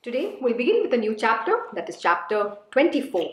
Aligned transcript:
Today 0.00 0.36
we'll 0.40 0.56
begin 0.56 0.82
with 0.82 0.92
a 0.94 0.96
new 0.96 1.16
chapter 1.16 1.54
that 1.72 1.88
is 1.88 1.96
chapter 1.98 2.52
24. 2.70 3.30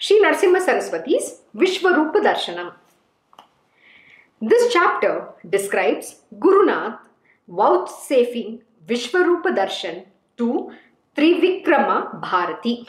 Sri 0.00 0.20
Narsimha 0.20 0.60
Saraswati's 0.60 1.42
Vishwarupa 1.54 2.16
Darshanam. 2.16 2.72
This 4.42 4.72
chapter 4.72 5.28
describes 5.48 6.22
Gurunath 6.40 6.98
vouchsafing 7.46 8.62
Vishwarupa 8.88 9.54
Darshan 9.56 10.06
to 10.36 10.72
Trivikrama 11.16 12.20
Bharati. 12.20 12.88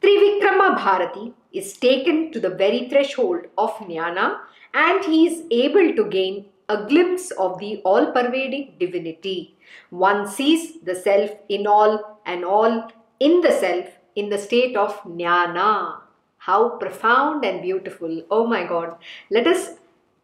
Trivikrama 0.00 0.76
Bharati 0.76 1.34
is 1.52 1.72
taken 1.78 2.30
to 2.30 2.38
the 2.38 2.50
very 2.50 2.88
threshold 2.88 3.46
of 3.58 3.72
jnana 3.78 4.38
and 4.72 5.04
he 5.04 5.26
is 5.26 5.42
able 5.50 5.96
to 5.96 6.08
gain 6.08 6.44
a 6.68 6.84
glimpse 6.86 7.30
of 7.32 7.58
the 7.58 7.80
all 7.84 8.12
pervading 8.12 8.74
divinity. 8.78 9.56
One 9.90 10.28
sees 10.28 10.80
the 10.80 10.94
self 10.94 11.30
in 11.48 11.66
all 11.66 12.20
and 12.26 12.44
all 12.44 12.90
in 13.20 13.40
the 13.40 13.52
self 13.52 13.86
in 14.14 14.30
the 14.30 14.38
state 14.38 14.76
of 14.76 15.00
jnana. 15.02 16.00
How 16.38 16.70
profound 16.78 17.44
and 17.44 17.62
beautiful. 17.62 18.22
Oh 18.30 18.46
my 18.46 18.64
God. 18.66 18.96
Let 19.30 19.46
us 19.46 19.74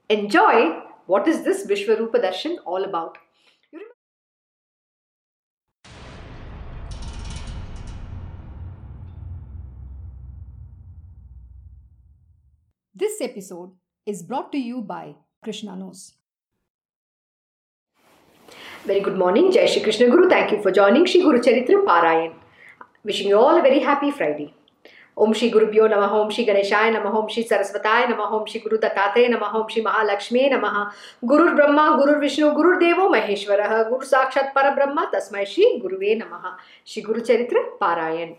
enjoy 0.09 0.81
what 1.07 1.27
is 1.29 1.43
this 1.43 1.67
Vishwarupa 1.67 2.23
Darshan 2.23 2.57
all 2.65 2.85
about. 2.85 3.19
This 12.95 13.21
episode 13.21 13.73
is 14.07 14.23
brought 14.23 14.53
to 14.53 14.59
you 14.59 14.81
by 14.81 15.17
Krishna 15.43 15.75
Knows. 15.75 16.13
Very 18.85 18.99
good 18.99 19.17
morning, 19.17 19.53
Jai 19.53 19.67
Shri 19.67 19.81
Krishna 19.81 20.09
Guru. 20.09 20.29
Thank 20.29 20.51
you 20.51 20.61
for 20.61 20.73
joining 20.73 21.05
Shri 21.07 21.21
Guru 21.23 21.39
Charitra 21.39 21.85
Parayan. 21.85 22.33
Wishing 23.05 23.29
you 23.29 23.39
all 23.39 23.57
a 23.57 23.63
very 23.63 23.79
happy 23.79 24.11
Friday. 24.11 24.55
Om 25.17 25.33
Shri 25.33 25.51
Guru 25.51 25.71
Bhyo 25.71 25.89
Namaha 25.89 26.15
Om 26.23 26.31
Shri 26.31 26.45
Ganeshaya 26.45 26.93
Namaha 26.93 27.15
Om 27.23 27.29
Shri 27.29 27.45
Sarasvataya 27.45 28.07
Namaha 28.07 28.33
Om 28.41 28.45
Shri 28.45 28.59
Guru 28.59 28.79
Dattatreya 28.79 29.29
Namaha 29.33 29.55
Om 29.61 29.69
Shri 29.69 29.85
Mahalakshmi 29.85 30.51
Namaha 30.51 30.91
Guru 31.25 31.55
Brahma 31.55 31.97
Guru 31.97 32.19
Vishnu 32.19 32.53
Guru 32.57 32.81
Devo 32.81 33.09
Maheshwaraha 33.09 33.89
Guru 33.89 34.05
Sakshat 34.05 34.53
Parabrahma 34.53 35.13
Tasmai 35.13 35.47
Shri 35.47 35.81
Guruve 35.81 36.21
Namaha 36.21 36.55
Shri 36.85 37.03
Guru 37.03 37.21
Charitra 37.21 37.63
Parayan. 37.81 38.35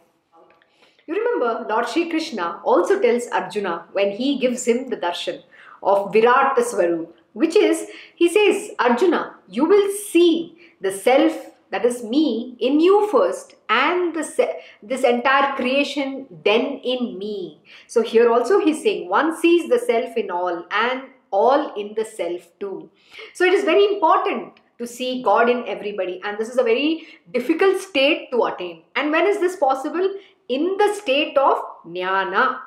You 1.08 1.16
remember 1.16 1.66
Lord 1.70 1.88
Shri 1.88 2.10
Krishna 2.10 2.60
also 2.66 3.00
tells 3.00 3.28
Arjuna 3.28 3.86
when 3.94 4.12
he 4.12 4.38
gives 4.40 4.68
him 4.68 4.90
the 4.90 4.98
darshan 4.98 5.42
of 5.82 6.12
Virat 6.12 6.62
Swarup, 6.66 7.16
which 7.32 7.56
is, 7.56 7.88
he 8.14 8.28
says, 8.28 8.72
Arjuna, 8.78 9.33
you 9.48 9.66
will 9.66 9.92
see 10.12 10.58
the 10.82 10.92
self 10.92 11.54
that 11.74 11.86
is 11.86 12.04
me 12.04 12.56
in 12.60 12.80
you 12.80 13.08
first 13.12 13.56
and 13.68 14.16
the 14.16 14.24
se- 14.24 14.60
this 14.82 15.04
entire 15.04 15.56
creation 15.56 16.28
then 16.44 16.80
in 16.84 17.18
me. 17.18 17.62
So 17.88 18.02
here 18.02 18.32
also 18.32 18.60
he's 18.60 18.84
saying 18.84 19.10
one 19.10 19.36
sees 19.36 19.70
the 19.70 19.80
self 19.80 20.16
in 20.16 20.30
all 20.30 20.66
and 20.72 21.04
all 21.32 21.74
in 21.74 21.96
the 21.96 22.06
self 22.06 22.48
too. 22.60 22.92
So 23.34 23.44
it 23.44 23.54
is 23.54 23.64
very 23.64 23.86
important 23.86 24.60
to 24.78 24.86
see 24.86 25.24
God 25.24 25.50
in 25.50 25.66
everybody 25.68 26.22
and 26.24 26.38
this 26.38 26.50
is 26.50 26.60
a 26.60 26.64
very 26.64 27.08
difficult 27.32 27.82
state 27.82 28.30
to 28.32 28.44
attain. 28.44 28.84
And 28.96 29.12
when 29.12 29.26
is 29.26 29.40
this 29.40 29.56
possible? 29.56 30.08
In 30.50 30.76
the 30.78 30.94
state 30.94 31.38
of 31.38 31.58
jnana. 31.88 32.60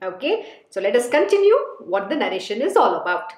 Okay, 0.00 0.46
so 0.70 0.80
let 0.80 0.94
us 0.94 1.08
continue 1.08 1.56
what 1.80 2.08
the 2.08 2.14
narration 2.14 2.62
is 2.62 2.76
all 2.76 2.94
about. 3.00 3.32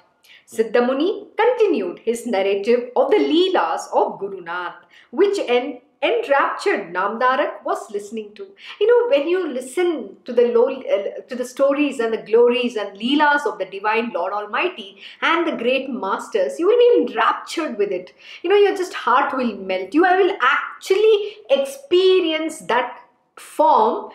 Siddhamuni 0.47 1.27
continued 1.37 1.99
his 1.99 2.25
narrative 2.25 2.89
of 2.95 3.09
the 3.11 3.17
Leelas 3.17 3.83
of 3.93 4.19
Guru 4.19 4.41
Nath, 4.41 4.75
which 5.11 5.39
en- 5.39 5.81
enraptured 6.01 6.93
Namdarak 6.93 7.63
was 7.63 7.89
listening 7.91 8.33
to. 8.33 8.47
You 8.79 8.87
know, 8.87 9.17
when 9.17 9.27
you 9.27 9.47
listen 9.47 10.17
to 10.25 10.33
the 10.33 10.51
uh, 10.51 11.21
to 11.27 11.35
the 11.35 11.45
stories 11.45 11.99
and 11.99 12.13
the 12.13 12.23
glories 12.23 12.75
and 12.75 12.97
Leelas 12.97 13.45
of 13.45 13.59
the 13.59 13.65
Divine 13.65 14.11
Lord 14.13 14.33
Almighty 14.33 14.97
and 15.21 15.47
the 15.47 15.55
great 15.55 15.89
masters, 15.89 16.59
you 16.59 16.67
will 16.67 16.77
be 16.77 17.11
enraptured 17.11 17.77
with 17.77 17.91
it. 17.91 18.13
You 18.41 18.49
know, 18.49 18.57
your 18.57 18.75
just 18.75 18.93
heart 18.93 19.35
will 19.35 19.55
melt. 19.57 19.93
You 19.93 20.01
will 20.01 20.35
actually 20.41 21.35
experience 21.49 22.59
that 22.61 22.99
form 23.37 24.11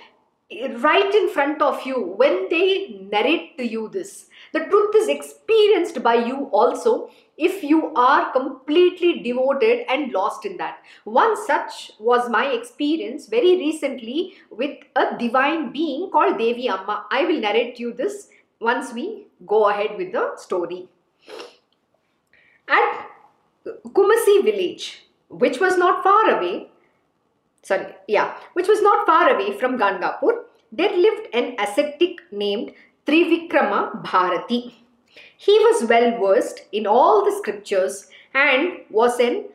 right 0.51 1.15
in 1.15 1.29
front 1.31 1.61
of 1.61 1.85
you 1.85 2.01
when 2.01 2.49
they 2.49 3.01
narrate 3.11 3.57
to 3.59 3.67
you 3.67 3.89
this. 3.89 4.27
The 4.53 4.61
truth 4.61 4.95
is 4.97 5.09
experienced 5.09 6.03
by 6.03 6.15
you 6.15 6.49
also 6.53 7.11
if 7.37 7.63
you 7.63 7.93
are 7.95 8.33
completely 8.33 9.21
devoted 9.23 9.85
and 9.89 10.13
lost 10.13 10.47
in 10.47 10.57
that. 10.59 10.79
One 11.05 11.37
such 11.47 11.93
was 11.99 12.31
my 12.31 12.47
experience 12.47 13.27
very 13.27 13.57
recently 13.57 14.35
with 14.51 14.79
a 14.95 15.19
divine 15.19 15.73
being 15.73 16.11
called 16.11 16.39
Devi 16.39 16.69
Amma. 16.69 17.07
I 17.11 17.25
will 17.25 17.41
narrate 17.41 17.79
you 17.79 17.93
this 17.93 18.29
once 18.61 18.93
we 18.93 19.27
go 19.47 19.69
ahead 19.69 19.99
with 19.99 20.13
the 20.13 20.37
story. 20.37 20.89
At 22.69 23.07
Kumasi 23.67 24.45
village, 24.45 25.03
which 25.29 25.61
was 25.61 25.77
not 25.77 26.03
far 26.03 26.39
away, 26.39 26.71
sorry, 27.67 27.87
yeah, 28.07 28.35
which 28.53 28.69
was 28.69 28.81
not 28.81 29.07
far 29.07 29.29
away 29.35 29.59
from 29.59 29.79
Gangapur, 29.79 30.35
there 30.71 30.97
lived 30.97 31.29
an 31.35 31.57
ascetic 31.59 32.21
named 32.31 32.73
Trivikrama 33.07 34.03
Bharati. 34.05 34.85
He 35.37 35.53
was 35.67 35.89
well 35.89 36.11
versed 36.21 36.61
in 36.73 36.87
all 36.87 37.25
the 37.25 37.37
scriptures 37.39 38.09
and 38.35 38.81
was 38.91 39.19
an 39.19 39.47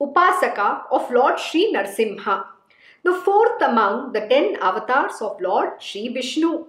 Upasaka 0.00 0.82
of 0.90 1.10
Lord 1.10 1.38
Sri 1.38 1.72
Narsimha, 1.72 2.44
the 3.04 3.14
fourth 3.24 3.60
among 3.60 4.12
the 4.12 4.26
ten 4.28 4.56
avatars 4.60 5.20
of 5.20 5.40
Lord 5.40 5.70
Sri 5.80 6.08
Vishnu. 6.08 6.66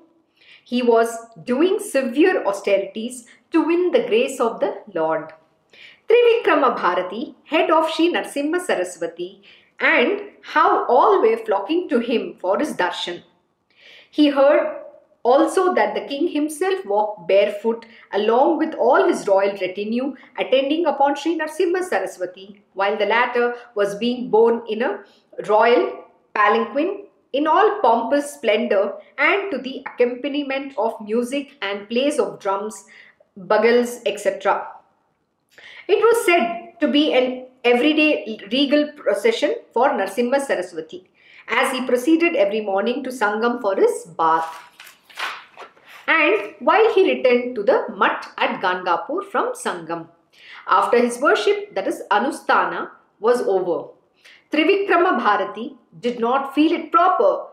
He 0.63 0.81
was 0.81 1.17
doing 1.43 1.79
severe 1.79 2.45
austerities 2.45 3.25
to 3.51 3.63
win 3.65 3.91
the 3.91 4.03
grace 4.07 4.39
of 4.39 4.59
the 4.59 4.81
Lord. 4.93 5.31
Trivikrama 6.09 6.75
Bharati, 6.75 7.35
head 7.45 7.69
of 7.69 7.89
Sri 7.89 8.11
Narsimha 8.11 8.59
Saraswati, 8.59 9.41
and 9.83 10.21
how 10.53 10.85
all 10.85 11.21
were 11.21 11.37
flocking 11.45 11.87
to 11.89 11.99
him 11.99 12.33
for 12.39 12.57
his 12.57 12.73
darshan. 12.73 13.21
He 14.09 14.29
heard 14.29 14.79
also 15.23 15.73
that 15.73 15.93
the 15.95 16.05
king 16.07 16.27
himself 16.27 16.85
walked 16.85 17.27
barefoot 17.27 17.85
along 18.13 18.57
with 18.57 18.73
all 18.75 19.07
his 19.07 19.27
royal 19.27 19.57
retinue, 19.61 20.15
attending 20.37 20.85
upon 20.85 21.15
Sri 21.15 21.37
Narsimha 21.37 21.83
Saraswati, 21.83 22.61
while 22.73 22.97
the 22.97 23.05
latter 23.05 23.55
was 23.75 23.95
being 23.95 24.29
borne 24.29 24.61
in 24.67 24.81
a 24.81 24.99
royal 25.47 26.05
palanquin 26.35 27.05
in 27.31 27.47
all 27.47 27.79
pompous 27.81 28.33
splendor 28.33 28.93
and 29.17 29.51
to 29.51 29.57
the 29.57 29.83
accompaniment 29.87 30.73
of 30.77 30.99
music 31.01 31.57
and 31.61 31.89
plays 31.89 32.19
of 32.19 32.39
drums, 32.39 32.85
bugles, 33.35 34.01
etc. 34.05 34.67
It 35.87 35.99
was 35.99 36.25
said 36.25 36.79
to 36.79 36.87
be 36.87 37.13
an 37.13 37.47
everyday 37.63 38.39
regal 38.51 38.91
procession 38.93 39.55
for 39.73 39.89
Narsimha 39.89 40.39
Saraswati 40.45 41.09
as 41.47 41.71
he 41.71 41.85
proceeded 41.85 42.35
every 42.35 42.61
morning 42.61 43.03
to 43.03 43.09
Sangam 43.09 43.61
for 43.61 43.75
his 43.75 44.05
bath. 44.17 44.59
And 46.07 46.55
while 46.59 46.93
he 46.93 47.09
returned 47.13 47.55
to 47.55 47.63
the 47.63 47.85
mutt 47.95 48.27
at 48.37 48.61
Gangapur 48.61 49.29
from 49.31 49.53
Sangam, 49.53 50.09
after 50.67 50.99
his 50.99 51.19
worship, 51.19 51.73
that 51.75 51.87
is 51.87 52.03
Anusthana, 52.11 52.89
was 53.19 53.41
over, 53.41 53.89
Trivikrama 54.51 55.17
Bharati 55.17 55.75
did 55.99 56.19
not 56.19 56.53
feel 56.53 56.71
it 56.73 56.91
proper 56.91 57.45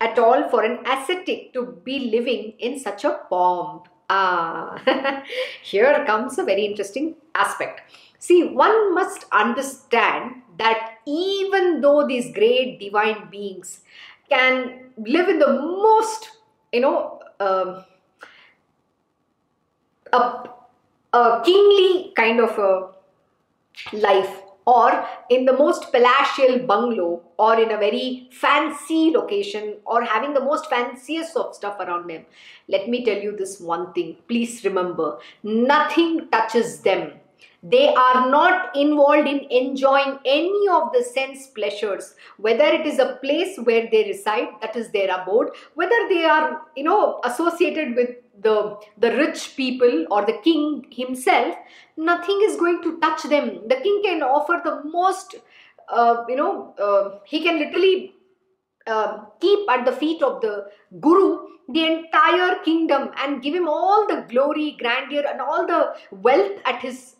at 0.00 0.18
all 0.18 0.48
for 0.50 0.62
an 0.62 0.78
ascetic 0.86 1.52
to 1.54 1.80
be 1.84 2.10
living 2.10 2.52
in 2.58 2.78
such 2.78 3.04
a 3.04 3.20
pomp. 3.30 3.88
Ah, 4.10 4.82
here 5.62 6.04
comes 6.04 6.38
a 6.38 6.44
very 6.44 6.66
interesting 6.66 7.14
aspect. 7.34 7.80
See, 8.24 8.42
one 8.42 8.94
must 8.94 9.26
understand 9.32 10.44
that 10.56 10.96
even 11.06 11.82
though 11.82 12.06
these 12.06 12.32
great 12.32 12.80
divine 12.80 13.28
beings 13.30 13.82
can 14.30 14.92
live 14.96 15.28
in 15.28 15.38
the 15.38 15.52
most, 15.52 16.30
you 16.72 16.80
know, 16.80 17.20
um, 17.38 17.84
a, 20.10 20.48
a 21.12 21.42
kingly 21.44 22.14
kind 22.16 22.40
of 22.40 22.58
a 22.58 22.92
life 23.92 24.40
or 24.64 25.06
in 25.28 25.44
the 25.44 25.52
most 25.52 25.92
palatial 25.92 26.60
bungalow 26.60 27.20
or 27.38 27.60
in 27.60 27.72
a 27.72 27.76
very 27.76 28.30
fancy 28.32 29.10
location 29.14 29.74
or 29.84 30.02
having 30.02 30.32
the 30.32 30.40
most 30.40 30.70
fanciest 30.70 31.36
of 31.36 31.54
stuff 31.54 31.78
around 31.78 32.08
them. 32.08 32.24
Let 32.68 32.88
me 32.88 33.04
tell 33.04 33.18
you 33.18 33.36
this 33.36 33.60
one 33.60 33.92
thing. 33.92 34.16
Please 34.28 34.64
remember 34.64 35.18
nothing 35.42 36.30
touches 36.30 36.80
them 36.80 37.20
they 37.62 37.94
are 37.94 38.30
not 38.30 38.76
involved 38.76 39.26
in 39.26 39.40
enjoying 39.50 40.18
any 40.24 40.68
of 40.70 40.92
the 40.92 41.02
sense 41.02 41.46
pleasures 41.48 42.14
whether 42.36 42.64
it 42.64 42.86
is 42.86 42.98
a 42.98 43.18
place 43.22 43.56
where 43.64 43.88
they 43.90 44.04
reside 44.04 44.48
that 44.60 44.76
is 44.76 44.90
their 44.90 45.08
abode 45.18 45.48
whether 45.74 46.00
they 46.08 46.24
are 46.24 46.62
you 46.76 46.84
know 46.84 47.20
associated 47.24 47.96
with 47.96 48.10
the 48.42 48.76
the 48.98 49.10
rich 49.16 49.56
people 49.56 50.06
or 50.10 50.26
the 50.26 50.38
king 50.42 50.84
himself 50.90 51.54
nothing 51.96 52.40
is 52.42 52.56
going 52.56 52.82
to 52.82 52.98
touch 52.98 53.22
them. 53.22 53.68
The 53.68 53.76
king 53.76 54.02
can 54.02 54.20
offer 54.22 54.60
the 54.64 54.82
most 54.90 55.36
uh, 55.88 56.24
you 56.28 56.36
know, 56.36 56.74
uh, 56.78 57.18
he 57.24 57.42
can 57.42 57.58
literally 57.58 58.14
uh, 58.86 59.24
keep 59.40 59.68
at 59.70 59.84
the 59.84 59.92
feet 59.92 60.22
of 60.22 60.40
the 60.40 60.66
Guru 61.00 61.48
the 61.68 61.84
entire 61.84 62.56
kingdom 62.62 63.10
and 63.18 63.42
give 63.42 63.54
him 63.54 63.68
all 63.68 64.06
the 64.06 64.26
glory, 64.28 64.76
grandeur, 64.78 65.24
and 65.26 65.40
all 65.40 65.66
the 65.66 65.94
wealth 66.10 66.52
at 66.66 66.80
his 66.82 67.13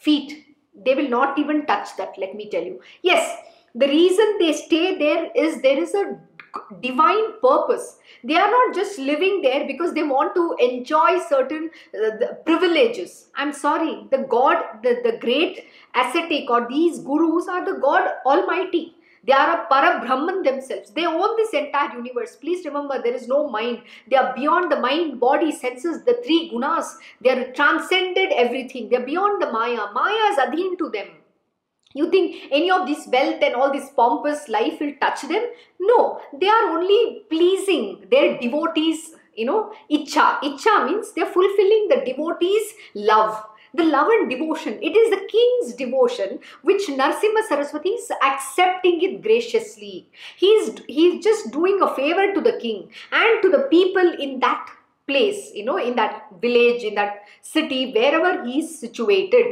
feet. 0.00 0.46
They 0.74 0.94
will 0.94 1.08
not 1.08 1.38
even 1.38 1.66
touch 1.66 1.96
that, 1.98 2.14
let 2.18 2.34
me 2.34 2.48
tell 2.50 2.62
you. 2.62 2.80
Yes, 3.02 3.36
the 3.74 3.86
reason 3.86 4.36
they 4.38 4.52
stay 4.52 4.98
there 4.98 5.30
is 5.34 5.62
there 5.62 5.78
is 5.78 5.94
a 5.94 6.18
divine 6.82 7.40
purpose 7.40 7.96
they 8.24 8.36
are 8.36 8.50
not 8.50 8.74
just 8.74 8.98
living 8.98 9.40
there 9.40 9.66
because 9.66 9.94
they 9.94 10.02
want 10.02 10.34
to 10.34 10.54
enjoy 10.60 11.18
certain 11.28 11.70
uh, 11.98 12.26
privileges 12.44 13.28
i'm 13.36 13.52
sorry 13.52 14.06
the 14.10 14.18
god 14.28 14.62
the, 14.82 15.00
the 15.02 15.16
great 15.20 15.64
ascetic 15.94 16.50
or 16.50 16.66
these 16.68 16.98
gurus 16.98 17.48
are 17.48 17.64
the 17.64 17.78
god 17.80 18.10
almighty 18.26 18.94
they 19.24 19.32
are 19.32 19.62
a 19.62 19.66
Parabrahman 19.72 20.44
themselves. 20.44 20.90
They 20.90 21.06
own 21.06 21.36
this 21.36 21.52
entire 21.52 21.94
universe. 21.96 22.36
Please 22.36 22.64
remember, 22.64 23.00
there 23.00 23.14
is 23.14 23.28
no 23.28 23.48
mind. 23.48 23.82
They 24.10 24.16
are 24.16 24.34
beyond 24.34 24.72
the 24.72 24.80
mind, 24.80 25.20
body, 25.20 25.52
senses, 25.52 26.02
the 26.04 26.20
three 26.24 26.50
gunas. 26.52 26.96
They 27.20 27.30
are 27.30 27.52
transcended 27.52 28.32
everything. 28.32 28.88
They 28.88 28.96
are 28.96 29.06
beyond 29.06 29.40
the 29.40 29.52
Maya. 29.52 29.92
Maya 29.94 30.32
is 30.32 30.38
adhin 30.38 30.76
to 30.78 30.90
them. 30.90 31.06
You 31.94 32.10
think 32.10 32.48
any 32.50 32.70
of 32.70 32.88
this 32.88 33.06
wealth 33.06 33.42
and 33.42 33.54
all 33.54 33.72
this 33.72 33.90
pompous 33.90 34.48
life 34.48 34.80
will 34.80 34.94
touch 35.00 35.22
them? 35.22 35.44
No, 35.78 36.20
they 36.40 36.48
are 36.48 36.76
only 36.76 37.22
pleasing 37.28 38.06
their 38.10 38.38
devotees, 38.40 39.14
you 39.36 39.44
know, 39.44 39.72
icha. 39.90 40.40
Icha 40.40 40.86
means 40.86 41.12
they're 41.12 41.26
fulfilling 41.26 41.88
the 41.90 42.02
devotees' 42.04 42.72
love 42.94 43.44
the 43.74 43.84
love 43.84 44.08
and 44.08 44.30
devotion. 44.30 44.78
It 44.82 44.96
is 44.96 45.10
the 45.10 45.26
king's 45.28 45.74
devotion 45.74 46.38
which 46.62 46.88
Narsimha 46.88 47.42
Saraswati 47.48 47.90
is 47.90 48.10
accepting 48.22 49.00
it 49.02 49.22
graciously. 49.22 50.08
He's, 50.36 50.72
he's 50.86 51.22
just 51.24 51.50
doing 51.50 51.80
a 51.82 51.94
favor 51.94 52.32
to 52.34 52.40
the 52.40 52.58
king 52.60 52.90
and 53.10 53.42
to 53.42 53.50
the 53.50 53.66
people 53.70 54.12
in 54.18 54.40
that 54.40 54.68
place, 55.06 55.50
you 55.54 55.64
know, 55.64 55.78
in 55.78 55.96
that 55.96 56.26
village, 56.40 56.82
in 56.82 56.94
that 56.94 57.22
city, 57.40 57.92
wherever 57.92 58.44
he 58.44 58.60
is 58.60 58.78
situated. 58.78 59.46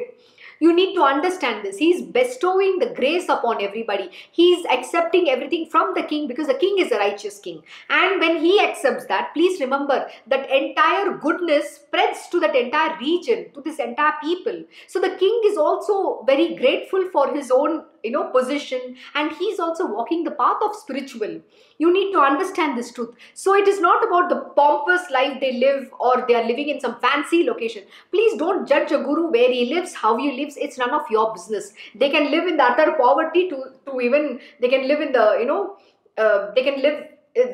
You 0.60 0.74
need 0.74 0.94
to 0.94 1.02
understand 1.02 1.64
this. 1.64 1.78
He 1.78 1.90
is 1.92 2.02
bestowing 2.02 2.78
the 2.78 2.92
grace 2.94 3.28
upon 3.30 3.62
everybody. 3.62 4.10
He 4.30 4.52
is 4.54 4.66
accepting 4.66 5.30
everything 5.30 5.66
from 5.66 5.94
the 5.94 6.02
king 6.02 6.28
because 6.28 6.48
the 6.48 6.54
king 6.54 6.78
is 6.78 6.92
a 6.92 6.98
righteous 6.98 7.38
king. 7.38 7.62
And 7.88 8.20
when 8.20 8.36
he 8.36 8.60
accepts 8.60 9.06
that, 9.06 9.32
please 9.32 9.58
remember 9.58 10.06
that 10.26 10.50
entire 10.50 11.16
goodness 11.16 11.76
spreads 11.76 12.28
to 12.28 12.40
that 12.40 12.54
entire 12.54 12.98
region, 12.98 13.50
to 13.54 13.62
this 13.62 13.78
entire 13.78 14.12
people. 14.22 14.64
So 14.86 15.00
the 15.00 15.16
king 15.16 15.40
is 15.46 15.56
also 15.56 16.22
very 16.24 16.54
grateful 16.54 17.08
for 17.10 17.34
his 17.34 17.50
own 17.50 17.84
you 18.04 18.10
know 18.10 18.24
position 18.30 18.96
and 19.14 19.32
he's 19.32 19.58
also 19.58 19.86
walking 19.86 20.24
the 20.24 20.30
path 20.32 20.58
of 20.62 20.74
spiritual. 20.74 21.40
You 21.78 21.92
need 21.92 22.12
to 22.12 22.20
understand 22.20 22.76
this 22.76 22.92
truth. 22.92 23.14
So 23.34 23.54
it 23.54 23.66
is 23.66 23.80
not 23.80 24.04
about 24.04 24.28
the 24.28 24.40
pompous 24.56 25.10
life 25.10 25.40
they 25.40 25.52
live 25.54 25.90
or 25.98 26.24
they 26.26 26.34
are 26.34 26.44
living 26.44 26.68
in 26.68 26.80
some 26.80 27.00
fancy 27.00 27.44
location. 27.44 27.84
Please 28.10 28.38
don't 28.38 28.68
judge 28.68 28.92
a 28.92 28.98
guru 28.98 29.30
where 29.30 29.50
he 29.50 29.74
lives 29.74 29.94
how 29.94 30.16
he 30.16 30.32
lives. 30.32 30.56
It's 30.56 30.78
none 30.78 30.90
of 30.90 31.02
your 31.10 31.32
business. 31.32 31.72
They 31.94 32.10
can 32.10 32.30
live 32.30 32.46
in 32.46 32.56
the 32.56 32.64
utter 32.64 32.92
poverty 32.98 33.48
to 33.50 33.64
to 33.86 34.00
even 34.00 34.40
they 34.60 34.68
can 34.68 34.86
live 34.86 35.00
in 35.00 35.12
the 35.12 35.36
you 35.40 35.46
know 35.46 35.76
uh, 36.18 36.52
they 36.54 36.62
can 36.62 36.82
live 36.82 37.04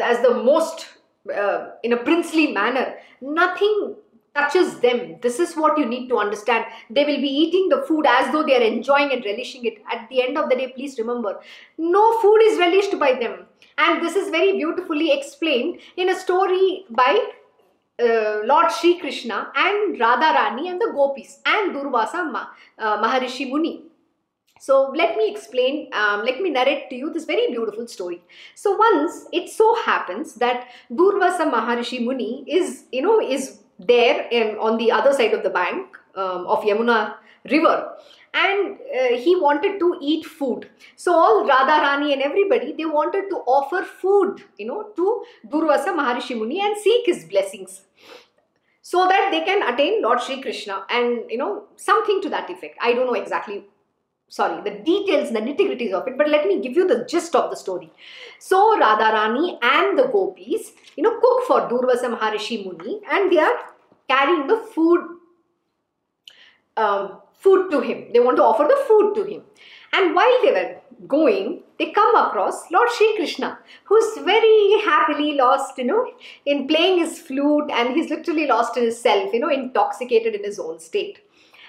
as 0.01 0.21
the 0.23 0.35
most 0.35 0.87
uh, 1.35 1.71
in 1.83 1.93
a 1.93 1.97
princely 1.97 2.53
manner. 2.53 2.95
Nothing 3.21 3.97
touches 4.37 4.79
them. 4.81 5.17
This 5.23 5.39
is 5.41 5.55
what 5.55 5.79
you 5.79 5.87
need 5.87 6.09
to 6.09 6.19
understand. 6.19 6.67
They 6.91 7.05
will 7.05 7.21
be 7.27 7.35
eating 7.43 7.69
the 7.69 7.83
food 7.89 8.07
as 8.09 8.33
though 8.33 8.43
they 8.43 8.57
are 8.57 8.69
enjoying 8.73 9.13
and 9.13 9.25
relishing 9.25 9.65
it. 9.65 9.83
At 9.93 10.09
the 10.11 10.23
end 10.23 10.39
of 10.39 10.51
the 10.51 10.57
day, 10.57 10.69
please 10.77 10.99
remember, 10.99 11.41
no 11.79 12.21
food 12.21 12.39
is 12.43 12.59
relished 12.59 12.99
by 12.99 13.15
them. 13.15 13.47
And 13.79 14.05
this 14.05 14.17
is 14.17 14.31
very 14.31 14.53
beautifully 14.53 15.13
explained 15.13 15.81
in 15.97 16.11
a 16.11 16.19
story 16.19 16.85
by 16.91 17.19
uh, 17.99 18.41
Lord 18.45 18.71
Sri 18.71 18.99
Krishna 18.99 19.51
and 19.55 19.99
Radharani 19.99 20.71
and 20.71 20.81
the 20.81 20.93
gopis 20.95 21.41
and 21.47 21.75
Durvasa 21.75 22.31
Ma, 22.31 22.47
uh, 22.79 23.03
Maharishi 23.03 23.49
Muni. 23.51 23.85
So 24.59 24.93
let 24.97 25.17
me 25.17 25.31
explain, 25.31 25.91
um, 25.93 26.25
let 26.25 26.41
me 26.41 26.51
narrate 26.51 26.89
to 26.91 26.97
you 26.97 27.13
this 27.13 27.25
very 27.25 27.49
beautiful 27.49 27.87
story. 27.87 28.23
So 28.55 28.75
once 28.77 29.27
it 29.33 29.51
so 29.51 29.75
happens 29.83 30.35
that 30.37 30.69
Durvasa 30.91 31.51
Maharishi 31.53 32.03
Muni 32.03 32.45
is, 32.49 32.85
you 32.91 33.03
know, 33.03 33.21
is 33.21 33.61
there 33.79 34.27
in, 34.31 34.57
on 34.59 34.79
the 34.79 34.91
other 34.91 35.13
side 35.13 35.35
of 35.35 35.43
the 35.43 35.51
bank 35.51 35.97
um, 36.15 36.47
of 36.47 36.63
Yamuna 36.63 37.15
river 37.51 37.97
and 38.35 38.77
uh, 38.77 39.17
he 39.17 39.35
wanted 39.37 39.79
to 39.79 39.99
eat 40.01 40.25
food. 40.25 40.69
So 40.97 41.15
all 41.15 41.49
Radharani 41.49 42.13
and 42.13 42.23
everybody, 42.23 42.73
they 42.73 42.85
wanted 42.85 43.29
to 43.31 43.37
offer 43.47 43.83
food, 43.83 44.43
you 44.59 44.67
know, 44.67 44.89
to 44.97 45.25
Durvasa 45.47 45.95
Maharishi 45.99 46.37
Muni 46.37 46.61
and 46.61 46.77
seek 46.77 47.07
his 47.07 47.25
blessings 47.25 47.83
so 48.83 49.09
that 49.09 49.31
they 49.31 49.41
can 49.41 49.63
attain 49.73 50.03
Lord 50.03 50.21
Sri 50.21 50.41
Krishna 50.43 50.85
and, 50.91 51.31
you 51.31 51.39
know, 51.39 51.65
something 51.77 52.21
to 52.23 52.29
that 52.31 52.51
effect. 52.51 52.77
I 52.81 52.93
don't 52.93 53.07
know 53.07 53.15
exactly 53.15 53.65
sorry, 54.29 54.63
the 54.63 54.79
details, 54.83 55.31
the 55.31 55.41
nitty-gritties 55.41 55.93
of 55.93 56.07
it, 56.09 56.19
but 56.19 56.29
let 56.29 56.47
me 56.47 56.61
give 56.61 56.73
you 56.73 56.87
the 56.87 57.05
gist 57.05 57.35
of 57.35 57.51
the 57.51 57.57
story. 57.57 57.91
So 58.39 58.79
Radharani 58.79 59.59
and 59.63 59.99
the 59.99 60.09
gopis, 60.13 60.73
you 60.97 61.03
know, 61.03 61.19
cook 61.21 61.45
for 61.47 61.61
Durvasa 61.69 62.17
Maharishi 62.17 62.65
Muni 62.65 63.01
and 63.11 63.31
they 63.31 63.39
are 63.39 63.57
carrying 64.09 64.47
the 64.47 64.59
food, 64.75 65.01
um, 66.77 67.21
food 67.35 67.71
to 67.71 67.81
him. 67.81 68.13
They 68.13 68.21
want 68.21 68.37
to 68.37 68.45
offer 68.45 68.65
the 68.65 68.85
food 68.87 69.15
to 69.15 69.25
him. 69.25 69.43
And 69.93 70.15
while 70.15 70.43
they 70.43 70.53
were 70.53 70.77
going, 71.07 71.63
they 71.79 71.91
come 71.91 72.17
across 72.17 72.71
Lord 72.71 72.91
Sri 72.91 73.17
Krishna, 73.17 73.59
who's 73.85 74.19
very 74.25 74.81
happily 74.85 75.35
lost, 75.35 75.79
you 75.79 75.85
know, 75.85 76.11
in 76.45 76.67
playing 76.67 76.99
his 76.99 77.19
flute 77.21 77.71
and 77.73 77.95
he's 77.95 78.11
literally 78.11 78.47
lost 78.47 78.77
in 78.77 78.85
himself, 78.85 79.33
you 79.33 79.41
know, 79.41 79.51
intoxicated 79.51 80.35
in 80.35 80.45
his 80.45 80.59
own 80.59 80.79
state. 80.79 81.21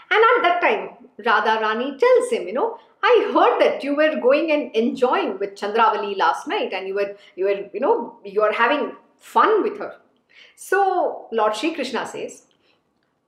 And 0.09 0.24
at 0.24 0.44
that 0.44 0.62
time, 0.62 0.89
Radha 1.25 1.59
Rani 1.62 1.98
tells 1.98 2.31
him, 2.31 2.48
you 2.48 2.54
know, 2.54 2.77
I 3.04 3.31
heard 3.33 3.62
that 3.62 3.83
you 3.83 3.95
were 3.95 4.19
going 4.19 4.51
and 4.51 4.75
enjoying 4.75 5.38
with 5.39 5.56
Chandravali 5.56 6.18
last 6.18 6.48
night 6.48 6.74
and 6.74 6.88
you 6.88 6.95
were, 6.95 7.15
you 7.36 7.45
were, 7.45 7.69
you 7.74 7.80
know, 7.80 8.18
you 8.24 8.42
are 8.42 8.51
having 8.51 8.94
fun 9.18 9.63
with 9.63 9.77
her. 9.80 9.95
So 10.56 11.27
Lord 11.31 11.56
Sri 11.56 11.74
Krishna 11.74 12.06
says, 12.07 12.44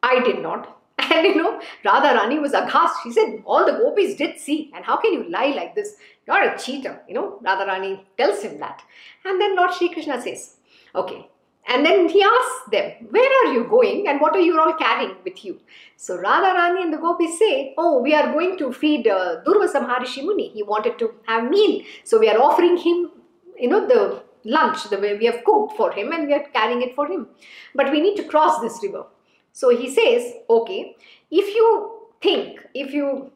I 0.01 0.21
did 0.21 0.41
not. 0.41 0.75
And 1.11 1.25
you 1.25 1.41
know, 1.41 1.61
Radha 1.83 2.13
Rani 2.15 2.39
was 2.39 2.53
aghast. 2.53 2.95
She 3.03 3.11
said, 3.11 3.41
all 3.45 3.65
the 3.65 3.71
gopis 3.71 4.15
did 4.15 4.37
see. 4.39 4.71
And 4.75 4.85
how 4.85 4.97
can 4.97 5.13
you 5.13 5.29
lie 5.29 5.53
like 5.55 5.73
this? 5.73 5.95
You're 6.27 6.43
a 6.43 6.57
cheater. 6.57 7.01
You 7.07 7.15
know, 7.15 7.39
Radha 7.41 7.65
Rani 7.65 8.05
tells 8.17 8.41
him 8.41 8.59
that. 8.59 8.83
And 9.25 9.41
then 9.41 9.55
Lord 9.55 9.73
Sri 9.73 9.89
Krishna 9.89 10.21
says, 10.21 10.57
okay, 10.93 11.27
and 11.67 11.85
then 11.85 12.09
he 12.09 12.21
asks 12.23 12.69
them, 12.71 12.91
Where 13.11 13.31
are 13.41 13.53
you 13.53 13.65
going 13.65 14.07
and 14.07 14.19
what 14.19 14.35
are 14.35 14.41
you 14.41 14.59
all 14.59 14.73
carrying 14.73 15.15
with 15.23 15.43
you? 15.45 15.59
So 15.97 16.17
Radharani 16.17 16.81
and 16.81 16.93
the 16.93 16.97
gopis 16.97 17.37
say, 17.37 17.73
Oh, 17.77 18.01
we 18.01 18.13
are 18.15 18.31
going 18.31 18.57
to 18.57 18.71
feed 18.73 19.07
uh, 19.07 19.41
Durvasa 19.45 19.85
Maharishi 19.85 20.23
Muni. 20.23 20.49
He 20.49 20.63
wanted 20.63 20.97
to 20.99 21.13
have 21.27 21.49
meal. 21.49 21.83
So 22.03 22.19
we 22.19 22.29
are 22.29 22.39
offering 22.39 22.77
him, 22.77 23.11
you 23.57 23.69
know, 23.69 23.87
the 23.87 24.23
lunch, 24.45 24.89
the 24.89 24.97
way 24.97 25.17
we 25.17 25.25
have 25.25 25.43
cooked 25.43 25.75
for 25.77 25.91
him 25.91 26.11
and 26.11 26.27
we 26.27 26.33
are 26.33 26.45
carrying 26.53 26.81
it 26.81 26.95
for 26.95 27.07
him. 27.07 27.27
But 27.75 27.91
we 27.91 28.01
need 28.01 28.15
to 28.17 28.23
cross 28.23 28.59
this 28.61 28.79
river. 28.81 29.05
So 29.53 29.69
he 29.69 29.93
says, 29.93 30.33
Okay, 30.49 30.95
if 31.29 31.53
you 31.53 32.07
think, 32.21 32.65
if 32.73 32.93
you 32.93 33.31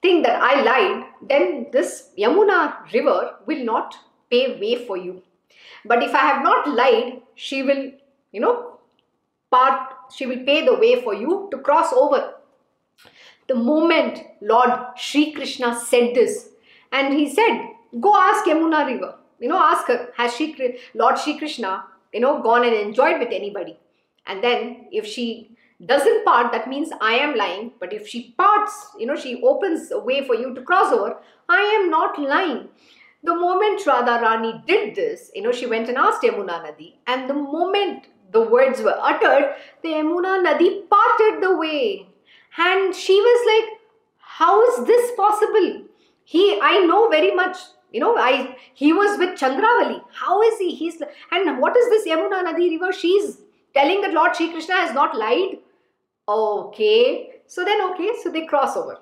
think 0.00 0.26
that 0.26 0.42
I 0.42 0.62
lied, 0.62 1.06
then 1.28 1.66
this 1.72 2.10
Yamuna 2.18 2.92
river 2.92 3.36
will 3.46 3.64
not 3.64 3.94
pave 4.30 4.58
way 4.58 4.84
for 4.86 4.96
you 4.96 5.22
but 5.84 6.02
if 6.02 6.14
I 6.14 6.18
have 6.18 6.42
not 6.42 6.68
lied, 6.68 7.21
she 7.34 7.62
will, 7.62 7.92
you 8.32 8.40
know, 8.40 8.78
part, 9.50 9.94
she 10.14 10.26
will 10.26 10.44
pay 10.44 10.64
the 10.64 10.74
way 10.74 11.02
for 11.02 11.14
you 11.14 11.48
to 11.50 11.58
cross 11.58 11.92
over. 11.92 12.34
The 13.48 13.54
moment 13.54 14.20
Lord 14.40 14.70
Sri 14.96 15.32
Krishna 15.32 15.78
said 15.78 16.14
this, 16.14 16.50
and 16.90 17.14
he 17.14 17.28
said, 17.32 17.68
Go 18.00 18.16
ask 18.16 18.44
Yamuna 18.46 18.86
River. 18.86 19.16
You 19.38 19.48
know, 19.48 19.58
ask 19.58 19.86
her, 19.88 20.10
has 20.16 20.34
she, 20.34 20.78
Lord 20.94 21.18
Sri 21.18 21.36
Krishna, 21.36 21.84
you 22.12 22.20
know, 22.20 22.40
gone 22.42 22.64
and 22.64 22.74
enjoyed 22.74 23.18
with 23.18 23.30
anybody? 23.32 23.76
And 24.26 24.42
then 24.42 24.86
if 24.92 25.04
she 25.04 25.50
doesn't 25.84 26.24
part, 26.24 26.52
that 26.52 26.68
means 26.68 26.90
I 27.00 27.14
am 27.14 27.34
lying. 27.36 27.72
But 27.80 27.92
if 27.92 28.06
she 28.06 28.34
parts, 28.38 28.88
you 28.98 29.06
know, 29.06 29.16
she 29.16 29.42
opens 29.42 29.90
a 29.90 29.98
way 29.98 30.24
for 30.24 30.34
you 30.34 30.54
to 30.54 30.62
cross 30.62 30.92
over, 30.92 31.16
I 31.48 31.60
am 31.60 31.90
not 31.90 32.18
lying. 32.20 32.68
The 33.24 33.34
moment 33.34 33.80
Radharani 33.84 34.66
did 34.66 34.94
this, 34.94 35.30
you 35.34 35.42
know, 35.42 35.52
she 35.52 35.66
went 35.66 35.88
and 35.88 35.96
asked 35.96 36.22
Yamuna 36.22 36.64
Nadi, 36.64 36.94
and 37.06 37.30
the 37.30 37.34
moment 37.34 38.06
the 38.32 38.42
words 38.42 38.80
were 38.80 38.98
uttered, 39.00 39.54
the 39.82 39.90
Yamuna 39.90 40.44
Nadi 40.44 40.88
parted 40.88 41.42
the 41.42 41.56
way. 41.56 42.06
And 42.58 42.94
she 42.94 43.14
was 43.14 43.46
like, 43.52 43.78
How 44.18 44.62
is 44.68 44.86
this 44.86 45.12
possible? 45.16 45.84
He, 46.24 46.58
I 46.60 46.80
know 46.80 47.08
very 47.08 47.34
much. 47.34 47.58
You 47.92 48.00
know, 48.00 48.16
I 48.16 48.56
he 48.74 48.92
was 48.92 49.18
with 49.18 49.38
Chandravali. 49.38 50.02
How 50.12 50.42
is 50.42 50.58
he? 50.58 50.74
He's 50.74 51.00
and 51.30 51.58
what 51.60 51.76
is 51.76 51.88
this 51.90 52.08
Yamuna 52.08 52.42
Nadi 52.44 52.70
river? 52.70 52.92
She's 52.92 53.38
telling 53.74 54.00
that 54.00 54.14
Lord 54.14 54.34
Sri 54.34 54.50
Krishna 54.50 54.74
has 54.76 54.94
not 54.94 55.16
lied. 55.16 55.58
Okay. 56.26 57.30
So 57.46 57.64
then 57.64 57.82
okay, 57.90 58.12
so 58.22 58.30
they 58.30 58.46
cross 58.46 58.76
over. 58.76 58.98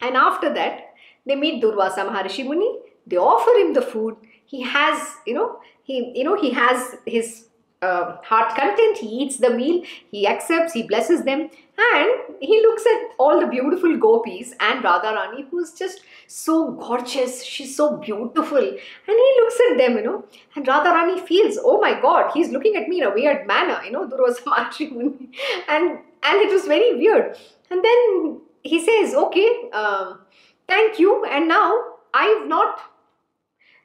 And 0.00 0.16
after 0.16 0.52
that, 0.52 0.88
They 1.24 1.36
meet 1.36 1.62
Durvasa 1.62 2.04
Maharishi 2.06 2.44
Muni. 2.44 2.68
They 3.06 3.16
offer 3.16 3.50
him 3.58 3.74
the 3.74 3.82
food. 3.82 4.16
He 4.44 4.62
has, 4.62 5.16
you 5.26 5.34
know, 5.34 5.60
he, 5.82 6.12
you 6.14 6.24
know, 6.24 6.40
he 6.40 6.50
has 6.50 6.96
his 7.06 7.48
uh, 7.82 8.16
heart 8.22 8.54
content. 8.54 8.98
He 8.98 9.08
eats 9.08 9.38
the 9.38 9.50
meal. 9.50 9.82
He 10.10 10.26
accepts. 10.26 10.72
He 10.72 10.84
blesses 10.84 11.24
them, 11.24 11.50
and 11.78 12.10
he 12.40 12.60
looks 12.62 12.84
at 12.86 13.10
all 13.18 13.40
the 13.40 13.46
beautiful 13.46 13.96
gopis 13.96 14.52
and 14.60 14.84
Radharani, 14.84 15.48
who's 15.50 15.72
just 15.72 16.02
so 16.26 16.72
gorgeous. 16.72 17.42
She's 17.42 17.76
so 17.76 17.96
beautiful, 17.96 18.58
and 18.58 18.78
he 19.06 19.32
looks 19.40 19.58
at 19.70 19.78
them, 19.78 19.96
you 19.96 20.04
know, 20.04 20.24
and 20.54 20.66
Radharani 20.66 21.26
feels, 21.26 21.58
oh 21.62 21.80
my 21.80 22.00
God, 22.00 22.30
he's 22.32 22.50
looking 22.50 22.76
at 22.76 22.88
me 22.88 23.00
in 23.00 23.06
a 23.06 23.14
weird 23.14 23.46
manner, 23.46 23.82
you 23.84 23.90
know, 23.90 24.06
Durvasa 24.06 24.44
and 25.68 25.98
and 26.24 26.40
it 26.40 26.52
was 26.52 26.66
very 26.66 26.94
weird. 26.96 27.36
And 27.70 27.84
then 27.84 28.40
he 28.62 28.78
says, 28.84 29.14
okay, 29.14 29.70
um, 29.72 30.20
thank 30.68 30.98
you, 30.98 31.24
and 31.24 31.48
now 31.48 31.72
I've 32.14 32.46
not. 32.46 32.80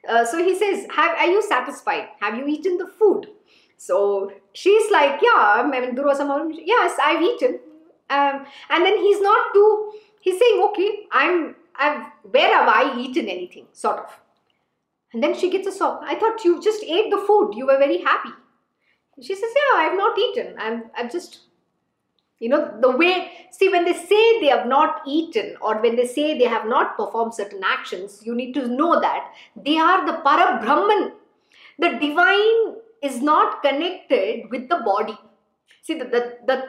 Uh, 0.06 0.24
so 0.24 0.42
he 0.42 0.56
says, 0.56 0.86
have, 0.94 1.16
are 1.16 1.26
you 1.26 1.42
satisfied? 1.42 2.08
Have 2.20 2.36
you 2.36 2.46
eaten 2.46 2.76
the 2.78 2.86
food? 2.86 3.26
So 3.76 4.32
she's 4.52 4.90
like, 4.90 5.20
yeah, 5.22 5.54
I 5.56 5.66
mean, 5.66 5.94
Durvasa 5.94 6.52
yes, 6.64 6.98
I've 7.02 7.22
eaten. 7.22 7.60
Um, 8.10 8.46
and 8.70 8.84
then 8.84 8.98
he's 8.98 9.20
not 9.20 9.52
too, 9.54 9.92
he's 10.20 10.38
saying, 10.38 10.62
okay, 10.70 11.06
I'm, 11.12 11.56
I've, 11.76 12.06
where 12.22 12.54
have 12.54 12.68
I 12.68 12.98
eaten 12.98 13.28
anything, 13.28 13.66
sort 13.72 13.98
of. 13.98 14.20
And 15.12 15.22
then 15.22 15.38
she 15.38 15.50
gets 15.50 15.66
a 15.66 15.72
sob. 15.72 16.00
I 16.04 16.16
thought 16.16 16.44
you 16.44 16.62
just 16.62 16.82
ate 16.84 17.10
the 17.10 17.24
food. 17.26 17.52
You 17.54 17.66
were 17.66 17.78
very 17.78 17.98
happy. 17.98 18.30
She 19.20 19.34
says, 19.34 19.50
yeah, 19.54 19.80
I've 19.80 19.96
not 19.96 20.18
eaten. 20.18 20.54
I'm, 20.58 20.90
I've 20.96 21.10
just 21.10 21.40
you 22.40 22.48
know, 22.48 22.72
the 22.80 22.96
way, 22.96 23.32
see, 23.50 23.68
when 23.68 23.84
they 23.84 23.92
say 23.92 24.40
they 24.40 24.46
have 24.46 24.66
not 24.66 25.02
eaten 25.06 25.56
or 25.60 25.80
when 25.82 25.96
they 25.96 26.06
say 26.06 26.38
they 26.38 26.44
have 26.44 26.66
not 26.66 26.96
performed 26.96 27.34
certain 27.34 27.62
actions, 27.64 28.20
you 28.24 28.34
need 28.34 28.52
to 28.54 28.68
know 28.68 29.00
that 29.00 29.32
they 29.56 29.76
are 29.76 30.06
the 30.06 30.18
para 30.18 30.60
Brahman. 30.62 31.12
The 31.78 31.98
divine 32.00 32.76
is 33.02 33.20
not 33.20 33.62
connected 33.62 34.50
with 34.50 34.68
the 34.68 34.76
body. 34.84 35.18
See, 35.82 35.98
the, 35.98 36.04
the, 36.04 36.36
the, 36.46 36.64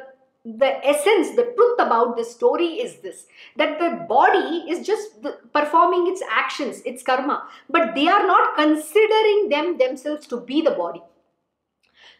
the 0.45 0.87
essence, 0.87 1.35
the 1.35 1.53
truth 1.55 1.79
about 1.79 2.15
this 2.15 2.31
story 2.31 2.79
is 2.85 2.99
this 3.01 3.25
that 3.57 3.77
the 3.77 4.05
body 4.07 4.65
is 4.69 4.85
just 4.85 5.09
performing 5.53 6.07
its 6.07 6.23
actions, 6.31 6.81
its 6.81 7.03
karma, 7.03 7.47
but 7.69 7.93
they 7.93 8.07
are 8.07 8.25
not 8.25 8.55
considering 8.55 9.49
them 9.49 9.77
themselves 9.77 10.25
to 10.27 10.39
be 10.39 10.61
the 10.61 10.71
body. 10.71 11.01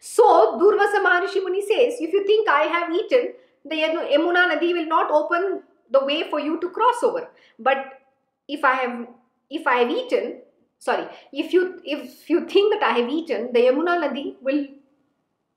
So, 0.00 0.58
Durvasa 0.58 1.04
Maharishi 1.04 1.42
Muni 1.42 1.60
says, 1.60 2.00
if 2.00 2.12
you 2.12 2.26
think 2.26 2.48
I 2.48 2.62
have 2.62 2.90
eaten, 2.90 3.34
the 3.64 3.76
Yamuna 3.76 4.50
Nadi 4.50 4.72
will 4.72 4.86
not 4.86 5.10
open 5.10 5.62
the 5.90 6.04
way 6.04 6.28
for 6.30 6.40
you 6.40 6.58
to 6.60 6.70
cross 6.70 7.02
over. 7.02 7.28
But 7.58 8.00
if 8.48 8.64
I 8.64 8.74
have 8.74 9.08
if 9.50 9.66
I 9.66 9.76
have 9.80 9.90
eaten, 9.90 10.40
sorry, 10.78 11.06
if 11.32 11.52
you 11.52 11.80
if 11.84 12.30
you 12.30 12.46
think 12.48 12.72
that 12.72 12.82
I 12.82 12.98
have 12.98 13.08
eaten, 13.10 13.52
the 13.52 13.60
Yamuna 13.60 13.98
Nadi 14.02 14.36
will 14.40 14.66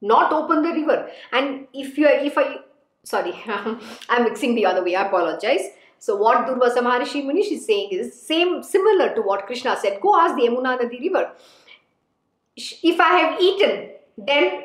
not 0.01 0.33
open 0.33 0.62
the 0.63 0.71
river. 0.71 1.09
And 1.31 1.67
if 1.73 1.97
you 1.97 2.07
if 2.07 2.38
I 2.38 2.57
sorry, 3.03 3.33
I'm 4.09 4.23
mixing 4.23 4.55
the 4.55 4.65
other 4.65 4.83
way, 4.83 4.95
I 4.95 5.07
apologize. 5.07 5.69
So 6.00 6.17
what 6.17 6.45
Durvasa 6.47 6.79
Maharishi 6.79 7.23
Munish 7.23 7.51
is 7.51 7.65
saying 7.65 7.91
is 7.91 8.21
same 8.21 8.62
similar 8.62 9.15
to 9.15 9.21
what 9.21 9.45
Krishna 9.45 9.77
said. 9.77 10.01
Go 10.01 10.19
ask 10.19 10.35
the 10.35 10.41
Yamuna 10.41 10.79
Nadi 10.79 11.00
river. 11.00 11.31
If 12.55 13.00
I 13.00 13.19
have 13.19 13.41
eaten, 13.41 13.89
then 14.17 14.63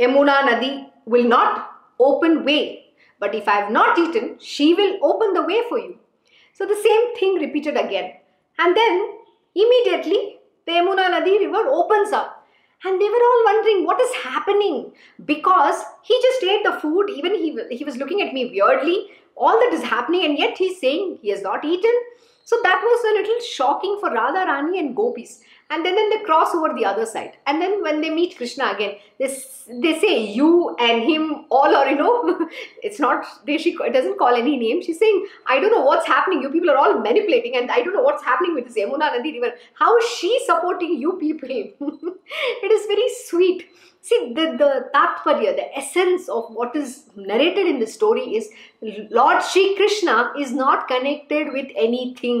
Yamuna 0.00 0.42
Nadi 0.48 0.90
will 1.06 1.24
not 1.24 1.70
open 1.98 2.44
way. 2.44 2.86
But 3.20 3.34
if 3.34 3.48
I 3.48 3.60
have 3.60 3.70
not 3.70 3.98
eaten, 3.98 4.36
she 4.40 4.74
will 4.74 4.98
open 5.02 5.32
the 5.34 5.42
way 5.42 5.62
for 5.68 5.78
you. 5.78 5.98
So 6.52 6.66
the 6.66 6.74
same 6.74 7.16
thing 7.16 7.34
repeated 7.34 7.76
again. 7.76 8.14
And 8.58 8.76
then 8.76 9.18
immediately 9.54 10.38
the 10.66 10.72
Yamuna 10.72 11.10
Nadi 11.10 11.40
river 11.40 11.68
opens 11.68 12.12
up. 12.12 12.46
And 12.84 13.00
they 13.00 13.08
were 13.08 13.14
all 13.14 13.44
wondering 13.46 13.86
what 13.86 14.00
is 14.00 14.12
happening 14.22 14.92
because 15.24 15.82
he 16.02 16.18
just 16.20 16.42
ate 16.42 16.64
the 16.64 16.78
food, 16.80 17.08
even 17.08 17.34
he, 17.34 17.58
he 17.74 17.84
was 17.84 17.96
looking 17.96 18.20
at 18.20 18.34
me 18.34 18.50
weirdly. 18.50 19.08
All 19.36 19.58
that 19.58 19.72
is 19.72 19.82
happening, 19.82 20.24
and 20.24 20.38
yet 20.38 20.56
he's 20.58 20.78
saying 20.78 21.18
he 21.22 21.30
has 21.30 21.42
not 21.42 21.64
eaten. 21.64 21.92
So 22.44 22.60
that 22.62 22.80
was 22.82 23.04
a 23.04 23.14
little 23.20 23.40
shocking 23.40 23.96
for 24.00 24.10
Radha 24.10 24.46
Rani 24.46 24.78
and 24.78 24.94
gopis. 24.94 25.40
And 25.70 25.84
then, 25.84 25.94
then 25.94 26.10
they 26.10 26.18
cross 26.24 26.54
over 26.54 26.74
the 26.74 26.84
other 26.84 27.06
side. 27.06 27.38
And 27.46 27.60
then 27.60 27.82
when 27.82 28.02
they 28.02 28.10
meet 28.10 28.36
krishna 28.36 28.72
again 28.72 28.96
they, 29.18 29.26
they 29.82 29.98
say 29.98 30.24
you 30.32 30.76
and 30.78 31.02
him 31.02 31.46
all 31.50 31.74
or 31.74 31.86
you 31.86 31.96
know 31.96 32.48
it's 32.82 33.00
not 33.00 33.24
they 33.46 33.56
she 33.56 33.74
doesn't 33.74 34.18
call 34.18 34.34
any 34.34 34.56
name. 34.58 34.82
She's 34.82 34.98
saying 34.98 35.26
i 35.46 35.58
don't 35.58 35.70
know 35.70 35.84
what's 35.84 36.06
happening. 36.06 36.42
You 36.42 36.50
people 36.50 36.70
are 36.70 36.76
all 36.76 36.98
manipulating 37.00 37.56
and 37.56 37.70
i 37.70 37.80
don't 37.82 37.94
know 37.94 38.02
what's 38.02 38.22
happening 38.22 38.54
with 38.54 38.66
this 38.66 38.76
yamuna 38.76 39.10
nadi 39.16 39.32
river. 39.40 39.54
How 39.74 39.96
is 39.96 40.04
she 40.18 40.38
supporting 40.46 40.98
you 40.98 41.14
people? 41.14 41.98
It 42.62 42.72
is 42.72 42.86
very 42.86 43.08
sweet 43.24 43.66
see 44.08 44.18
the 44.38 44.46
the 44.62 44.70
tatparya 44.94 45.52
the 45.60 45.68
essence 45.82 46.28
of 46.36 46.50
what 46.58 46.76
is 46.82 46.90
narrated 47.30 47.66
in 47.72 47.78
the 47.84 47.90
story 47.98 48.26
is 48.38 48.48
lord 49.18 49.42
Shri 49.50 49.64
krishna 49.80 50.16
is 50.44 50.52
not 50.64 50.88
connected 50.92 51.52
with 51.58 51.68
anything 51.88 52.40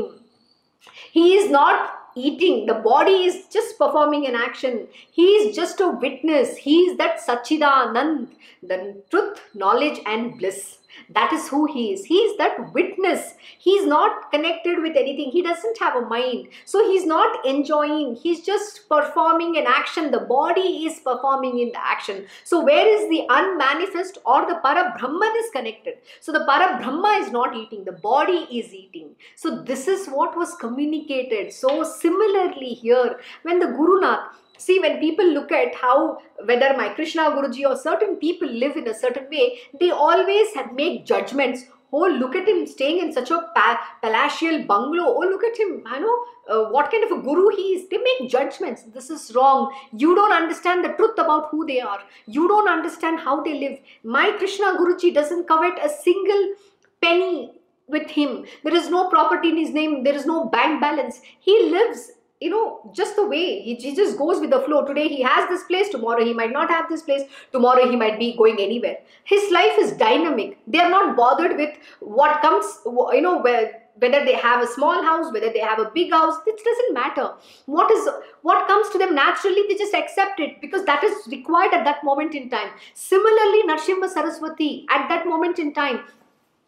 he 1.12 1.34
is 1.36 1.50
not 1.50 2.04
eating. 2.14 2.66
The 2.66 2.74
body 2.74 3.24
is 3.24 3.46
just 3.52 3.78
performing 3.78 4.26
an 4.26 4.34
action. 4.34 4.88
He 5.10 5.26
is 5.36 5.56
just 5.56 5.80
a 5.80 5.88
witness. 5.88 6.56
He 6.56 6.80
is 6.80 6.98
that 6.98 7.20
Sachidanand, 7.20 8.28
the 8.62 9.02
truth, 9.10 9.40
knowledge, 9.54 10.00
and 10.06 10.38
bliss. 10.38 10.78
That 11.10 11.32
is 11.32 11.48
who 11.48 11.66
he 11.66 11.92
is. 11.92 12.04
He 12.04 12.16
is 12.16 12.36
that 12.38 12.72
witness. 12.72 13.34
He's 13.58 13.86
not 13.86 14.30
connected 14.30 14.80
with 14.80 14.96
anything. 14.96 15.30
He 15.30 15.42
doesn't 15.42 15.78
have 15.78 15.96
a 15.96 16.06
mind. 16.06 16.48
So 16.64 16.86
he's 16.90 17.06
not 17.06 17.44
enjoying. 17.44 18.16
He's 18.16 18.44
just 18.44 18.88
performing 18.88 19.56
an 19.56 19.64
action. 19.66 20.10
The 20.10 20.20
body 20.20 20.86
is 20.86 21.00
performing 21.00 21.58
in 21.58 21.72
the 21.72 21.84
action. 21.84 22.26
So 22.44 22.64
where 22.64 22.86
is 22.86 23.08
the 23.08 23.26
unmanifest 23.28 24.18
or 24.24 24.46
the 24.46 24.56
para 24.56 24.94
Brahman 24.98 25.32
is 25.38 25.50
connected? 25.52 25.94
So 26.20 26.32
the 26.32 26.44
para 26.44 26.78
Brahma 26.78 27.20
is 27.22 27.30
not 27.30 27.56
eating. 27.56 27.84
The 27.84 27.92
body 27.92 28.46
is 28.50 28.72
eating. 28.72 29.10
So 29.36 29.62
this 29.62 29.88
is 29.88 30.08
what 30.08 30.36
was 30.36 30.54
communicated. 30.56 31.52
So 31.52 31.82
similarly 31.84 32.74
here, 32.74 33.20
when 33.42 33.58
the 33.58 33.66
Guru 33.66 34.00
Nath 34.00 34.36
See, 34.56 34.78
when 34.78 35.00
people 35.00 35.26
look 35.26 35.52
at 35.52 35.74
how 35.74 36.18
whether 36.44 36.76
my 36.76 36.90
Krishna 36.90 37.22
Guruji 37.22 37.68
or 37.68 37.76
certain 37.76 38.16
people 38.16 38.48
live 38.48 38.76
in 38.76 38.88
a 38.88 38.94
certain 38.94 39.28
way, 39.30 39.58
they 39.80 39.90
always 39.90 40.54
have 40.54 40.72
make 40.72 41.04
judgments. 41.04 41.64
Oh, 41.92 42.08
look 42.08 42.34
at 42.34 42.48
him 42.48 42.66
staying 42.66 42.98
in 42.98 43.12
such 43.12 43.30
a 43.30 43.40
pa- 43.54 43.80
palatial 44.02 44.64
bungalow. 44.64 45.14
Oh, 45.14 45.20
look 45.20 45.44
at 45.44 45.56
him. 45.56 45.82
I 45.86 46.00
know 46.00 46.24
uh, 46.48 46.70
what 46.70 46.90
kind 46.90 47.04
of 47.04 47.18
a 47.18 47.22
guru 47.22 47.54
he 47.54 47.74
is. 47.74 47.88
They 47.88 47.98
make 47.98 48.28
judgments. 48.28 48.82
This 48.82 49.10
is 49.10 49.32
wrong. 49.34 49.72
You 49.92 50.14
don't 50.14 50.32
understand 50.32 50.84
the 50.84 50.88
truth 50.90 51.18
about 51.18 51.50
who 51.50 51.64
they 51.66 51.80
are. 51.80 52.00
You 52.26 52.48
don't 52.48 52.68
understand 52.68 53.20
how 53.20 53.42
they 53.42 53.54
live. 53.54 53.78
My 54.02 54.32
Krishna 54.38 54.76
Guruji 54.76 55.14
doesn't 55.14 55.46
covet 55.46 55.78
a 55.82 55.88
single 55.88 56.54
penny 57.00 57.52
with 57.86 58.10
him. 58.10 58.44
There 58.64 58.74
is 58.74 58.90
no 58.90 59.08
property 59.08 59.50
in 59.50 59.56
his 59.56 59.70
name. 59.70 60.02
There 60.02 60.14
is 60.14 60.26
no 60.26 60.46
bank 60.46 60.80
balance. 60.80 61.20
He 61.38 61.70
lives 61.70 62.12
you 62.44 62.50
know, 62.50 62.64
just 62.92 63.16
the 63.16 63.26
way 63.26 63.60
he, 63.62 63.74
he 63.74 63.94
just 63.96 64.18
goes 64.18 64.40
with 64.40 64.50
the 64.50 64.60
flow. 64.60 64.84
Today 64.84 65.08
he 65.08 65.22
has 65.22 65.48
this 65.48 65.62
place, 65.64 65.88
tomorrow 65.88 66.24
he 66.24 66.34
might 66.34 66.52
not 66.52 66.70
have 66.70 66.88
this 66.90 67.02
place, 67.02 67.22
tomorrow 67.52 67.88
he 67.90 67.96
might 67.96 68.18
be 68.18 68.36
going 68.36 68.60
anywhere. 68.60 68.98
His 69.24 69.50
life 69.50 69.78
is 69.78 69.92
dynamic. 69.92 70.58
They 70.66 70.80
are 70.80 70.90
not 70.90 71.16
bothered 71.16 71.56
with 71.56 71.74
what 72.00 72.42
comes, 72.42 72.66
you 72.84 73.22
know, 73.22 73.40
where 73.40 73.80
whether 73.98 74.24
they 74.24 74.34
have 74.34 74.60
a 74.60 74.66
small 74.66 75.02
house 75.04 75.32
whether 75.32 75.50
they 75.52 75.60
have 75.60 75.78
a 75.78 75.88
big 75.94 76.10
house 76.10 76.38
it 76.48 76.60
doesn't 76.68 76.94
matter 76.94 77.26
what 77.66 77.88
is 77.92 78.08
what 78.42 78.66
comes 78.66 78.88
to 78.88 78.98
them 78.98 79.14
naturally 79.14 79.62
they 79.68 79.76
just 79.76 79.94
accept 79.94 80.40
it 80.40 80.60
because 80.60 80.84
that 80.84 81.04
is 81.04 81.28
required 81.28 81.72
at 81.72 81.84
that 81.84 82.02
moment 82.02 82.34
in 82.34 82.50
time 82.50 82.70
similarly 82.94 83.62
Narasimha 83.68 84.08
saraswati 84.08 84.84
at 84.90 85.08
that 85.08 85.28
moment 85.28 85.60
in 85.60 85.72
time 85.72 86.00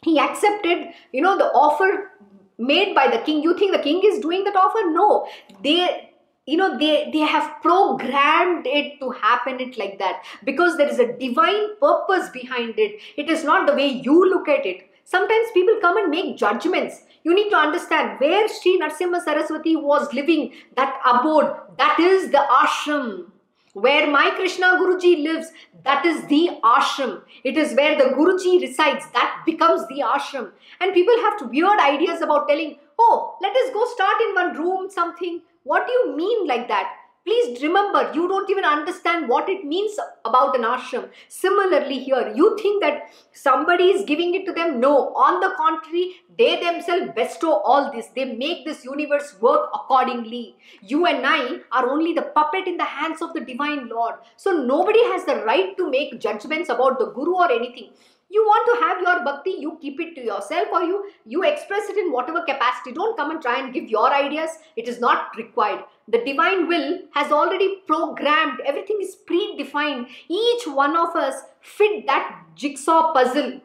he 0.04 0.20
accepted 0.20 0.86
you 1.12 1.20
know 1.20 1.36
the 1.36 1.50
offer 1.64 2.12
made 2.58 2.94
by 2.94 3.08
the 3.08 3.18
king. 3.18 3.42
You 3.42 3.56
think 3.58 3.72
the 3.72 3.82
king 3.82 4.00
is 4.04 4.20
doing 4.20 4.44
that 4.44 4.56
offer? 4.56 4.90
No. 4.90 5.28
They 5.62 6.12
you 6.46 6.56
know 6.56 6.78
they 6.78 7.10
they 7.12 7.20
have 7.20 7.60
programmed 7.60 8.66
it 8.66 9.00
to 9.00 9.10
happen 9.10 9.60
it 9.60 9.78
like 9.78 9.98
that. 9.98 10.22
Because 10.44 10.76
there 10.76 10.88
is 10.88 10.98
a 10.98 11.12
divine 11.12 11.76
purpose 11.80 12.28
behind 12.30 12.74
it. 12.78 13.00
It 13.16 13.28
is 13.28 13.44
not 13.44 13.66
the 13.66 13.74
way 13.74 13.88
you 13.88 14.28
look 14.30 14.48
at 14.48 14.64
it. 14.64 14.90
Sometimes 15.04 15.48
people 15.54 15.78
come 15.80 15.96
and 15.96 16.10
make 16.10 16.36
judgments. 16.36 17.02
You 17.22 17.34
need 17.34 17.50
to 17.50 17.56
understand 17.56 18.18
where 18.18 18.48
Sri 18.48 18.78
Narasimha 18.80 19.22
Saraswati 19.22 19.76
was 19.76 20.12
living, 20.12 20.52
that 20.76 21.00
abode, 21.04 21.54
that 21.78 21.98
is 22.00 22.30
the 22.30 22.38
ashram. 22.38 23.26
Where 23.76 24.06
my 24.10 24.30
Krishna 24.30 24.68
Guruji 24.80 25.22
lives, 25.22 25.48
that 25.84 26.06
is 26.06 26.26
the 26.28 26.48
ashram. 26.64 27.20
It 27.44 27.58
is 27.58 27.74
where 27.76 27.94
the 27.94 28.14
Guruji 28.14 28.58
resides, 28.62 29.04
that 29.12 29.42
becomes 29.44 29.86
the 29.88 30.00
ashram. 30.00 30.52
And 30.80 30.94
people 30.94 31.14
have 31.24 31.50
weird 31.50 31.78
ideas 31.78 32.22
about 32.22 32.48
telling, 32.48 32.78
oh, 32.98 33.36
let 33.42 33.54
us 33.54 33.74
go 33.74 33.84
start 33.92 34.18
in 34.22 34.34
one 34.34 34.56
room, 34.56 34.90
something. 34.90 35.42
What 35.64 35.86
do 35.86 35.92
you 35.92 36.16
mean 36.16 36.46
like 36.46 36.68
that? 36.68 36.90
Please 37.26 37.60
remember, 37.60 38.12
you 38.14 38.28
don't 38.28 38.48
even 38.48 38.64
understand 38.64 39.28
what 39.28 39.48
it 39.48 39.64
means 39.64 39.98
about 40.24 40.54
an 40.56 40.62
ashram. 40.62 41.08
Similarly, 41.28 41.98
here, 41.98 42.32
you 42.36 42.56
think 42.62 42.80
that 42.84 43.10
somebody 43.32 43.86
is 43.86 44.04
giving 44.04 44.34
it 44.36 44.46
to 44.46 44.52
them. 44.52 44.78
No, 44.78 45.12
on 45.14 45.40
the 45.40 45.52
contrary, 45.56 46.12
they 46.38 46.60
themselves 46.60 47.10
bestow 47.16 47.54
all 47.64 47.90
this. 47.90 48.06
They 48.14 48.26
make 48.26 48.64
this 48.64 48.84
universe 48.84 49.34
work 49.40 49.70
accordingly. 49.74 50.54
You 50.80 51.06
and 51.06 51.26
I 51.26 51.62
are 51.72 51.90
only 51.90 52.12
the 52.12 52.22
puppet 52.22 52.68
in 52.68 52.76
the 52.76 52.84
hands 52.84 53.20
of 53.20 53.32
the 53.32 53.40
divine 53.40 53.88
Lord. 53.88 54.14
So, 54.36 54.52
nobody 54.52 55.02
has 55.06 55.24
the 55.24 55.42
right 55.44 55.76
to 55.78 55.90
make 55.90 56.20
judgments 56.20 56.68
about 56.68 57.00
the 57.00 57.06
Guru 57.06 57.34
or 57.34 57.50
anything 57.50 57.90
you 58.28 58.42
want 58.42 58.66
to 58.68 58.86
have 58.86 59.00
your 59.00 59.24
bhakti 59.24 59.50
you 59.50 59.78
keep 59.80 60.00
it 60.00 60.14
to 60.14 60.24
yourself 60.24 60.68
or 60.72 60.82
you 60.82 61.10
you 61.24 61.42
express 61.44 61.88
it 61.88 61.96
in 61.96 62.12
whatever 62.12 62.42
capacity. 62.42 62.92
Don't 62.92 63.16
come 63.16 63.30
and 63.30 63.40
try 63.40 63.58
and 63.60 63.72
give 63.72 63.88
your 63.88 64.12
ideas. 64.12 64.50
It 64.76 64.88
is 64.88 65.00
not 65.00 65.36
required. 65.36 65.84
The 66.08 66.24
divine 66.24 66.68
will 66.68 67.00
has 67.14 67.32
already 67.32 67.82
programmed. 67.86 68.60
Everything 68.64 68.98
is 69.00 69.16
predefined. 69.28 70.08
Each 70.28 70.66
one 70.66 70.96
of 70.96 71.16
us 71.16 71.42
fit 71.60 72.06
that 72.06 72.44
jigsaw 72.54 73.12
puzzle 73.12 73.60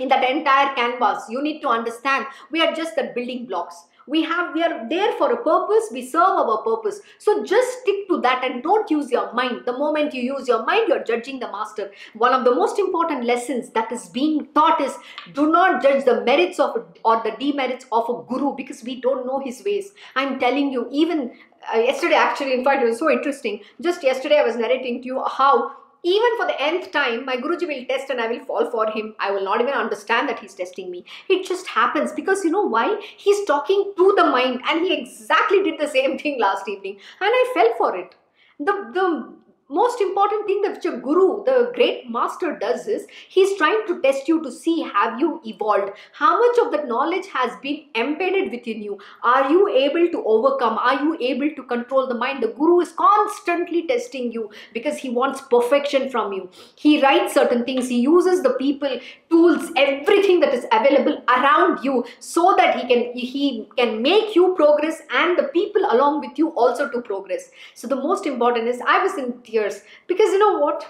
in 0.00 0.08
that 0.08 0.28
entire 0.28 0.74
canvas. 0.74 1.24
You 1.28 1.42
need 1.42 1.60
to 1.62 1.68
understand. 1.68 2.26
We 2.50 2.62
are 2.62 2.74
just 2.74 2.96
the 2.96 3.12
building 3.14 3.46
blocks 3.46 3.84
we 4.06 4.22
have 4.22 4.54
we 4.54 4.62
are 4.62 4.88
there 4.88 5.12
for 5.18 5.32
a 5.32 5.36
purpose 5.36 5.88
we 5.92 6.04
serve 6.06 6.22
our 6.22 6.62
purpose. 6.62 7.00
So 7.18 7.44
just 7.44 7.80
stick 7.80 8.08
to 8.08 8.20
that 8.22 8.44
and 8.44 8.62
don't 8.62 8.90
use 8.90 9.10
your 9.10 9.32
mind. 9.32 9.62
The 9.66 9.72
moment 9.72 10.14
you 10.14 10.22
use 10.22 10.48
your 10.48 10.64
mind 10.64 10.88
you're 10.88 11.04
judging 11.04 11.40
the 11.40 11.50
master. 11.50 11.90
One 12.14 12.32
of 12.32 12.44
the 12.44 12.54
most 12.54 12.78
important 12.78 13.24
lessons 13.24 13.70
that 13.70 13.92
is 13.92 14.08
being 14.08 14.48
taught 14.54 14.80
is 14.80 14.96
do 15.34 15.50
not 15.50 15.82
judge 15.82 16.04
the 16.04 16.22
merits 16.24 16.58
of 16.58 16.84
or 17.04 17.22
the 17.22 17.32
demerits 17.38 17.86
of 17.92 18.08
a 18.08 18.22
guru 18.28 18.54
because 18.56 18.82
we 18.82 19.00
don't 19.00 19.26
know 19.26 19.40
his 19.40 19.62
ways. 19.64 19.92
I'm 20.16 20.38
telling 20.38 20.72
you 20.72 20.88
even 20.90 21.32
uh, 21.72 21.78
yesterday 21.78 22.14
actually 22.14 22.54
in 22.54 22.64
fact 22.64 22.82
it 22.82 22.86
was 22.86 22.98
so 22.98 23.10
interesting. 23.10 23.60
Just 23.80 24.02
yesterday 24.02 24.38
i 24.38 24.42
was 24.42 24.56
narrating 24.56 25.00
to 25.02 25.06
you 25.06 25.24
how 25.24 25.72
even 26.04 26.36
for 26.36 26.46
the 26.46 26.60
nth 26.60 26.90
time, 26.90 27.24
my 27.24 27.36
Guruji 27.36 27.66
will 27.66 27.84
test 27.86 28.10
and 28.10 28.20
I 28.20 28.26
will 28.26 28.44
fall 28.44 28.70
for 28.70 28.90
him. 28.90 29.14
I 29.20 29.30
will 29.30 29.44
not 29.44 29.60
even 29.60 29.74
understand 29.74 30.28
that 30.28 30.40
he's 30.40 30.54
testing 30.54 30.90
me. 30.90 31.04
It 31.28 31.46
just 31.46 31.66
happens 31.68 32.12
because 32.12 32.44
you 32.44 32.50
know 32.50 32.66
why? 32.66 33.00
He's 33.16 33.44
talking 33.46 33.92
to 33.96 34.14
the 34.16 34.24
mind 34.24 34.62
and 34.68 34.84
he 34.84 34.92
exactly 34.92 35.62
did 35.62 35.78
the 35.78 35.88
same 35.88 36.18
thing 36.22 36.40
last 36.40 36.68
evening 36.68 36.98
and 37.20 37.30
I 37.30 37.52
fell 37.54 37.74
for 37.78 37.96
it. 37.96 38.14
The, 38.58 38.72
the 38.94 39.34
most 39.72 40.00
important 40.00 40.46
thing 40.46 40.60
that 40.62 40.84
a 40.84 40.98
guru, 40.98 41.44
the 41.44 41.72
great 41.74 42.10
master 42.10 42.58
does 42.60 42.86
is 42.86 43.06
he's 43.28 43.56
trying 43.56 43.82
to 43.86 44.00
test 44.02 44.28
you 44.28 44.42
to 44.42 44.52
see 44.52 44.82
have 44.82 45.18
you 45.18 45.40
evolved? 45.46 45.92
How 46.12 46.38
much 46.38 46.58
of 46.58 46.72
that 46.72 46.88
knowledge 46.88 47.26
has 47.32 47.52
been 47.62 47.84
embedded 47.94 48.50
within 48.50 48.82
you? 48.82 48.98
Are 49.22 49.50
you 49.50 49.68
able 49.68 50.10
to 50.10 50.22
overcome? 50.24 50.78
Are 50.78 51.02
you 51.02 51.16
able 51.20 51.54
to 51.54 51.62
control 51.62 52.06
the 52.06 52.14
mind? 52.14 52.42
The 52.42 52.48
guru 52.48 52.80
is 52.80 52.92
constantly 52.92 53.86
testing 53.86 54.30
you 54.32 54.50
because 54.74 54.98
he 54.98 55.08
wants 55.08 55.40
perfection 55.40 56.10
from 56.10 56.32
you. 56.32 56.50
He 56.76 57.00
writes 57.02 57.34
certain 57.34 57.64
things, 57.64 57.88
he 57.88 58.00
uses 58.00 58.42
the 58.42 58.54
people, 58.54 59.00
tools, 59.30 59.70
everything 59.76 60.40
that 60.40 60.52
is 60.52 60.66
available 60.70 61.22
around 61.28 61.82
you 61.82 62.04
so 62.18 62.54
that 62.58 62.78
he 62.78 62.86
can 62.86 63.12
he 63.14 63.66
can 63.76 64.02
make 64.02 64.34
you 64.34 64.54
progress 64.54 65.00
and 65.10 65.38
the 65.38 65.44
people 65.54 65.82
along 65.90 66.20
with 66.20 66.38
you 66.38 66.50
also 66.50 66.90
to 66.90 67.00
progress. 67.00 67.50
So 67.74 67.86
the 67.86 67.96
most 67.96 68.26
important 68.26 68.68
is 68.68 68.82
I 68.86 69.02
was 69.02 69.16
in 69.16 69.40
tears 69.42 69.61
years. 69.62 69.82
Because 70.06 70.32
you 70.32 70.38
know 70.38 70.58
what? 70.58 70.84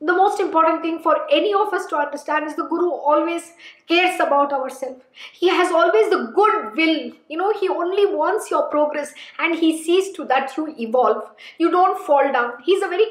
The 0.00 0.12
most 0.12 0.40
important 0.40 0.82
thing 0.82 0.98
for 1.02 1.14
any 1.32 1.54
of 1.54 1.72
us 1.72 1.86
to 1.86 1.96
understand 1.96 2.46
is 2.46 2.54
the 2.54 2.66
guru 2.72 2.90
always 2.90 3.52
cares 3.88 4.20
about 4.20 4.52
ourselves. 4.52 5.00
He 5.32 5.48
has 5.48 5.72
always 5.72 6.10
the 6.10 6.32
good 6.34 6.76
will. 6.76 7.12
You 7.30 7.38
know 7.38 7.52
he 7.58 7.70
only 7.70 8.04
wants 8.04 8.50
your 8.50 8.64
progress 8.74 9.14
and 9.38 9.58
he 9.58 9.82
sees 9.82 10.12
to 10.16 10.26
that 10.26 10.54
you 10.58 10.74
evolve. 10.78 11.22
You 11.58 11.70
don't 11.70 12.04
fall 12.06 12.30
down. 12.30 12.52
He's 12.62 12.82
a 12.82 12.88
very 12.88 13.06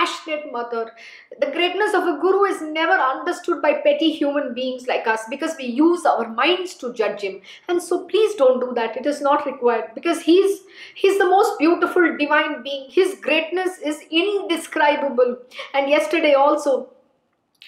compassionate 0.00 0.52
mother. 0.52 0.92
The 1.40 1.50
greatness 1.50 1.94
of 1.94 2.04
a 2.04 2.18
guru 2.20 2.44
is 2.44 2.62
never 2.62 2.92
understood 2.92 3.62
by 3.62 3.74
petty 3.74 4.10
human 4.12 4.54
beings 4.54 4.86
like 4.86 5.06
us 5.06 5.22
because 5.28 5.56
we 5.58 5.66
use 5.66 6.04
our 6.04 6.28
minds 6.28 6.74
to 6.76 6.92
judge 6.92 7.22
him. 7.22 7.40
And 7.68 7.82
so 7.82 8.06
please 8.06 8.34
don't 8.34 8.60
do 8.60 8.72
that. 8.74 8.96
It 8.96 9.06
is 9.06 9.20
not 9.20 9.46
required 9.46 9.90
because 9.94 10.22
he's 10.22 10.60
he's 10.94 11.18
the 11.18 11.24
most 11.24 11.58
beautiful 11.58 12.16
divine 12.18 12.62
being. 12.62 12.90
His 12.90 13.14
greatness 13.20 13.78
is 13.78 14.00
indescribable. 14.10 15.38
And 15.74 15.88
yesterday 15.88 16.34
also 16.34 16.90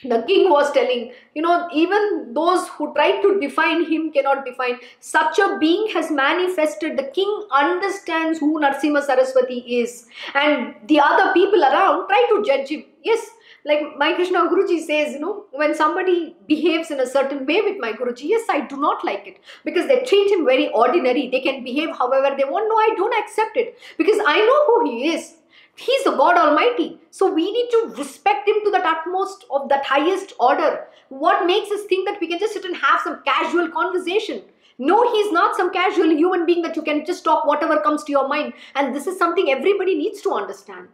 the 0.05 0.23
king 0.23 0.51
was 0.51 0.71
telling 0.73 1.13
you 1.35 1.43
know 1.43 1.69
even 1.73 2.33
those 2.35 2.69
who 2.71 2.93
try 2.95 3.21
to 3.23 3.39
define 3.41 3.85
him 3.91 4.11
cannot 4.13 4.45
define 4.45 4.79
such 5.01 5.39
a 5.39 5.59
being 5.59 5.89
has 5.93 6.11
manifested 6.11 6.97
the 6.97 7.09
king 7.15 7.31
understands 7.51 8.39
who 8.39 8.61
Narasimha 8.61 9.03
Saraswati 9.03 9.59
is 9.83 10.07
and 10.35 10.75
the 10.89 11.01
other 11.01 11.33
people 11.33 11.63
around 11.63 12.09
try 12.09 12.27
to 12.31 12.43
judge 12.45 12.69
him 12.69 12.85
yes 13.03 13.31
like 13.65 13.97
my 13.97 14.13
Krishna 14.15 14.41
Guruji 14.41 14.85
says, 14.85 15.13
you 15.13 15.21
know, 15.21 15.45
when 15.53 15.75
somebody 15.75 16.35
behaves 16.49 16.91
in 16.91 16.99
a 16.99 17.07
certain 17.07 17.47
way 17.47 17.61
with 17.61 17.79
my 17.79 17.93
Guruji, 17.93 18.25
yes, 18.25 18.45
I 18.51 18.63
do 18.63 18.77
not 18.77 19.05
like 19.05 19.27
it 19.27 19.39
because 19.65 19.87
they 19.87 20.03
treat 20.03 20.33
him 20.33 20.45
very 20.45 20.69
ordinary. 20.71 21.29
They 21.31 21.41
can 21.41 21.63
behave 21.63 21.91
however 21.97 22.35
they 22.37 22.45
want. 22.45 22.69
No, 22.69 22.75
I 22.77 22.95
don't 22.97 23.15
accept 23.23 23.57
it 23.57 23.79
because 23.99 24.19
I 24.27 24.39
know 24.39 24.67
who 24.67 24.91
he 24.91 25.15
is. 25.15 25.35
He's 25.75 26.05
the 26.05 26.13
God 26.13 26.37
Almighty. 26.37 27.01
So 27.11 27.33
we 27.33 27.51
need 27.51 27.69
to 27.71 27.95
respect 27.97 28.49
Him 28.49 28.57
to 28.65 28.71
that 28.73 28.85
utmost 28.85 29.45
of 29.51 29.69
that 29.69 29.85
highest 29.85 30.33
order. 30.39 30.87
What 31.09 31.47
makes 31.47 31.71
us 31.71 31.85
think 31.87 32.09
that 32.09 32.21
we 32.21 32.29
can 32.29 32.39
just 32.39 32.55
sit 32.55 32.65
and 32.65 32.77
have 32.77 33.01
some 33.03 33.23
casual 33.25 33.69
conversation? 33.71 34.43
No, 34.79 35.13
he's 35.13 35.33
not 35.33 35.57
some 35.57 35.73
casual 35.73 36.11
human 36.11 36.47
being 36.47 36.63
that 36.63 36.77
you 36.77 36.83
can 36.83 37.05
just 37.05 37.25
talk 37.25 37.45
whatever 37.45 37.81
comes 37.81 38.05
to 38.05 38.13
your 38.13 38.29
mind. 38.29 38.55
And 38.75 38.95
this 38.95 39.07
is 39.07 39.19
something 39.19 39.51
everybody 39.51 39.95
needs 39.95 40.23
to 40.23 40.33
understand. 40.33 40.89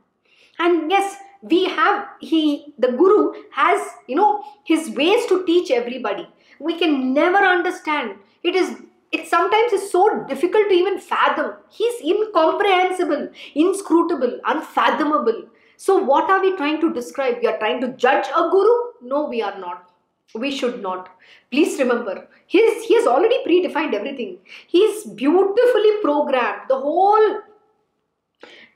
And 0.58 0.90
yes, 0.90 1.16
we 1.42 1.66
have, 1.66 2.06
he, 2.20 2.74
the 2.78 2.92
Guru 2.92 3.32
has, 3.52 3.80
you 4.06 4.16
know, 4.16 4.44
his 4.64 4.90
ways 4.90 5.26
to 5.26 5.46
teach 5.46 5.70
everybody. 5.70 6.28
We 6.58 6.78
can 6.78 7.14
never 7.14 7.38
understand. 7.38 8.16
It 8.42 8.56
is 8.56 8.76
it 9.10 9.26
sometimes 9.26 9.72
is 9.72 9.90
so 9.90 10.24
difficult 10.28 10.68
to 10.68 10.74
even 10.74 10.98
fathom. 10.98 11.52
He's 11.70 12.00
incomprehensible, 12.02 13.28
inscrutable, 13.54 14.40
unfathomable. 14.44 15.44
So, 15.76 15.96
what 15.96 16.28
are 16.28 16.40
we 16.40 16.56
trying 16.56 16.80
to 16.80 16.92
describe? 16.92 17.36
We 17.40 17.48
are 17.48 17.58
trying 17.58 17.80
to 17.82 17.92
judge 17.92 18.26
a 18.36 18.48
guru? 18.50 18.74
No, 19.02 19.26
we 19.28 19.40
are 19.42 19.58
not. 19.58 19.90
We 20.34 20.50
should 20.50 20.82
not. 20.82 21.08
Please 21.50 21.78
remember, 21.78 22.28
he's, 22.46 22.84
he 22.84 22.94
has 22.96 23.06
already 23.06 23.42
predefined 23.46 23.94
everything. 23.94 24.38
He's 24.66 25.04
beautifully 25.04 26.02
programmed. 26.02 26.62
The 26.68 26.78
whole, 26.78 27.38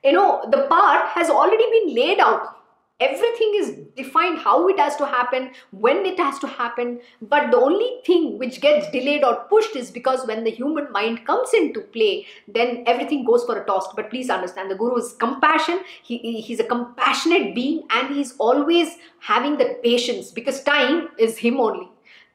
you 0.03 0.12
know, 0.12 0.45
the 0.51 0.66
part 0.68 1.09
has 1.09 1.29
already 1.29 1.64
been 1.71 1.95
laid 1.95 2.21
out 2.21 2.62
everything 3.06 3.52
is 3.62 3.72
defined 3.96 4.38
how 4.38 4.56
it 4.68 4.78
has 4.78 4.96
to 4.96 5.06
happen 5.06 5.50
when 5.70 6.04
it 6.12 6.18
has 6.18 6.38
to 6.38 6.46
happen 6.46 7.00
but 7.34 7.50
the 7.50 7.56
only 7.56 7.90
thing 8.06 8.38
which 8.38 8.60
gets 8.60 8.90
delayed 8.90 9.24
or 9.24 9.34
pushed 9.52 9.76
is 9.76 9.90
because 9.90 10.26
when 10.26 10.44
the 10.44 10.50
human 10.50 10.90
mind 10.92 11.24
comes 11.26 11.54
into 11.54 11.80
play 11.96 12.26
then 12.48 12.82
everything 12.86 13.24
goes 13.24 13.44
for 13.44 13.58
a 13.58 13.64
toss. 13.66 13.92
But 13.94 14.10
please 14.10 14.30
understand 14.30 14.70
the 14.70 14.74
guru 14.74 14.96
is 14.96 15.14
compassion. 15.18 15.80
He, 16.02 16.40
he's 16.40 16.60
a 16.60 16.64
compassionate 16.64 17.54
being 17.54 17.82
and 17.90 18.14
he's 18.14 18.34
always 18.38 18.96
having 19.20 19.58
the 19.58 19.78
patience 19.82 20.30
because 20.30 20.62
time 20.62 21.08
is 21.18 21.38
him 21.38 21.60
only 21.60 21.91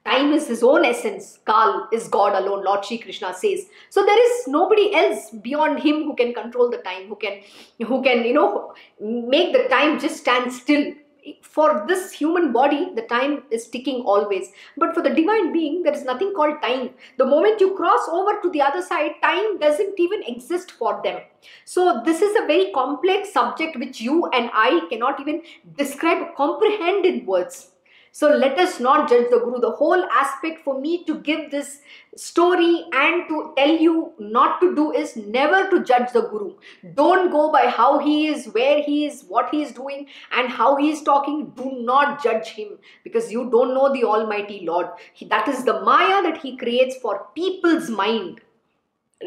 Time 0.08 0.32
is 0.32 0.48
his 0.48 0.64
own 0.64 0.86
essence. 0.86 1.40
Kal 1.46 1.90
is 1.92 2.08
God 2.08 2.34
alone, 2.42 2.64
Lord 2.64 2.86
Shri 2.86 2.98
Krishna 2.98 3.34
says. 3.34 3.66
So 3.90 4.06
there 4.06 4.26
is 4.26 4.48
nobody 4.48 4.96
else 4.96 5.32
beyond 5.32 5.80
him 5.80 6.04
who 6.04 6.16
can 6.16 6.34
control 6.34 6.70
the 6.70 6.78
time, 6.78 7.10
who 7.10 7.18
can, 7.18 7.42
who 7.86 8.02
can, 8.02 8.24
you 8.24 8.34
know, 8.34 8.74
make 9.02 9.52
the 9.52 9.68
time 9.68 10.00
just 10.00 10.18
stand 10.18 10.54
still. 10.54 10.94
For 11.42 11.84
this 11.90 12.14
human 12.14 12.54
body, 12.54 12.94
the 12.96 13.02
time 13.02 13.44
is 13.52 13.68
ticking 13.68 14.04
always. 14.06 14.48
But 14.78 14.94
for 14.94 15.02
the 15.02 15.10
divine 15.10 15.52
being, 15.52 15.84
there 15.84 15.92
is 15.92 16.06
nothing 16.06 16.34
called 16.34 16.62
time. 16.62 16.92
The 17.18 17.26
moment 17.26 17.60
you 17.60 17.76
cross 17.76 18.08
over 18.10 18.40
to 18.42 18.50
the 18.50 18.62
other 18.62 18.82
side, 18.82 19.12
time 19.22 19.60
doesn't 19.60 20.00
even 20.00 20.24
exist 20.24 20.72
for 20.72 21.02
them. 21.04 21.20
So 21.66 22.02
this 22.06 22.22
is 22.22 22.34
a 22.38 22.48
very 22.48 22.72
complex 22.72 23.34
subject 23.34 23.78
which 23.78 24.00
you 24.00 24.28
and 24.28 24.50
I 24.54 24.88
cannot 24.90 25.20
even 25.20 25.42
describe, 25.78 26.34
comprehend 26.38 27.06
in 27.06 27.26
words. 27.26 27.72
So 28.12 28.30
let 28.30 28.58
us 28.58 28.80
not 28.80 29.10
judge 29.10 29.30
the 29.30 29.40
Guru. 29.40 29.60
The 29.60 29.72
whole 29.72 30.04
aspect 30.12 30.64
for 30.64 30.80
me 30.80 31.04
to 31.06 31.20
give 31.20 31.52
this 31.52 31.82
story 32.16 32.86
and 32.94 33.28
to 33.28 33.54
tell 33.56 33.70
you 33.70 34.14
not 34.18 34.60
to 34.62 34.76
do 34.76 34.92
is 34.92 35.16
never 35.16 35.70
to 35.70 35.84
judge 35.84 36.12
the 36.14 36.22
Guru. 36.22 36.56
Don't 36.96 37.32
go 37.32 37.52
by 37.52 37.68
how 37.68 38.00
he 38.00 38.28
is, 38.28 38.48
where 38.48 38.82
he 38.82 39.06
is, 39.06 39.24
what 39.28 39.50
he 39.52 39.62
is 39.62 39.72
doing, 39.72 40.08
and 40.36 40.50
how 40.50 40.76
he 40.78 40.90
is 40.90 41.04
talking. 41.04 41.52
Do 41.56 41.78
not 41.82 42.24
judge 42.24 42.50
him 42.50 42.80
because 43.04 43.32
you 43.32 43.50
don't 43.52 43.74
know 43.74 43.94
the 43.94 44.04
Almighty 44.04 44.66
Lord. 44.66 44.88
He, 45.14 45.26
that 45.28 45.48
is 45.48 45.64
the 45.64 45.82
Maya 45.82 46.24
that 46.24 46.38
he 46.38 46.58
creates 46.58 46.98
for 46.98 47.28
people's 47.36 47.90
mind. 47.90 48.42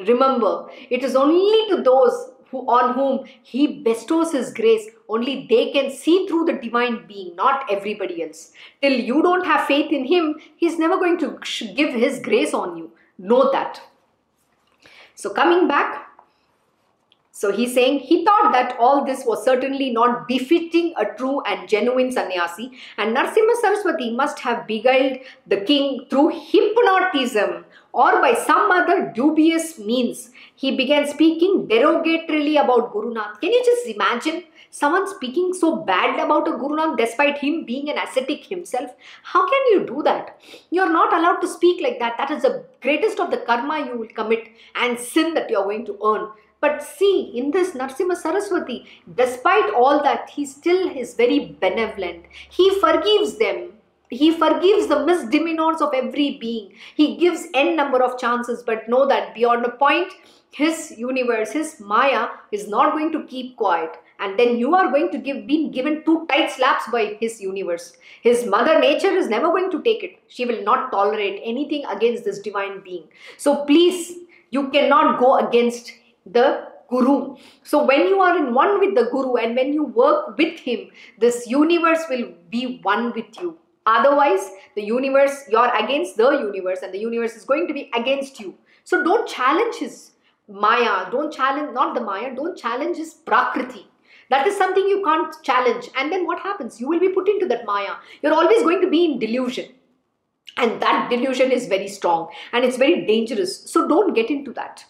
Remember, 0.07 0.67
it 0.89 1.03
is 1.03 1.17
only 1.17 1.69
to 1.69 1.83
those 1.83 2.33
who, 2.51 2.59
on 2.67 2.95
whom 2.95 3.27
he 3.43 3.83
bestows 3.83 4.33
his 4.33 4.53
grace 4.53 4.89
only 5.17 5.47
they 5.51 5.73
can 5.73 5.91
see 5.91 6.27
through 6.27 6.45
the 6.47 6.59
divine 6.65 7.07
being 7.07 7.35
not 7.37 7.65
everybody 7.71 8.23
else. 8.23 8.53
Till 8.81 8.93
you 8.93 9.23
don't 9.23 9.47
have 9.47 9.67
faith 9.67 9.93
in 9.93 10.05
him 10.05 10.37
he's 10.57 10.79
never 10.79 10.97
going 10.97 11.19
to 11.19 11.39
give 11.75 11.95
his 11.95 12.21
grace 12.21 12.55
on 12.55 12.77
you. 12.77 12.93
Know 13.19 13.51
that. 13.53 13.83
So 15.15 15.31
coming 15.31 15.69
back 15.69 16.07
So 17.41 17.51
he's 17.51 17.73
saying 17.73 18.01
he 18.01 18.23
thought 18.23 18.53
that 18.53 18.77
all 18.79 19.03
this 19.05 19.25
was 19.25 19.43
certainly 19.43 19.89
not 19.91 20.29
befitting 20.29 20.93
a 20.99 21.07
true 21.21 21.41
and 21.53 21.67
genuine 21.67 22.13
sannyasi, 22.13 22.73
and 22.99 23.17
Narsimha 23.17 23.55
Saraswati 23.63 24.11
must 24.15 24.41
have 24.41 24.67
beguiled 24.67 25.17
the 25.47 25.63
king 25.71 26.05
through 26.11 26.29
hypnotism 26.51 27.65
or 27.93 28.21
by 28.21 28.35
some 28.35 28.71
other 28.71 29.13
dubious 29.15 29.79
means. 29.79 30.31
He 30.55 30.77
began 30.77 31.07
speaking 31.07 31.67
derogatorily 31.69 32.63
about 32.63 32.93
Guru 32.93 33.15
Nath. 33.15 33.41
Can 33.41 33.53
you 33.53 33.63
just 33.65 33.87
imagine 33.87 34.45
someone 34.71 35.09
speaking 35.09 35.53
so 35.53 35.77
bad 35.77 36.19
about 36.19 36.49
a 36.49 36.53
Guru 36.53 36.77
Nath 36.77 36.97
despite 36.97 37.39
him 37.39 37.65
being 37.65 37.91
an 37.91 37.99
ascetic 37.99 38.45
himself? 38.45 38.91
How 39.23 39.49
can 39.49 39.61
you 39.73 39.87
do 39.87 40.03
that? 40.05 40.39
You're 40.71 40.93
not 40.93 41.13
allowed 41.13 41.41
to 41.41 41.49
speak 41.49 41.83
like 41.83 41.99
that. 41.99 42.17
That 42.19 42.31
is 42.31 42.43
the 42.43 42.65
greatest 42.83 43.19
of 43.19 43.31
the 43.31 43.39
karma 43.39 43.87
you 43.87 43.99
will 43.99 44.09
commit 44.09 44.49
and 44.75 44.99
sin 44.99 45.35
that 45.35 45.51
you're 45.51 45.65
going 45.65 45.87
to 45.87 45.99
earn. 46.05 46.29
But 46.61 46.83
see, 46.83 47.33
in 47.35 47.51
this 47.51 47.71
Narsimha 47.71 48.15
Saraswati, 48.15 48.87
despite 49.15 49.73
all 49.73 50.03
that, 50.03 50.29
he 50.29 50.45
still 50.45 50.91
is 50.91 51.15
very 51.15 51.57
benevolent. 51.59 52.27
He 52.51 52.79
forgives 52.81 53.39
them. 53.39 53.73
He 54.11 54.33
forgives 54.33 54.89
the 54.89 55.07
misdemeanors 55.07 55.81
of 55.81 55.95
every 55.95 56.39
being. 56.39 56.73
He 56.97 57.17
gives 57.17 57.47
n 57.55 57.77
number 57.77 58.03
of 58.03 58.19
chances, 58.19 58.63
but 58.63 58.89
know 58.89 59.07
that 59.07 59.35
beyond 59.35 59.65
a 59.65 59.71
point, 59.71 60.13
his 60.51 60.93
universe, 60.99 61.53
his 61.53 61.79
Maya 61.79 62.29
is 62.51 62.67
not 62.69 62.93
going 62.93 63.13
to 63.13 63.25
keep 63.25 63.57
quiet. 63.57 63.97
And 64.19 64.39
then 64.39 64.59
you 64.59 64.75
are 64.75 64.91
going 64.91 65.11
to 65.13 65.19
give 65.19 65.47
given 65.73 66.03
two 66.05 66.27
tight 66.27 66.51
slaps 66.51 66.91
by 66.91 67.17
his 67.21 67.41
universe. 67.41 67.97
His 68.23 68.45
mother 68.45 68.79
nature 68.81 69.13
is 69.13 69.29
never 69.29 69.47
going 69.47 69.71
to 69.71 69.81
take 69.83 70.03
it. 70.03 70.19
She 70.29 70.45
will 70.45 70.63
not 70.65 70.91
tolerate 70.91 71.41
anything 71.45 71.85
against 71.87 72.25
this 72.25 72.41
divine 72.41 72.81
being. 72.81 73.05
So 73.39 73.65
please, 73.65 74.19
you 74.51 74.69
cannot 74.71 75.21
go 75.21 75.39
against 75.39 75.93
the 76.27 76.67
guru 76.91 77.37
so 77.63 77.85
when 77.85 78.01
you 78.09 78.21
are 78.21 78.37
in 78.37 78.53
one 78.53 78.81
with 78.81 78.95
the 78.97 79.05
guru 79.13 79.37
and 79.37 79.55
when 79.55 79.73
you 79.73 79.85
work 79.85 80.37
with 80.37 80.59
him 80.59 80.91
this 81.19 81.47
universe 81.47 82.01
will 82.11 82.27
be 82.51 82.81
one 82.83 83.13
with 83.13 83.41
you 83.41 83.57
otherwise 83.87 84.51
the 84.77 84.83
universe 84.83 85.45
you're 85.51 85.75
against 85.77 86.17
the 86.17 86.31
universe 86.31 86.81
and 86.83 86.93
the 86.93 86.99
universe 86.99 87.35
is 87.35 87.45
going 87.45 87.67
to 87.67 87.75
be 87.75 87.91
against 87.95 88.41
you. 88.41 88.55
So 88.85 89.03
don't 89.03 89.29
challenge 89.29 89.77
his 89.77 90.13
maya 90.49 91.09
don't 91.11 91.33
challenge 91.33 91.73
not 91.73 91.95
the 91.95 92.01
maya 92.01 92.35
don't 92.35 92.57
challenge 92.57 92.97
his 92.97 93.15
prakriti. 93.15 93.87
That 94.31 94.47
is 94.47 94.57
something 94.57 94.87
you 94.87 95.03
can't 95.05 95.35
challenge. 95.43 95.89
And 95.97 96.13
then 96.13 96.25
what 96.25 96.39
happens? 96.39 96.81
You 96.81 96.89
will 96.89 97.01
be 97.01 97.09
put 97.09 97.29
into 97.29 97.47
that 97.47 97.67
maya. 97.67 97.95
You're 98.23 98.33
always 98.33 98.63
going 98.63 98.81
to 98.81 98.89
be 98.89 99.05
in 99.05 99.19
delusion. 99.19 99.73
And 100.57 100.81
that 100.81 101.11
delusion 101.11 101.51
is 101.51 101.67
very 101.67 101.89
strong 101.89 102.29
and 102.53 102.65
it's 102.65 102.77
very 102.77 103.07
dangerous. 103.07 103.71
So 103.71 103.89
don't 103.89 104.15
get 104.15 104.31
into 104.31 104.53
that 104.53 104.85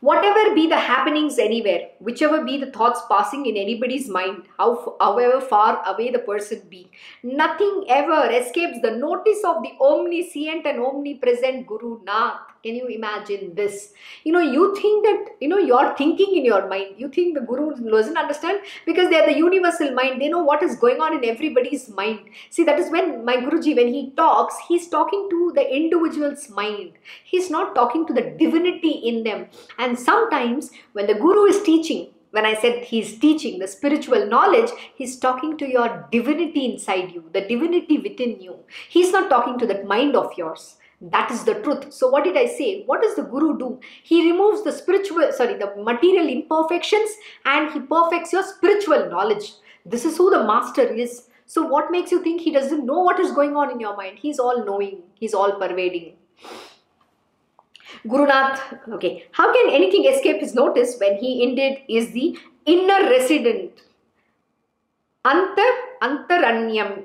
Whatever 0.00 0.54
be 0.54 0.66
the 0.66 0.78
happenings 0.78 1.38
anywhere, 1.38 1.90
whichever 1.98 2.42
be 2.42 2.56
the 2.56 2.70
thoughts 2.70 3.02
passing 3.10 3.44
in 3.44 3.56
anybody's 3.56 4.08
mind, 4.08 4.44
how, 4.56 4.96
however 4.98 5.40
far 5.42 5.82
away 5.86 6.10
the 6.10 6.20
person 6.20 6.62
be, 6.70 6.90
nothing 7.22 7.84
ever 7.88 8.30
escapes 8.30 8.78
the 8.80 8.92
notice 8.92 9.42
of 9.44 9.62
the 9.62 9.72
omniscient 9.78 10.66
and 10.66 10.80
omnipresent 10.80 11.66
Guru 11.66 12.02
Nath. 12.04 12.49
Can 12.62 12.74
you 12.74 12.88
imagine 12.88 13.54
this? 13.54 13.92
You 14.24 14.32
know, 14.32 14.40
you 14.40 14.76
think 14.76 15.06
that, 15.06 15.36
you 15.40 15.48
know, 15.48 15.58
you're 15.58 15.96
thinking 15.96 16.36
in 16.36 16.44
your 16.44 16.68
mind. 16.68 16.96
You 16.98 17.08
think 17.08 17.34
the 17.34 17.40
Guru 17.40 17.74
doesn't 17.90 18.18
understand 18.18 18.60
because 18.84 19.08
they 19.08 19.18
are 19.18 19.26
the 19.26 19.36
universal 19.36 19.92
mind. 19.92 20.20
They 20.20 20.28
know 20.28 20.42
what 20.42 20.62
is 20.62 20.76
going 20.76 21.00
on 21.00 21.14
in 21.14 21.24
everybody's 21.24 21.88
mind. 21.88 22.20
See, 22.50 22.64
that 22.64 22.78
is 22.78 22.90
when 22.90 23.24
my 23.24 23.36
Guruji, 23.36 23.74
when 23.74 23.88
he 23.88 24.10
talks, 24.10 24.56
he's 24.68 24.88
talking 24.88 25.28
to 25.30 25.52
the 25.54 25.74
individual's 25.74 26.50
mind. 26.50 26.92
He's 27.24 27.50
not 27.50 27.74
talking 27.74 28.06
to 28.06 28.12
the 28.12 28.34
divinity 28.38 28.90
in 28.90 29.24
them. 29.24 29.46
And 29.78 29.98
sometimes 29.98 30.70
when 30.92 31.06
the 31.06 31.14
Guru 31.14 31.44
is 31.44 31.62
teaching, 31.62 32.08
when 32.32 32.46
I 32.46 32.54
said 32.54 32.84
he's 32.84 33.18
teaching 33.18 33.58
the 33.58 33.66
spiritual 33.66 34.26
knowledge, 34.26 34.70
he's 34.94 35.18
talking 35.18 35.56
to 35.58 35.68
your 35.68 36.08
divinity 36.12 36.64
inside 36.64 37.10
you, 37.12 37.24
the 37.32 37.40
divinity 37.40 37.98
within 37.98 38.40
you. 38.40 38.56
He's 38.88 39.12
not 39.12 39.30
talking 39.30 39.58
to 39.58 39.66
that 39.66 39.86
mind 39.86 40.14
of 40.14 40.32
yours. 40.36 40.76
That 41.00 41.30
is 41.30 41.44
the 41.44 41.54
truth. 41.54 41.92
So, 41.92 42.08
what 42.08 42.24
did 42.24 42.36
I 42.36 42.46
say? 42.46 42.82
What 42.84 43.00
does 43.00 43.16
the 43.16 43.22
Guru 43.22 43.58
do? 43.58 43.80
He 44.02 44.30
removes 44.30 44.64
the 44.64 44.72
spiritual, 44.72 45.32
sorry, 45.32 45.54
the 45.54 45.72
material 45.82 46.28
imperfections 46.28 47.10
and 47.46 47.72
he 47.72 47.80
perfects 47.80 48.32
your 48.34 48.42
spiritual 48.42 49.08
knowledge. 49.08 49.52
This 49.86 50.04
is 50.04 50.18
who 50.18 50.30
the 50.30 50.44
master 50.44 50.82
is. 50.82 51.28
So, 51.46 51.66
what 51.66 51.90
makes 51.90 52.12
you 52.12 52.22
think 52.22 52.42
he 52.42 52.52
doesn't 52.52 52.84
know 52.84 53.00
what 53.00 53.18
is 53.18 53.32
going 53.32 53.56
on 53.56 53.70
in 53.70 53.80
your 53.80 53.96
mind? 53.96 54.18
He's 54.18 54.38
all 54.38 54.64
knowing, 54.64 55.02
he's 55.14 55.32
all 55.32 55.52
pervading. 55.52 56.16
Guru 58.06 58.26
Nath, 58.26 58.60
okay, 58.92 59.24
how 59.32 59.52
can 59.52 59.74
anything 59.74 60.04
escape 60.04 60.40
his 60.40 60.54
notice 60.54 60.96
when 61.00 61.16
he 61.16 61.42
indeed 61.42 61.82
is 61.88 62.12
the 62.12 62.38
inner 62.66 63.08
resident? 63.10 63.72
Antar, 65.24 65.72
antaranyam, 66.02 67.04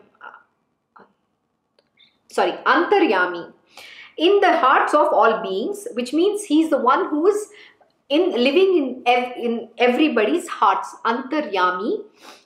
sorry, 2.30 2.52
antaryami 2.66 3.55
in 4.18 4.40
the 4.40 4.58
hearts 4.58 4.94
of 4.94 5.08
all 5.12 5.42
beings, 5.42 5.88
which 5.94 6.14
means 6.14 6.44
he's 6.44 6.70
the 6.70 6.78
one 6.78 7.10
who 7.10 7.28
is 7.28 7.48
in 8.10 8.32
living 8.32 8.78
in 8.78 9.04
ev- 9.06 9.34
in 9.38 9.70
everybody's 9.78 10.48
hearts, 10.48 10.96
antaryami, 11.06 12.04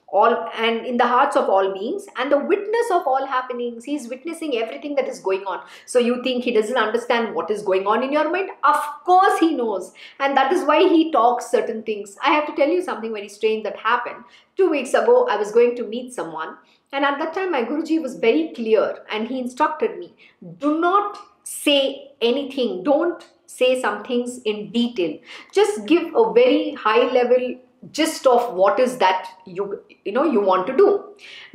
all 0.08 0.49
and 0.55 0.86
in 0.86 0.97
the 0.97 1.05
hearts 1.05 1.36
of 1.36 1.49
all 1.49 1.71
beings. 1.73 2.08
And 2.17 2.32
the 2.32 2.39
witness 2.39 2.91
of 2.91 3.05
all 3.05 3.25
happenings 3.25 3.84
he's 3.84 4.08
witnessing 4.08 4.58
everything 4.58 4.95
that 4.95 5.08
is 5.08 5.19
going 5.19 5.43
on. 5.45 5.62
So 5.86 5.99
you 5.99 6.23
think 6.23 6.43
he 6.43 6.51
doesn't 6.51 6.77
understand 6.77 7.36
what 7.36 7.51
is 7.51 7.62
going 7.62 7.86
on 7.86 8.03
in 8.03 8.12
your 8.12 8.32
mind? 8.32 8.49
Of 8.63 8.77
course 9.05 9.39
he 9.39 9.53
knows. 9.53 9.93
And 10.19 10.36
that 10.36 10.51
is 10.51 10.63
why 10.63 10.88
he 10.88 11.12
talks 11.12 11.51
certain 11.51 11.84
things. 11.84 12.17
I 12.23 12.32
have 12.32 12.47
to 12.47 12.55
tell 12.55 12.69
you 12.69 12.82
something 12.82 13.13
very 13.13 13.29
strange 13.29 13.63
that 13.63 13.77
happened. 13.77 14.23
Two 14.58 14.69
weeks 14.69 14.93
ago 14.93 15.27
i 15.29 15.38
was 15.38 15.51
going 15.51 15.75
to 15.75 15.84
meet 15.84 16.13
someone. 16.13 16.55
And 16.91 17.05
at 17.05 17.19
that 17.19 17.34
time 17.34 17.51
my 17.51 17.63
guruji 17.63 18.01
was 18.01 18.15
very 18.15 18.51
clear 18.55 19.05
and 19.12 19.27
he 19.27 19.39
instructed 19.39 19.99
me 19.99 20.13
do 20.58 20.79
not 20.79 21.19
say 21.49 22.12
anything. 22.21 22.83
Don't 22.83 23.27
say 23.47 23.81
some 23.81 24.03
things 24.03 24.39
in 24.45 24.71
detail. 24.71 25.17
Just 25.51 25.85
give 25.85 26.13
a 26.15 26.31
very 26.33 26.73
high 26.73 27.12
level 27.12 27.55
gist 27.91 28.27
of 28.27 28.53
what 28.53 28.79
is 28.79 28.97
that 28.97 29.27
you 29.45 29.81
you 30.05 30.12
know 30.12 30.25
you 30.25 30.41
want 30.41 30.67
to 30.67 30.75
do. 30.77 30.89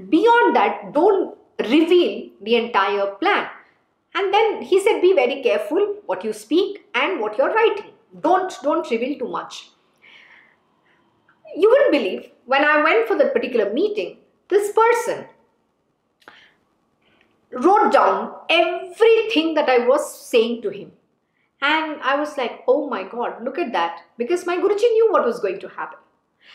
Beyond 0.08 0.56
that 0.56 0.92
don't 0.92 1.36
reveal 1.60 2.30
the 2.42 2.56
entire 2.56 3.06
plan. 3.22 3.46
And 4.14 4.32
then 4.32 4.62
he 4.62 4.80
said 4.80 5.00
be 5.00 5.14
very 5.14 5.42
careful 5.42 5.96
what 6.06 6.24
you 6.24 6.32
speak 6.32 6.84
and 6.94 7.20
what 7.20 7.38
you're 7.38 7.54
writing. 7.54 7.90
Don't 8.20 8.56
don't 8.62 8.90
reveal 8.90 9.18
too 9.18 9.28
much. 9.28 9.70
You 11.56 11.70
wouldn't 11.70 11.92
believe 11.92 12.30
when 12.46 12.64
i 12.64 12.82
went 12.82 13.06
for 13.08 13.16
that 13.18 13.32
particular 13.34 13.72
meeting 13.72 14.16
this 14.48 14.72
person 14.78 15.24
wrote 17.56 17.92
down 17.92 18.34
everything 18.48 19.54
that 19.54 19.68
I 19.68 19.86
was 19.86 20.28
saying 20.28 20.62
to 20.62 20.70
him. 20.70 20.92
And 21.62 22.00
I 22.02 22.16
was 22.16 22.36
like, 22.36 22.62
oh 22.68 22.88
my 22.88 23.04
God, 23.04 23.42
look 23.42 23.58
at 23.58 23.72
that. 23.72 24.00
Because 24.18 24.46
my 24.46 24.56
Guruji 24.56 24.90
knew 24.92 25.08
what 25.10 25.24
was 25.24 25.40
going 25.40 25.60
to 25.60 25.68
happen. 25.68 25.98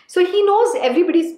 So 0.08 0.24
he 0.24 0.44
knows 0.44 0.76
everybody's 0.80 1.38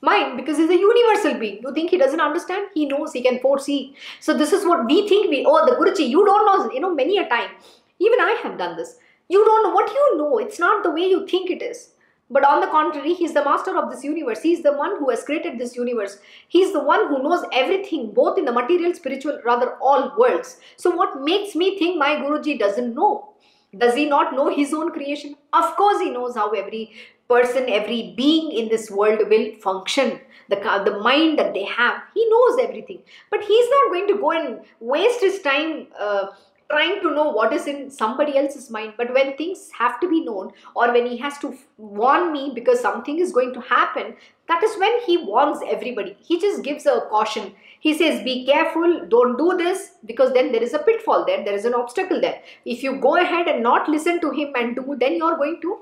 mind 0.00 0.36
because 0.36 0.58
he's 0.58 0.70
a 0.70 0.76
universal 0.76 1.38
being. 1.38 1.60
You 1.62 1.72
think 1.74 1.90
he 1.90 1.98
doesn't 1.98 2.20
understand? 2.20 2.68
He 2.74 2.86
knows, 2.86 3.12
he 3.12 3.22
can 3.22 3.40
foresee. 3.40 3.96
So 4.20 4.36
this 4.36 4.52
is 4.52 4.64
what 4.64 4.86
we 4.86 5.08
think 5.08 5.30
we, 5.30 5.44
oh, 5.46 5.66
the 5.66 5.76
Guruji, 5.76 6.08
you 6.08 6.24
don't 6.24 6.46
know, 6.46 6.72
you 6.72 6.80
know, 6.80 6.94
many 6.94 7.18
a 7.18 7.28
time. 7.28 7.50
Even 7.98 8.20
I 8.20 8.40
have 8.42 8.58
done 8.58 8.76
this. 8.76 8.96
You 9.28 9.44
don't 9.44 9.62
know 9.62 9.70
what 9.70 9.90
you 9.90 10.18
know. 10.18 10.38
It's 10.38 10.58
not 10.58 10.82
the 10.82 10.90
way 10.90 11.02
you 11.02 11.26
think 11.26 11.50
it 11.50 11.62
is. 11.62 11.93
But 12.30 12.44
on 12.44 12.60
the 12.60 12.68
contrary, 12.68 13.12
he's 13.12 13.34
the 13.34 13.44
master 13.44 13.76
of 13.76 13.90
this 13.90 14.02
universe. 14.02 14.40
He's 14.40 14.62
the 14.62 14.72
one 14.72 14.98
who 14.98 15.10
has 15.10 15.22
created 15.24 15.58
this 15.58 15.76
universe. 15.76 16.18
He's 16.48 16.72
the 16.72 16.82
one 16.82 17.08
who 17.08 17.22
knows 17.22 17.44
everything, 17.52 18.12
both 18.12 18.38
in 18.38 18.46
the 18.46 18.52
material, 18.52 18.94
spiritual, 18.94 19.40
rather 19.44 19.76
all 19.76 20.14
worlds. 20.18 20.58
So, 20.76 20.90
what 20.90 21.20
makes 21.20 21.54
me 21.54 21.78
think 21.78 21.98
my 21.98 22.16
Guruji 22.16 22.58
doesn't 22.58 22.94
know? 22.94 23.34
Does 23.76 23.94
he 23.94 24.06
not 24.06 24.34
know 24.34 24.54
his 24.54 24.72
own 24.72 24.92
creation? 24.92 25.36
Of 25.52 25.76
course, 25.76 26.00
he 26.00 26.10
knows 26.10 26.34
how 26.34 26.50
every 26.50 26.92
person, 27.28 27.68
every 27.68 28.14
being 28.16 28.52
in 28.52 28.68
this 28.68 28.90
world 28.90 29.20
will 29.28 29.54
function. 29.56 30.20
The, 30.48 30.56
the 30.56 30.98
mind 31.00 31.38
that 31.38 31.54
they 31.54 31.64
have, 31.64 32.02
he 32.14 32.28
knows 32.28 32.58
everything. 32.60 33.00
But 33.30 33.42
he's 33.42 33.70
not 33.70 33.92
going 33.92 34.08
to 34.08 34.14
go 34.14 34.30
and 34.32 34.60
waste 34.80 35.20
his 35.20 35.40
time. 35.40 35.88
Uh, 35.98 36.28
trying 36.70 37.00
to 37.02 37.10
know 37.10 37.30
what 37.30 37.52
is 37.52 37.66
in 37.66 37.90
somebody 37.90 38.36
else's 38.38 38.70
mind 38.70 38.94
but 38.96 39.12
when 39.12 39.36
things 39.36 39.70
have 39.78 40.00
to 40.00 40.08
be 40.08 40.24
known 40.24 40.50
or 40.74 40.92
when 40.92 41.06
he 41.06 41.16
has 41.16 41.38
to 41.38 41.56
warn 41.76 42.32
me 42.32 42.52
because 42.54 42.80
something 42.80 43.18
is 43.18 43.32
going 43.32 43.52
to 43.52 43.60
happen 43.60 44.14
that 44.48 44.62
is 44.62 44.78
when 44.78 45.00
he 45.06 45.16
warns 45.16 45.60
everybody. 45.66 46.16
He 46.20 46.38
just 46.38 46.62
gives 46.62 46.84
a 46.84 47.00
caution. 47.08 47.54
He 47.80 47.96
says 47.96 48.22
be 48.22 48.44
careful 48.46 49.06
don't 49.08 49.38
do 49.38 49.56
this 49.56 49.92
because 50.04 50.32
then 50.32 50.52
there 50.52 50.62
is 50.62 50.74
a 50.74 50.78
pitfall 50.78 51.24
there 51.24 51.44
there 51.44 51.54
is 51.54 51.64
an 51.64 51.74
obstacle 51.74 52.20
there. 52.20 52.42
If 52.64 52.82
you 52.82 52.96
go 53.00 53.16
ahead 53.16 53.48
and 53.48 53.62
not 53.62 53.88
listen 53.88 54.20
to 54.20 54.30
him 54.30 54.52
and 54.54 54.76
do 54.76 54.96
then 54.98 55.16
you're 55.16 55.36
going 55.36 55.60
to 55.62 55.78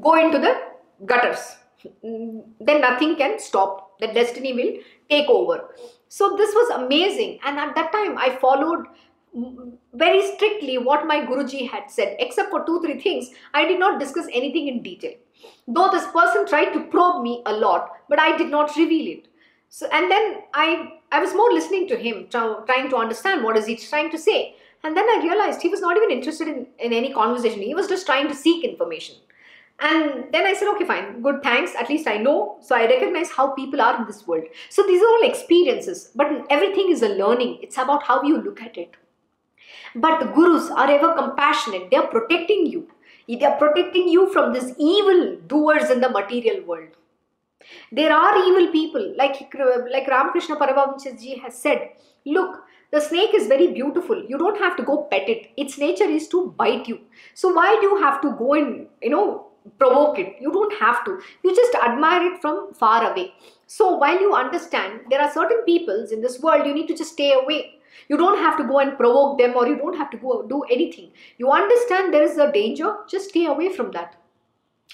go 0.00 0.14
into 0.14 0.38
the 0.38 0.54
gutters. 1.04 1.56
Then 2.60 2.80
nothing 2.80 3.16
can 3.16 3.40
stop 3.40 3.98
the 3.98 4.06
destiny 4.06 4.52
will 4.52 4.72
take 5.10 5.28
over. 5.28 5.64
So 6.08 6.36
this 6.36 6.54
was 6.54 6.70
amazing. 6.76 7.40
And 7.44 7.58
at 7.58 7.74
that 7.74 7.90
time 7.92 8.18
i 8.18 8.30
followed 8.36 8.86
very 9.94 10.34
strictly 10.34 10.78
what 10.78 11.06
my 11.06 11.24
Guruji 11.24 11.70
had 11.70 11.90
said, 11.90 12.16
except 12.18 12.50
for 12.50 12.64
two, 12.64 12.80
three 12.82 13.00
things. 13.00 13.30
I 13.54 13.66
did 13.66 13.78
not 13.78 13.98
discuss 13.98 14.26
anything 14.32 14.68
in 14.68 14.82
detail. 14.82 15.14
Though 15.66 15.90
this 15.90 16.06
person 16.08 16.46
tried 16.46 16.72
to 16.72 16.84
probe 16.84 17.22
me 17.22 17.42
a 17.46 17.52
lot, 17.52 17.90
but 18.08 18.20
I 18.20 18.36
did 18.36 18.50
not 18.50 18.76
reveal 18.76 19.18
it. 19.18 19.28
So, 19.68 19.88
and 19.90 20.10
then 20.10 20.42
I, 20.52 21.00
I 21.10 21.20
was 21.20 21.34
more 21.34 21.50
listening 21.52 21.88
to 21.88 21.96
him, 21.96 22.26
trying 22.30 22.90
to 22.90 22.96
understand 22.96 23.42
what 23.42 23.56
is 23.56 23.66
he 23.66 23.76
trying 23.76 24.10
to 24.10 24.18
say. 24.18 24.56
And 24.84 24.96
then 24.96 25.04
I 25.04 25.20
realized 25.22 25.62
he 25.62 25.68
was 25.68 25.80
not 25.80 25.96
even 25.96 26.10
interested 26.10 26.48
in, 26.48 26.66
in 26.78 26.92
any 26.92 27.12
conversation. 27.12 27.62
He 27.62 27.74
was 27.74 27.86
just 27.86 28.04
trying 28.04 28.28
to 28.28 28.34
seek 28.34 28.64
information. 28.64 29.16
And 29.80 30.26
then 30.32 30.46
I 30.46 30.52
said, 30.52 30.68
okay, 30.74 30.84
fine, 30.84 31.22
good, 31.22 31.42
thanks. 31.42 31.74
At 31.74 31.88
least 31.88 32.06
I 32.06 32.18
know. 32.18 32.58
So 32.60 32.76
I 32.76 32.84
recognize 32.86 33.30
how 33.30 33.52
people 33.52 33.80
are 33.80 33.98
in 33.98 34.06
this 34.06 34.26
world. 34.26 34.44
So 34.68 34.82
these 34.82 35.02
are 35.02 35.06
all 35.06 35.28
experiences, 35.28 36.10
but 36.14 36.46
everything 36.50 36.90
is 36.90 37.02
a 37.02 37.08
learning. 37.08 37.60
It's 37.62 37.78
about 37.78 38.02
how 38.02 38.22
you 38.22 38.42
look 38.42 38.60
at 38.60 38.76
it. 38.76 38.94
But 39.94 40.34
gurus 40.34 40.70
are 40.70 40.90
ever 40.90 41.14
compassionate. 41.14 41.90
They 41.90 41.96
are 41.96 42.06
protecting 42.06 42.66
you. 42.66 42.88
They 43.28 43.44
are 43.44 43.56
protecting 43.56 44.08
you 44.08 44.32
from 44.32 44.52
these 44.52 44.74
evil 44.78 45.36
doers 45.46 45.90
in 45.90 46.00
the 46.00 46.08
material 46.08 46.64
world. 46.64 46.96
There 47.92 48.12
are 48.12 48.44
evil 48.48 48.72
people, 48.72 49.14
like, 49.16 49.54
like 49.90 50.08
Ramakrishna 50.08 50.56
Paramahamsa 50.56 51.42
has 51.42 51.56
said, 51.56 51.90
look, 52.26 52.64
the 52.90 53.00
snake 53.00 53.34
is 53.34 53.46
very 53.46 53.72
beautiful. 53.72 54.22
You 54.28 54.36
don't 54.36 54.58
have 54.58 54.76
to 54.76 54.82
go 54.82 55.04
pet 55.10 55.28
it. 55.28 55.50
Its 55.56 55.78
nature 55.78 56.04
is 56.04 56.28
to 56.28 56.54
bite 56.58 56.88
you. 56.88 57.00
So 57.34 57.52
why 57.52 57.78
do 57.80 57.86
you 57.86 58.02
have 58.02 58.20
to 58.22 58.32
go 58.32 58.54
and, 58.54 58.88
you 59.00 59.10
know, 59.10 59.46
provoke 59.78 60.18
it? 60.18 60.36
You 60.40 60.52
don't 60.52 60.74
have 60.78 61.04
to. 61.04 61.20
You 61.44 61.54
just 61.54 61.74
admire 61.76 62.32
it 62.32 62.40
from 62.42 62.74
far 62.74 63.10
away. 63.10 63.32
So 63.66 63.96
while 63.96 64.20
you 64.20 64.34
understand 64.34 65.02
there 65.08 65.22
are 65.22 65.32
certain 65.32 65.62
peoples 65.64 66.12
in 66.12 66.20
this 66.20 66.40
world, 66.40 66.66
you 66.66 66.74
need 66.74 66.88
to 66.88 66.94
just 66.94 67.12
stay 67.12 67.32
away. 67.32 67.76
You 68.08 68.16
don't 68.16 68.38
have 68.38 68.56
to 68.58 68.64
go 68.64 68.78
and 68.78 68.96
provoke 68.96 69.38
them 69.38 69.54
or 69.56 69.66
you 69.66 69.76
don't 69.76 69.96
have 69.96 70.10
to 70.10 70.16
go 70.16 70.42
do 70.48 70.62
anything. 70.64 71.10
You 71.38 71.50
understand 71.50 72.12
there 72.12 72.22
is 72.22 72.38
a 72.38 72.52
danger, 72.52 72.96
just 73.08 73.30
stay 73.30 73.46
away 73.46 73.72
from 73.72 73.90
that. 73.92 74.16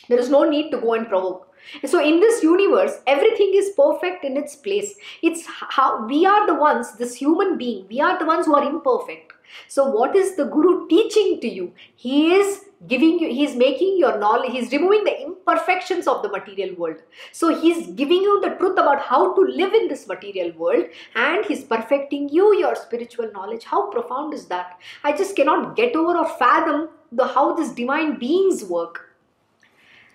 There 0.08 0.18
is 0.18 0.30
no 0.30 0.48
need 0.48 0.70
to 0.70 0.80
go 0.80 0.94
and 0.94 1.08
provoke. 1.08 1.54
So 1.84 2.02
in 2.02 2.20
this 2.20 2.42
universe, 2.42 3.00
everything 3.06 3.52
is 3.54 3.72
perfect 3.76 4.24
in 4.24 4.36
its 4.36 4.56
place. 4.56 4.94
It's 5.22 5.44
how 5.46 6.06
we 6.06 6.24
are 6.24 6.46
the 6.46 6.54
ones, 6.54 6.96
this 6.96 7.14
human 7.14 7.58
being, 7.58 7.86
we 7.88 8.00
are 8.00 8.18
the 8.18 8.26
ones 8.26 8.46
who 8.46 8.54
are 8.54 8.68
imperfect. 8.68 9.32
So 9.66 9.90
what 9.90 10.14
is 10.14 10.36
the 10.36 10.44
Guru 10.44 10.86
teaching 10.88 11.40
to 11.40 11.48
you? 11.48 11.72
He 11.96 12.34
is 12.34 12.66
giving 12.86 13.18
you, 13.18 13.28
he 13.28 13.44
is 13.44 13.56
making 13.56 13.98
your 13.98 14.18
knowledge, 14.18 14.52
he 14.52 14.58
is 14.58 14.70
removing 14.70 15.04
the 15.04 15.22
imperfections 15.22 16.06
of 16.06 16.22
the 16.22 16.28
material 16.28 16.74
world. 16.76 17.02
So 17.32 17.60
he 17.60 17.72
is 17.72 17.88
giving 17.88 18.22
you 18.22 18.40
the 18.40 18.50
truth 18.50 18.78
about 18.78 19.02
how 19.02 19.34
to 19.34 19.40
live 19.40 19.74
in 19.74 19.88
this 19.88 20.06
material 20.06 20.52
world 20.52 20.84
and 21.16 21.44
he's 21.44 21.64
perfecting 21.64 22.28
you 22.28 22.56
your 22.56 22.76
spiritual 22.76 23.30
knowledge. 23.32 23.64
How 23.64 23.90
profound 23.90 24.32
is 24.34 24.46
that? 24.46 24.78
I 25.02 25.16
just 25.16 25.34
cannot 25.34 25.74
get 25.76 25.96
over 25.96 26.16
or 26.16 26.28
fathom 26.38 26.90
the 27.10 27.26
how 27.26 27.54
these 27.54 27.72
divine 27.72 28.18
beings 28.18 28.64
work. 28.64 29.16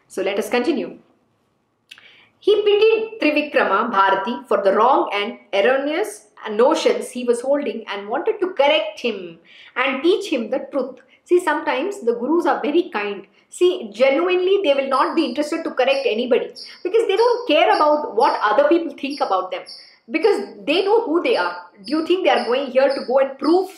So 0.08 0.22
let 0.22 0.40
us 0.40 0.50
continue. 0.50 1.00
He 2.40 2.62
pitied 2.62 3.22
Trivikrama 3.22 3.90
Bharati 3.90 4.46
for 4.48 4.62
the 4.64 4.74
wrong 4.74 5.10
and 5.14 5.40
erroneous 5.54 6.28
notions 6.50 7.10
he 7.12 7.24
was 7.24 7.42
holding 7.42 7.86
and 7.88 8.08
wanted 8.08 8.40
to 8.40 8.54
correct 8.54 9.00
him 9.00 9.40
and 9.76 10.04
teach 10.04 10.32
him 10.32 10.50
the 10.50 10.68
truth. 10.72 11.00
See, 11.26 11.40
sometimes 11.40 12.02
the 12.02 12.14
gurus 12.14 12.46
are 12.46 12.62
very 12.62 12.90
kind. 12.90 13.28
See, 13.50 13.90
genuinely, 13.94 14.62
they 14.64 14.74
will 14.74 14.90
not 14.90 15.16
be 15.16 15.26
interested 15.26 15.64
to 15.64 15.72
correct 15.72 16.06
anybody 16.06 16.48
because 16.84 17.08
they 17.08 17.16
don't 17.16 17.48
care 17.48 17.76
about 17.76 18.16
what 18.16 18.40
other 18.42 18.68
people 18.68 18.96
think 18.98 19.22
about 19.22 19.52
them 19.52 19.62
because 20.12 20.56
they 20.66 20.84
know 20.84 21.04
who 21.06 21.22
they 21.24 21.38
are. 21.38 21.56
Do 21.86 21.98
you 21.98 22.06
think 22.06 22.26
they 22.26 22.32
are 22.32 22.46
going 22.46 22.72
here 22.72 22.94
to 22.94 23.06
go 23.06 23.20
and 23.20 23.38
prove 23.38 23.70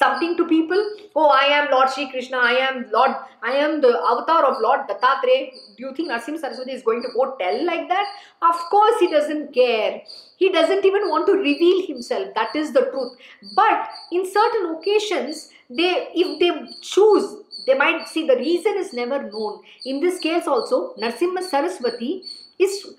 something 0.00 0.36
to 0.36 0.46
people. 0.46 0.80
Oh, 1.14 1.28
I 1.28 1.44
am 1.58 1.70
Lord 1.70 1.90
Sri 1.90 2.10
Krishna, 2.10 2.38
I 2.38 2.54
am 2.68 2.86
Lord, 2.92 3.12
I 3.42 3.52
am 3.64 3.80
the 3.80 3.92
avatar 4.12 4.44
of 4.50 4.60
Lord 4.66 4.88
Dattatreya. 4.88 5.50
Do 5.76 5.84
you 5.86 5.94
think 5.94 6.10
Narasimha 6.10 6.40
Saraswati 6.40 6.72
is 6.72 6.82
going 6.82 7.02
to 7.02 7.10
go 7.14 7.36
tell 7.40 7.64
like 7.66 7.88
that? 7.88 8.06
Of 8.50 8.56
course, 8.70 8.98
he 9.00 9.10
doesn't 9.10 9.52
care. 9.52 10.02
He 10.40 10.50
doesn't 10.50 10.86
even 10.86 11.08
want 11.10 11.26
to 11.26 11.34
reveal 11.34 11.86
himself. 11.86 12.34
That 12.34 12.56
is 12.56 12.72
the 12.72 12.86
truth. 12.90 13.12
But 13.54 13.88
in 14.10 14.24
certain 14.24 14.74
occasions, 14.74 15.50
they 15.68 16.08
if 16.14 16.38
they 16.40 16.50
choose, 16.80 17.26
they 17.66 17.74
might 17.74 18.08
see 18.08 18.26
the 18.26 18.36
reason 18.36 18.78
is 18.78 18.94
never 18.94 19.22
known. 19.22 19.60
In 19.84 20.00
this 20.00 20.18
case 20.18 20.46
also, 20.46 20.94
Narasimha 20.94 21.42
Saraswati 21.42 22.22
is 22.58 22.96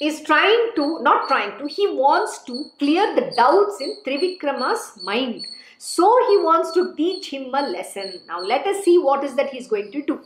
is 0.00 0.22
trying 0.22 0.70
to, 0.76 1.02
not 1.02 1.26
trying 1.28 1.58
to, 1.58 1.66
he 1.66 1.86
wants 1.88 2.38
to 2.44 2.64
clear 2.78 3.14
the 3.16 3.26
doubts 3.36 3.80
in 3.80 3.96
Trivikrama's 4.06 4.98
mind. 5.02 5.44
So 5.76 6.06
he 6.28 6.38
wants 6.38 6.72
to 6.72 6.94
teach 6.96 7.30
him 7.30 7.52
a 7.52 7.62
lesson. 7.68 8.20
Now 8.28 8.40
let 8.40 8.66
us 8.66 8.84
see 8.84 8.96
what 8.96 9.24
is 9.24 9.34
that 9.34 9.50
he 9.50 9.58
is 9.58 9.66
going 9.66 9.90
to 9.92 10.02
do. 10.02 10.20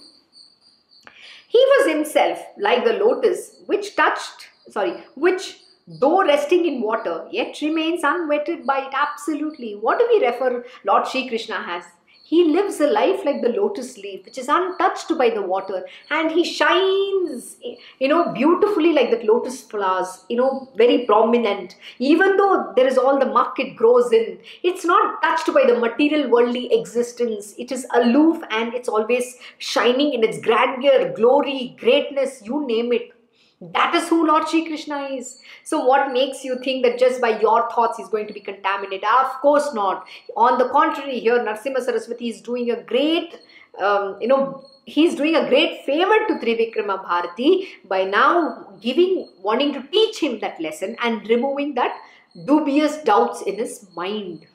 He 1.48 1.58
was 1.58 1.92
himself 1.92 2.38
like 2.58 2.84
the 2.84 2.94
lotus 2.94 3.62
which 3.66 3.96
touched, 3.96 4.50
sorry, 4.70 5.02
which 5.16 5.60
though 5.86 6.24
resting 6.24 6.66
in 6.66 6.80
water 6.80 7.26
yet 7.30 7.60
remains 7.60 8.02
unwetted 8.02 8.66
by 8.66 8.78
it 8.86 8.94
absolutely. 8.94 9.74
What 9.74 9.98
do 9.98 10.08
we 10.10 10.26
refer 10.26 10.64
Lord 10.84 11.06
Sri 11.06 11.28
Krishna 11.28 11.62
has? 11.62 11.84
He 12.26 12.42
lives 12.44 12.80
a 12.80 12.86
life 12.86 13.22
like 13.26 13.42
the 13.42 13.50
lotus 13.50 13.98
leaf, 13.98 14.24
which 14.24 14.38
is 14.38 14.48
untouched 14.48 15.16
by 15.18 15.28
the 15.28 15.42
water, 15.42 15.84
and 16.10 16.30
he 16.30 16.42
shines, 16.42 17.56
you 18.00 18.08
know, 18.08 18.32
beautifully 18.32 18.94
like 18.94 19.10
the 19.10 19.26
lotus 19.26 19.60
flowers, 19.60 20.24
you 20.30 20.38
know, 20.38 20.70
very 20.74 21.04
prominent. 21.04 21.76
Even 21.98 22.38
though 22.38 22.72
there 22.76 22.86
is 22.86 22.96
all 22.96 23.18
the 23.18 23.26
muck 23.26 23.58
it 23.58 23.76
grows 23.76 24.10
in, 24.10 24.38
it's 24.62 24.86
not 24.86 25.22
touched 25.22 25.52
by 25.52 25.64
the 25.66 25.78
material 25.78 26.30
worldly 26.30 26.72
existence. 26.72 27.54
It 27.58 27.70
is 27.70 27.86
aloof 27.92 28.42
and 28.50 28.72
it's 28.72 28.88
always 28.88 29.36
shining 29.58 30.14
in 30.14 30.24
its 30.24 30.40
grandeur, 30.40 31.12
glory, 31.14 31.76
greatness, 31.78 32.40
you 32.42 32.66
name 32.66 32.92
it. 32.94 33.13
That 33.60 33.94
is 33.94 34.08
who 34.08 34.26
Lord 34.26 34.48
Sri 34.48 34.66
Krishna 34.66 35.04
is. 35.04 35.38
So, 35.62 35.84
what 35.84 36.12
makes 36.12 36.44
you 36.44 36.58
think 36.62 36.84
that 36.84 36.98
just 36.98 37.20
by 37.20 37.40
your 37.40 37.70
thoughts 37.70 37.96
he's 37.98 38.08
going 38.08 38.26
to 38.26 38.32
be 38.32 38.40
contaminated? 38.40 39.04
Of 39.04 39.32
course 39.40 39.72
not. 39.72 40.06
On 40.36 40.58
the 40.58 40.68
contrary, 40.68 41.20
here 41.20 41.38
Narasimha 41.38 41.80
Saraswati 41.80 42.28
is 42.28 42.40
doing 42.40 42.70
a 42.70 42.82
great, 42.82 43.38
um, 43.80 44.18
you 44.20 44.28
know, 44.28 44.64
he's 44.84 45.14
doing 45.14 45.36
a 45.36 45.48
great 45.48 45.84
favor 45.84 46.18
to 46.28 46.34
Trivikrama 46.34 47.02
Bharati 47.02 47.68
by 47.88 48.04
now 48.04 48.74
giving, 48.80 49.28
wanting 49.40 49.72
to 49.72 49.82
teach 49.88 50.18
him 50.18 50.40
that 50.40 50.60
lesson 50.60 50.96
and 51.02 51.26
removing 51.28 51.74
that 51.74 51.96
dubious 52.46 52.98
doubts 52.98 53.42
in 53.42 53.56
his 53.56 53.86
mind. 53.94 54.46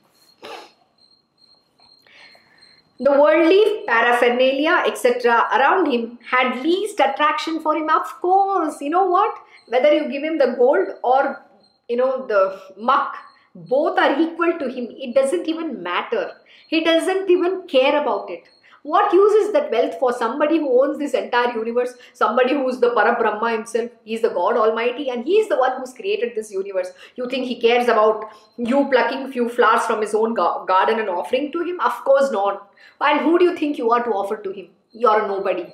The 3.02 3.12
worldly 3.12 3.84
paraphernalia, 3.88 4.84
etc., 4.86 5.48
around 5.54 5.90
him 5.90 6.20
had 6.30 6.62
least 6.62 7.00
attraction 7.00 7.62
for 7.62 7.76
him. 7.76 7.90
Of 7.90 8.20
course, 8.20 8.82
you 8.82 8.90
know 8.90 9.06
what? 9.06 9.34
Whether 9.68 9.94
you 9.94 10.10
give 10.10 10.24
him 10.24 10.38
the 10.38 10.56
gold 10.58 10.90
or 11.04 11.46
you 11.88 11.96
know 11.96 12.28
the 12.28 12.62
muck, 12.78 13.16
both 13.56 13.98
are 13.98 14.20
equal 14.20 14.60
to 14.60 14.68
him. 14.68 14.88
It 14.90 15.16
doesn't 15.16 15.48
even 15.48 15.82
matter. 15.82 16.34
He 16.68 16.84
doesn't 16.84 17.30
even 17.30 17.68
care 17.68 18.02
about 18.02 18.30
it. 18.30 18.44
What 18.84 19.12
use 19.12 19.48
is 19.48 19.54
that 19.54 19.72
wealth 19.72 20.00
for 20.00 20.14
somebody 20.14 20.58
who 20.58 20.82
owns 20.82 20.98
this 20.98 21.14
entire 21.14 21.54
universe, 21.54 21.94
somebody 22.14 22.54
who 22.54 22.68
is 22.70 22.80
the 22.80 22.92
Parabrahma 22.92 23.52
himself? 23.52 23.92
He's 24.06 24.22
the 24.22 24.30
God 24.30 24.56
Almighty 24.56 25.10
and 25.10 25.26
he's 25.26 25.50
the 25.50 25.58
one 25.58 25.78
who's 25.78 25.94
created 25.94 26.34
this 26.36 26.52
universe. 26.52 26.92
You 27.16 27.30
think 27.30 27.46
he 27.46 27.60
cares 27.60 27.90
about 27.90 28.32
you 28.58 28.88
plucking 28.90 29.32
few 29.32 29.50
flowers 29.50 29.86
from 29.86 30.02
his 30.02 30.16
own 30.16 30.34
garden 30.34 31.00
and 31.00 31.10
offering 31.10 31.52
to 31.52 31.62
him? 31.62 31.80
Of 31.82 32.04
course 32.06 32.32
not. 32.32 32.72
And 33.02 33.20
who 33.22 33.38
do 33.38 33.46
you 33.46 33.58
think 33.58 33.78
you 33.78 33.92
are 33.92 34.04
to 34.04 34.12
offer 34.12 34.38
to 34.38 34.52
him? 34.52 34.70
You're 34.92 35.26
a 35.26 35.28
nobody. 35.28 35.74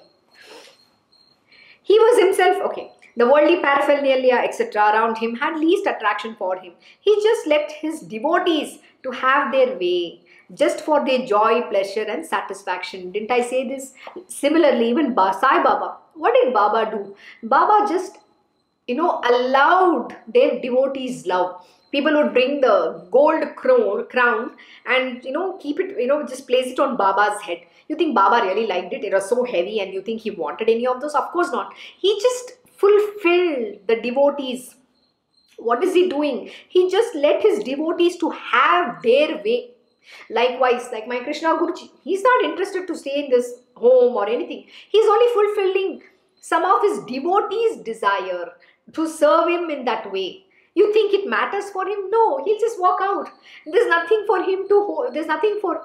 He 1.84 2.00
was 2.00 2.20
himself, 2.20 2.58
okay, 2.66 2.92
the 3.16 3.28
worldly 3.28 3.62
paraphernalia, 3.62 4.42
etc., 4.44 4.82
around 4.82 5.20
him 5.20 5.36
had 5.36 5.60
least 5.60 5.86
attraction 5.86 6.36
for 6.36 6.58
him. 6.58 6.74
He 7.00 7.16
just 7.22 7.46
left 7.46 7.72
his 7.72 8.02
devotees 8.02 8.80
to 9.04 9.12
have 9.12 9.52
their 9.52 9.78
way 9.78 10.22
just 10.54 10.82
for 10.82 11.06
their 11.06 11.26
joy, 11.26 11.62
pleasure, 11.64 12.04
and 12.04 12.26
satisfaction. 12.26 13.12
Didn't 13.12 13.32
I 13.32 13.42
say 13.42 13.68
this? 13.68 13.94
Similarly, 14.28 14.90
even 14.90 15.16
Sai 15.16 15.64
Baba. 15.64 15.98
What 16.14 16.34
did 16.34 16.54
Baba 16.54 16.90
do? 16.90 17.16
Baba 17.44 17.92
just, 17.92 18.20
you 18.88 18.96
know, 18.96 19.22
allowed 19.30 20.16
their 20.28 20.60
devotees' 20.62 21.26
love. 21.26 21.66
People 21.92 22.14
would 22.16 22.34
bring 22.34 22.62
the 22.62 23.08
gold 23.12 23.56
crown, 23.56 24.06
crown 24.08 24.52
and, 24.86 25.24
you 25.24 25.32
know, 25.32 25.58
keep 25.58 25.80
it, 25.80 25.98
you 26.00 26.08
know, 26.08 26.26
just 26.26 26.48
place 26.48 26.68
it 26.68 26.80
on 26.80 26.98
Baba's 26.98 27.42
head. 27.42 27.60
You 27.88 27.96
think 27.96 28.16
Baba 28.16 28.46
really 28.46 28.68
liked 28.68 28.94
it? 28.94 29.04
It 29.04 29.14
was 29.14 29.30
so 29.30 29.44
heavy, 29.44 29.80
and 29.80 29.94
you 29.94 30.02
think 30.02 30.22
he 30.22 30.32
wanted 30.32 30.70
any 30.70 30.88
of 30.88 31.00
those? 31.02 31.14
Of 31.14 31.32
course 31.32 31.52
not. 31.52 31.74
He 32.00 32.20
just 32.20 32.54
fulfilled 32.78 33.80
the 33.88 34.02
devotees 34.02 34.76
what 35.58 35.84
is 35.84 35.94
he 35.94 36.10
doing 36.10 36.50
he 36.68 36.90
just 36.90 37.16
let 37.16 37.42
his 37.42 37.64
devotees 37.64 38.18
to 38.18 38.30
have 38.32 39.02
their 39.02 39.38
way 39.38 39.75
Likewise, 40.30 40.90
like 40.92 41.08
my 41.08 41.20
Krishna 41.20 41.56
Guruji, 41.56 41.90
he's 42.04 42.24
not 42.24 42.44
interested 42.44 42.88
to 42.88 42.96
stay 42.96 43.26
in 43.26 43.30
this 43.30 43.60
home 43.76 44.16
or 44.16 44.28
anything. 44.28 44.66
He's 44.90 45.08
only 45.08 45.34
fulfilling 45.34 46.02
some 46.40 46.64
of 46.64 46.82
his 46.82 47.00
devotees' 47.06 47.78
desire 47.84 48.52
to 48.94 49.08
serve 49.08 49.50
him 49.50 49.70
in 49.70 49.86
that 49.86 50.12
way. 50.12 50.46
You 50.76 50.92
think 50.94 51.14
it 51.14 51.28
matters 51.28 51.70
for 51.72 51.88
him? 51.88 52.10
No, 52.10 52.44
he'll 52.44 52.60
just 52.60 52.80
walk 52.80 53.00
out. 53.02 53.30
There's 53.66 53.88
nothing 53.88 54.26
for 54.28 54.44
him 54.44 54.68
to 54.68 54.86
hold. 54.86 55.14
There's 55.14 55.28
nothing 55.28 55.58
for 55.62 55.82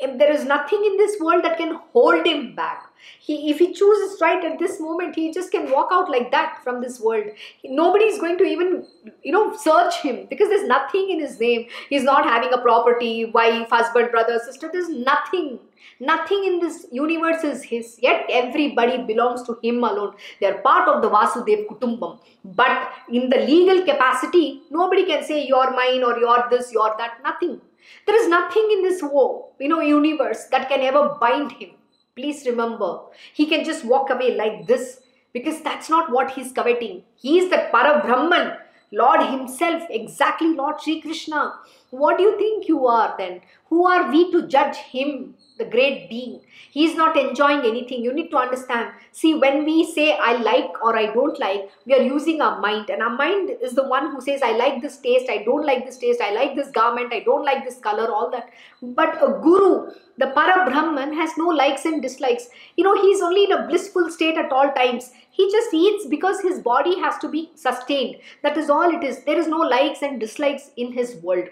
there 0.00 0.32
is 0.32 0.44
nothing 0.44 0.84
in 0.84 0.96
this 0.96 1.20
world 1.20 1.44
that 1.44 1.58
can 1.58 1.78
hold 1.92 2.26
him 2.26 2.54
back 2.56 2.91
he 3.18 3.50
if 3.50 3.58
he 3.58 3.72
chooses 3.72 4.20
right 4.20 4.44
at 4.44 4.58
this 4.58 4.80
moment 4.80 5.14
he 5.14 5.32
just 5.32 5.50
can 5.50 5.70
walk 5.70 5.88
out 5.92 6.10
like 6.10 6.30
that 6.30 6.62
from 6.62 6.80
this 6.80 7.00
world. 7.00 7.26
Nobody 7.64 8.04
is 8.04 8.18
going 8.18 8.38
to 8.38 8.44
even 8.44 8.86
you 9.22 9.32
know 9.32 9.56
search 9.56 10.00
him 10.00 10.26
because 10.28 10.48
there's 10.48 10.66
nothing 10.66 11.10
in 11.10 11.20
his 11.20 11.38
name. 11.40 11.66
He's 11.88 12.02
not 12.02 12.24
having 12.24 12.52
a 12.52 12.58
property 12.58 13.26
wife 13.26 13.68
husband 13.70 14.10
brother 14.10 14.40
sister. 14.44 14.70
There's 14.72 14.88
nothing. 14.88 15.58
Nothing 16.00 16.44
in 16.44 16.58
this 16.58 16.86
universe 16.90 17.44
is 17.44 17.62
his. 17.62 17.98
Yet 18.00 18.24
everybody 18.28 19.02
belongs 19.02 19.42
to 19.44 19.58
him 19.62 19.84
alone. 19.84 20.14
They 20.40 20.46
are 20.46 20.58
part 20.58 20.88
of 20.88 21.02
the 21.02 21.10
vasudev 21.10 21.66
kutumbam. 21.66 22.18
But 22.44 22.90
in 23.08 23.28
the 23.30 23.38
legal 23.38 23.84
capacity 23.84 24.62
nobody 24.70 25.04
can 25.04 25.22
say 25.24 25.46
you're 25.46 25.70
mine 25.70 26.02
or 26.02 26.18
you're 26.18 26.46
this 26.50 26.72
you're 26.72 26.94
that. 26.98 27.22
Nothing. 27.22 27.60
There 28.06 28.20
is 28.20 28.28
nothing 28.28 28.68
in 28.72 28.82
this 28.82 29.02
war, 29.02 29.50
you 29.58 29.68
know, 29.68 29.80
universe 29.80 30.44
that 30.50 30.68
can 30.68 30.80
ever 30.80 31.16
bind 31.20 31.52
him. 31.52 31.70
Please 32.14 32.46
remember, 32.46 33.00
he 33.32 33.46
can 33.46 33.64
just 33.64 33.84
walk 33.84 34.10
away 34.10 34.34
like 34.36 34.66
this 34.66 35.00
because 35.32 35.62
that's 35.62 35.88
not 35.88 36.12
what 36.12 36.32
he's 36.32 36.52
coveting. 36.52 37.04
He 37.16 37.38
is 37.38 37.48
the 37.50 37.68
Parabrahman, 37.72 38.58
Lord 38.92 39.22
Himself, 39.22 39.82
exactly 39.90 40.54
Lord 40.54 40.80
Sri 40.80 41.00
Krishna. 41.00 41.54
What 41.90 42.18
do 42.18 42.24
you 42.24 42.36
think 42.38 42.68
you 42.68 42.86
are 42.86 43.14
then? 43.18 43.40
Who 43.68 43.86
are 43.86 44.10
we 44.10 44.30
to 44.32 44.46
judge 44.46 44.76
Him? 44.76 45.34
the 45.58 45.70
great 45.70 46.08
being. 46.08 46.40
He 46.70 46.84
is 46.86 46.96
not 46.96 47.16
enjoying 47.16 47.60
anything. 47.60 48.02
You 48.02 48.12
need 48.12 48.30
to 48.30 48.36
understand. 48.36 48.90
See, 49.12 49.34
when 49.34 49.64
we 49.64 49.84
say 49.84 50.16
I 50.18 50.34
like 50.36 50.70
or 50.82 50.96
I 50.96 51.06
don't 51.12 51.38
like, 51.38 51.70
we 51.86 51.94
are 51.94 52.02
using 52.02 52.40
our 52.40 52.60
mind. 52.60 52.90
And 52.90 53.02
our 53.02 53.14
mind 53.16 53.50
is 53.60 53.74
the 53.74 53.86
one 53.86 54.10
who 54.12 54.20
says, 54.20 54.40
I 54.42 54.52
like 54.52 54.80
this 54.82 54.98
taste, 54.98 55.30
I 55.30 55.42
don't 55.44 55.66
like 55.66 55.84
this 55.84 55.98
taste, 55.98 56.20
I 56.20 56.32
like 56.32 56.56
this 56.56 56.70
garment, 56.70 57.12
I 57.12 57.20
don't 57.20 57.44
like 57.44 57.64
this 57.64 57.78
color, 57.78 58.10
all 58.10 58.30
that. 58.30 58.50
But 58.80 59.16
a 59.22 59.38
guru, 59.42 59.90
the 60.18 60.28
para 60.28 60.64
Brahman, 60.70 61.12
has 61.14 61.30
no 61.36 61.48
likes 61.48 61.84
and 61.84 62.00
dislikes. 62.00 62.48
You 62.76 62.84
know, 62.84 63.00
he's 63.00 63.20
only 63.20 63.44
in 63.44 63.52
a 63.52 63.66
blissful 63.66 64.10
state 64.10 64.36
at 64.36 64.50
all 64.50 64.72
times. 64.72 65.12
He 65.32 65.50
just 65.50 65.74
eats 65.74 66.06
because 66.06 66.40
his 66.40 66.60
body 66.60 67.00
has 67.00 67.18
to 67.18 67.28
be 67.28 67.50
sustained. 67.54 68.16
That 68.42 68.56
is 68.56 68.70
all 68.70 68.94
it 68.94 69.02
is. 69.02 69.24
There 69.24 69.38
is 69.38 69.48
no 69.48 69.58
likes 69.58 70.02
and 70.02 70.20
dislikes 70.20 70.70
in 70.76 70.92
his 70.92 71.16
world. 71.16 71.48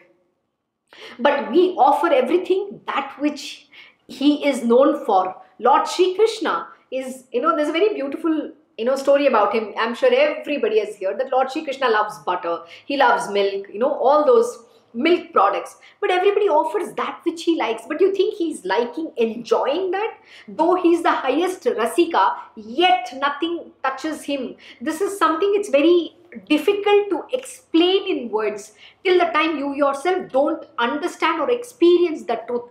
But 1.19 1.51
we 1.51 1.71
offer 1.77 2.09
everything 2.09 2.81
that 2.87 3.17
which 3.19 3.69
he 4.07 4.47
is 4.47 4.63
known 4.63 5.05
for. 5.05 5.35
Lord 5.59 5.89
Sri 5.89 6.15
Krishna 6.15 6.69
is, 6.91 7.25
you 7.33 7.41
know, 7.41 7.57
there's 7.57 7.69
a 7.69 7.73
very 7.73 7.95
beautiful 7.95 8.53
you 8.79 8.87
know 8.87 8.97
story 8.97 9.27
about 9.27 9.55
him 9.55 9.65
i'm 9.79 9.95
sure 9.95 10.11
everybody 10.15 10.79
has 10.83 10.97
heard 11.01 11.19
that 11.21 11.31
lord 11.31 11.51
Sri 11.53 11.63
krishna 11.65 11.89
loves 11.91 12.19
butter 12.21 12.61
he 12.91 12.97
loves 12.97 13.29
milk 13.31 13.67
you 13.71 13.79
know 13.79 13.93
all 13.93 14.25
those 14.25 14.51
milk 14.95 15.33
products. 15.33 15.77
But 16.01 16.11
everybody 16.11 16.49
offers 16.49 16.93
that 16.95 17.21
which 17.25 17.45
he 17.45 17.57
likes. 17.57 17.83
But 17.87 18.01
you 18.01 18.15
think 18.15 18.35
he's 18.35 18.65
liking 18.65 19.13
enjoying 19.17 19.91
that? 19.93 20.19
Though 20.49 20.75
he's 20.75 21.03
the 21.03 21.11
highest 21.11 21.65
rasika 21.65 22.35
yet 22.57 23.13
nothing 23.19 23.73
touches 23.83 24.23
him. 24.23 24.57
This 24.81 25.01
is 25.01 25.19
something 25.19 25.53
it's 25.55 25.69
very 25.69 26.17
difficult 26.49 27.11
to 27.11 27.25
explain 27.33 28.07
in 28.07 28.31
words. 28.31 28.73
Till 29.05 29.19
the 29.19 29.33
time 29.33 29.59
you 29.59 29.75
yourself 29.75 30.31
don't 30.31 30.65
understand 30.79 31.41
or 31.41 31.51
experience 31.51 32.25
the 32.25 32.41
truth. 32.47 32.65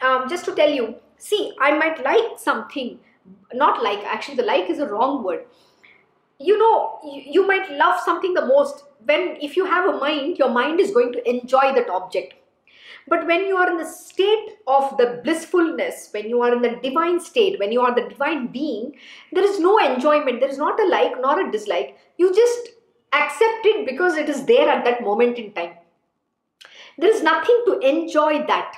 Um, 0.00 0.28
just 0.28 0.44
to 0.46 0.54
tell 0.54 0.70
you, 0.70 0.96
see, 1.18 1.52
I 1.60 1.76
might 1.78 2.02
like 2.04 2.38
something, 2.38 2.98
not 3.52 3.82
like, 3.82 4.00
actually, 4.04 4.36
the 4.36 4.42
like 4.42 4.68
is 4.68 4.78
a 4.78 4.86
wrong 4.86 5.22
word. 5.24 5.44
You 6.38 6.58
know, 6.58 6.98
you, 7.04 7.22
you 7.26 7.46
might 7.46 7.70
love 7.70 8.00
something 8.00 8.34
the 8.34 8.46
most 8.46 8.84
when, 9.04 9.36
if 9.40 9.56
you 9.56 9.64
have 9.66 9.88
a 9.88 9.98
mind, 9.98 10.38
your 10.38 10.50
mind 10.50 10.80
is 10.80 10.90
going 10.90 11.12
to 11.12 11.28
enjoy 11.28 11.72
that 11.74 11.88
object. 11.90 12.34
But 13.06 13.26
when 13.26 13.46
you 13.46 13.56
are 13.56 13.70
in 13.70 13.76
the 13.76 13.84
state 13.84 14.56
of 14.66 14.96
the 14.96 15.20
blissfulness, 15.22 16.08
when 16.12 16.28
you 16.28 16.40
are 16.40 16.54
in 16.54 16.62
the 16.62 16.80
divine 16.82 17.20
state, 17.20 17.58
when 17.58 17.70
you 17.70 17.82
are 17.82 17.94
the 17.94 18.08
divine 18.08 18.46
being, 18.46 18.94
there 19.30 19.44
is 19.44 19.60
no 19.60 19.78
enjoyment, 19.78 20.40
there 20.40 20.48
is 20.48 20.58
not 20.58 20.80
a 20.80 20.86
like 20.86 21.12
nor 21.20 21.46
a 21.46 21.52
dislike. 21.52 21.98
You 22.16 22.34
just 22.34 22.70
accept 23.12 23.66
it 23.66 23.86
because 23.86 24.16
it 24.16 24.28
is 24.28 24.46
there 24.46 24.70
at 24.70 24.84
that 24.84 25.02
moment 25.02 25.38
in 25.38 25.52
time. 25.52 25.74
There 26.96 27.10
is 27.10 27.22
nothing 27.22 27.62
to 27.66 27.78
enjoy 27.80 28.46
that 28.46 28.74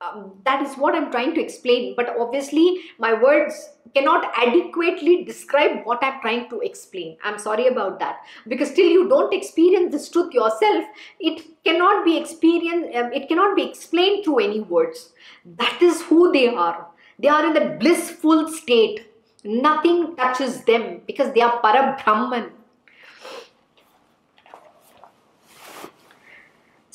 um, 0.00 0.32
that 0.44 0.62
is 0.62 0.74
what 0.76 0.94
I'm 0.94 1.10
trying 1.10 1.34
to 1.34 1.40
explain. 1.40 1.94
But 1.96 2.16
obviously, 2.18 2.80
my 2.98 3.14
words 3.14 3.54
cannot 3.94 4.30
adequately 4.36 5.24
describe 5.24 5.84
what 5.84 6.02
I'm 6.02 6.20
trying 6.20 6.50
to 6.50 6.60
explain. 6.60 7.16
I'm 7.24 7.38
sorry 7.38 7.68
about 7.68 7.98
that. 8.00 8.20
Because 8.46 8.72
till 8.72 8.86
you 8.86 9.08
don't 9.08 9.32
experience 9.32 9.92
this 9.92 10.10
truth 10.10 10.34
yourself, 10.34 10.84
it 11.18 11.42
cannot 11.64 12.04
be 12.04 12.18
experienced, 12.18 12.94
um, 12.94 13.12
it 13.12 13.28
cannot 13.28 13.56
be 13.56 13.62
explained 13.62 14.24
through 14.24 14.40
any 14.40 14.60
words. 14.60 15.12
That 15.44 15.80
is 15.80 16.02
who 16.02 16.30
they 16.32 16.48
are. 16.48 16.86
They 17.18 17.28
are 17.28 17.46
in 17.46 17.54
the 17.54 17.76
blissful 17.80 18.48
state. 18.48 19.10
Nothing 19.44 20.16
touches 20.16 20.64
them 20.64 21.00
because 21.06 21.32
they 21.32 21.40
are 21.40 21.60
Brahman. 21.62 22.50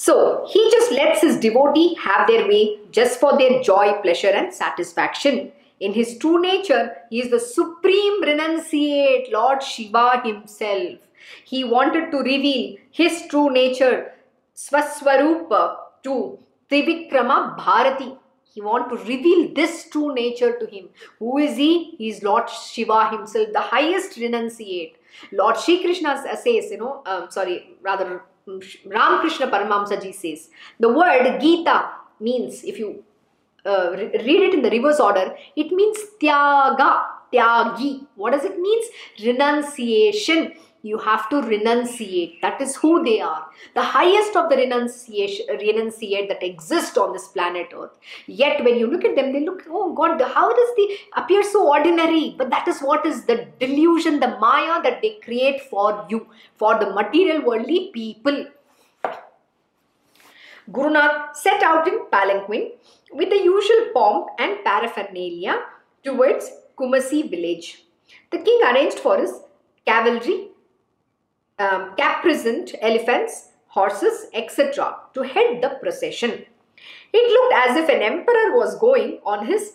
So 0.02 0.48
he 0.50 0.60
just 0.72 0.92
lets 0.92 1.22
his 1.22 1.38
devotee 1.38 1.94
have 2.04 2.26
their 2.26 2.48
way 2.48 2.80
just 2.90 3.20
for 3.20 3.38
their 3.38 3.62
joy, 3.62 4.00
pleasure, 4.02 4.32
and 4.40 4.52
satisfaction. 4.52 5.52
In 5.80 5.94
his 5.94 6.18
true 6.18 6.42
nature, 6.42 6.96
he 7.12 7.22
is 7.22 7.30
the 7.30 7.40
supreme 7.40 8.24
renunciate 8.24 9.32
Lord 9.32 9.62
Shiva 9.62 10.24
himself. 10.26 10.98
He 11.46 11.64
wanted 11.64 12.10
to 12.10 12.18
reveal 12.18 12.78
his 12.90 13.28
true 13.30 13.52
nature, 13.52 14.14
Swaswarupa, 14.56 15.78
to 16.06 16.40
Trivikrama 16.72 17.56
Bharati. 17.56 18.18
He 18.56 18.60
want 18.60 18.90
to 18.90 18.98
reveal 19.06 19.54
this 19.54 19.88
true 19.92 20.16
nature 20.16 20.58
to 20.58 20.66
him. 20.66 20.90
Who 21.20 21.38
is 21.38 21.58
he? 21.58 21.92
He 22.00 22.10
is 22.10 22.24
Lord 22.24 22.50
Shiva 22.50 23.10
himself, 23.12 23.50
the 23.54 23.62
highest 23.62 24.18
renunciate. 24.18 24.96
Lord 25.32 25.60
Shri 25.60 25.84
Krishna 25.84 26.18
says, 26.44 26.72
you 26.72 26.80
know, 26.80 27.04
um, 27.06 27.30
sorry, 27.30 27.76
rather 27.84 28.24
Ramakrishna 28.48 29.48
Paramahamsa 29.48 30.02
ji 30.02 30.12
says. 30.12 30.50
The 30.80 30.90
word 30.90 31.40
Gita 31.40 31.90
means, 32.20 32.64
if 32.64 32.80
you 32.80 33.04
uh, 33.66 33.92
read 33.92 34.14
it 34.16 34.54
in 34.54 34.62
the 34.62 34.70
reverse 34.70 35.00
order, 35.00 35.36
it 35.56 35.72
means 35.72 35.98
Tyaga, 36.22 37.04
Tyagi. 37.34 38.08
What 38.16 38.32
does 38.32 38.44
it 38.44 38.60
mean? 38.60 38.82
Renunciation 39.24 40.54
you 40.84 40.98
have 40.98 41.30
to 41.30 41.36
renunciate. 41.42 42.42
That 42.42 42.60
is 42.62 42.76
who 42.76 43.04
they 43.04 43.22
are. 43.22 43.46
The 43.76 43.82
highest 43.82 44.36
of 44.36 44.50
the 44.50 44.56
renunciation 44.56 45.46
renunciate 45.48 46.28
that 46.30 46.44
exist 46.44 46.98
on 46.98 47.14
this 47.14 47.28
planet 47.28 47.70
earth. 47.76 47.92
Yet 48.26 48.64
when 48.64 48.78
you 48.78 48.88
look 48.88 49.06
at 49.06 49.16
them 49.16 49.32
they 49.32 49.42
look 49.42 49.64
oh 49.70 49.94
god 49.94 50.22
how 50.22 50.54
does 50.54 50.70
they 50.78 50.98
appear 51.16 51.44
so 51.44 51.68
ordinary? 51.72 52.36
But 52.38 52.50
that 52.50 52.68
is 52.68 52.80
what 52.80 53.06
is 53.06 53.26
the 53.26 53.48
delusion 53.60 54.20
the 54.20 54.38
maya 54.40 54.82
that 54.82 55.02
they 55.02 55.20
create 55.24 55.62
for 55.70 56.06
you 56.10 56.28
for 56.56 56.80
the 56.80 56.92
material 56.92 57.46
worldly 57.46 57.92
people. 57.94 58.48
Gurunath 60.72 61.36
set 61.36 61.62
out 61.64 61.88
in 61.88 62.06
palanquin 62.12 62.72
with 63.12 63.30
the 63.30 63.36
usual 63.36 63.88
pomp 63.94 64.28
and 64.40 64.64
paraphernalia 64.64 65.62
towards 66.04 66.50
Kumasi 66.78 67.30
village. 67.30 67.84
The 68.32 68.40
king 68.40 68.62
arranged 68.64 69.00
for 69.00 69.18
his 69.18 69.34
cavalry 69.86 70.51
um, 71.62 71.94
elephants, 72.82 73.50
horses, 73.68 74.28
etc. 74.34 74.96
to 75.14 75.22
head 75.22 75.62
the 75.62 75.70
procession. 75.82 76.46
It 77.14 77.26
looked 77.36 77.70
as 77.70 77.78
if 77.78 77.90
an 77.90 78.02
emperor 78.02 78.58
was 78.58 78.78
going 78.80 79.20
on 79.26 79.46
his 79.46 79.74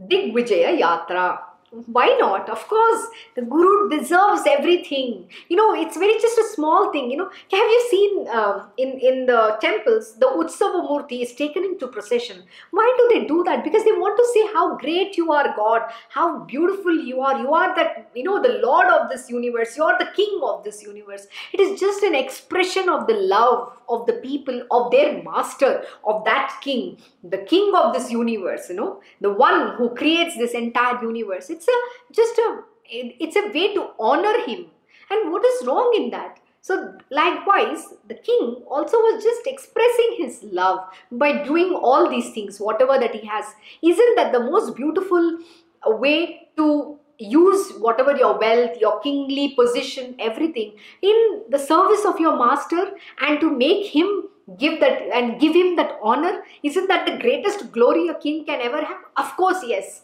Digvijaya 0.00 0.78
Yatra 0.80 1.38
why 1.70 2.16
not? 2.18 2.48
Of 2.48 2.66
course 2.66 3.06
the 3.34 3.42
guru 3.42 3.90
deserves 3.90 4.42
everything. 4.46 5.28
You 5.48 5.56
know 5.56 5.74
it's 5.74 5.96
very 5.96 6.14
just 6.14 6.38
a 6.38 6.44
small 6.54 6.92
thing 6.92 7.10
you 7.10 7.16
know. 7.16 7.28
Have 7.28 7.70
you 7.74 7.86
seen 7.90 8.28
um, 8.28 8.68
in 8.76 8.98
in 9.00 9.26
the 9.26 9.58
temples 9.60 10.14
the 10.18 10.26
utsava 10.26 10.80
murti 10.88 11.22
is 11.22 11.34
taken 11.34 11.64
into 11.64 11.86
procession. 11.86 12.42
Why 12.70 12.86
do 12.98 13.08
they 13.12 13.26
do 13.26 13.44
that? 13.44 13.64
Because 13.64 13.84
they 13.84 13.92
want 13.92 14.16
to 14.16 14.26
say 14.32 14.52
how 14.54 14.76
great 14.76 15.16
you 15.16 15.32
are 15.32 15.54
god 15.56 15.82
how 16.08 16.44
beautiful 16.44 16.94
you 16.94 17.20
are. 17.20 17.38
You 17.38 17.52
are 17.52 17.74
that 17.76 18.10
you 18.14 18.24
know 18.24 18.40
the 18.42 18.60
lord 18.64 18.86
of 18.86 19.10
this 19.10 19.28
universe. 19.28 19.76
You 19.76 19.84
are 19.84 19.98
the 19.98 20.10
king 20.16 20.40
of 20.42 20.64
this 20.64 20.82
universe. 20.82 21.26
It 21.52 21.60
is 21.60 21.78
just 21.78 22.02
an 22.02 22.14
expression 22.14 22.88
of 22.88 23.06
the 23.06 23.14
love 23.14 23.72
of 23.88 24.06
the 24.06 24.14
people 24.14 24.62
of 24.70 24.90
their 24.90 25.22
master 25.22 25.84
of 26.04 26.24
that 26.24 26.58
king. 26.62 26.98
The 27.24 27.38
king 27.38 27.72
of 27.74 27.92
this 27.92 28.10
universe 28.10 28.68
you 28.70 28.76
know 28.76 29.00
the 29.20 29.32
one 29.32 29.74
who 29.76 29.94
creates 29.94 30.36
this 30.36 30.52
entire 30.52 31.02
universe 31.02 31.50
a 31.66 32.12
just 32.12 32.38
a 32.38 32.60
it's 32.90 33.36
a 33.36 33.48
way 33.48 33.74
to 33.74 33.90
honor 33.98 34.44
him. 34.46 34.66
And 35.10 35.32
what 35.32 35.44
is 35.44 35.66
wrong 35.66 35.92
in 35.96 36.10
that? 36.10 36.38
So 36.60 36.94
likewise 37.10 37.94
the 38.08 38.14
king 38.14 38.62
also 38.68 38.98
was 38.98 39.22
just 39.22 39.46
expressing 39.46 40.16
his 40.18 40.42
love 40.42 40.80
by 41.10 41.44
doing 41.44 41.72
all 41.72 42.10
these 42.10 42.30
things 42.30 42.58
whatever 42.58 42.98
that 42.98 43.14
he 43.14 43.26
has. 43.26 43.46
Isn't 43.82 44.16
that 44.16 44.32
the 44.32 44.40
most 44.40 44.76
beautiful 44.76 45.38
way 45.86 46.48
to 46.56 46.98
use 47.18 47.72
whatever 47.78 48.16
your 48.16 48.38
wealth, 48.38 48.76
your 48.80 49.00
kingly 49.00 49.54
position, 49.54 50.14
everything 50.18 50.74
in 51.02 51.42
the 51.48 51.58
service 51.58 52.04
of 52.04 52.20
your 52.20 52.36
master 52.36 52.92
and 53.20 53.40
to 53.40 53.50
make 53.50 53.86
him 53.86 54.24
give 54.58 54.80
that 54.80 55.02
and 55.14 55.40
give 55.40 55.54
him 55.54 55.76
that 55.76 55.98
honor? 56.02 56.42
Isn't 56.62 56.88
that 56.88 57.06
the 57.06 57.18
greatest 57.18 57.72
glory 57.72 58.08
a 58.08 58.14
king 58.14 58.44
can 58.44 58.60
ever 58.60 58.84
have? 58.84 58.98
Of 59.16 59.36
course 59.36 59.62
yes 59.66 60.02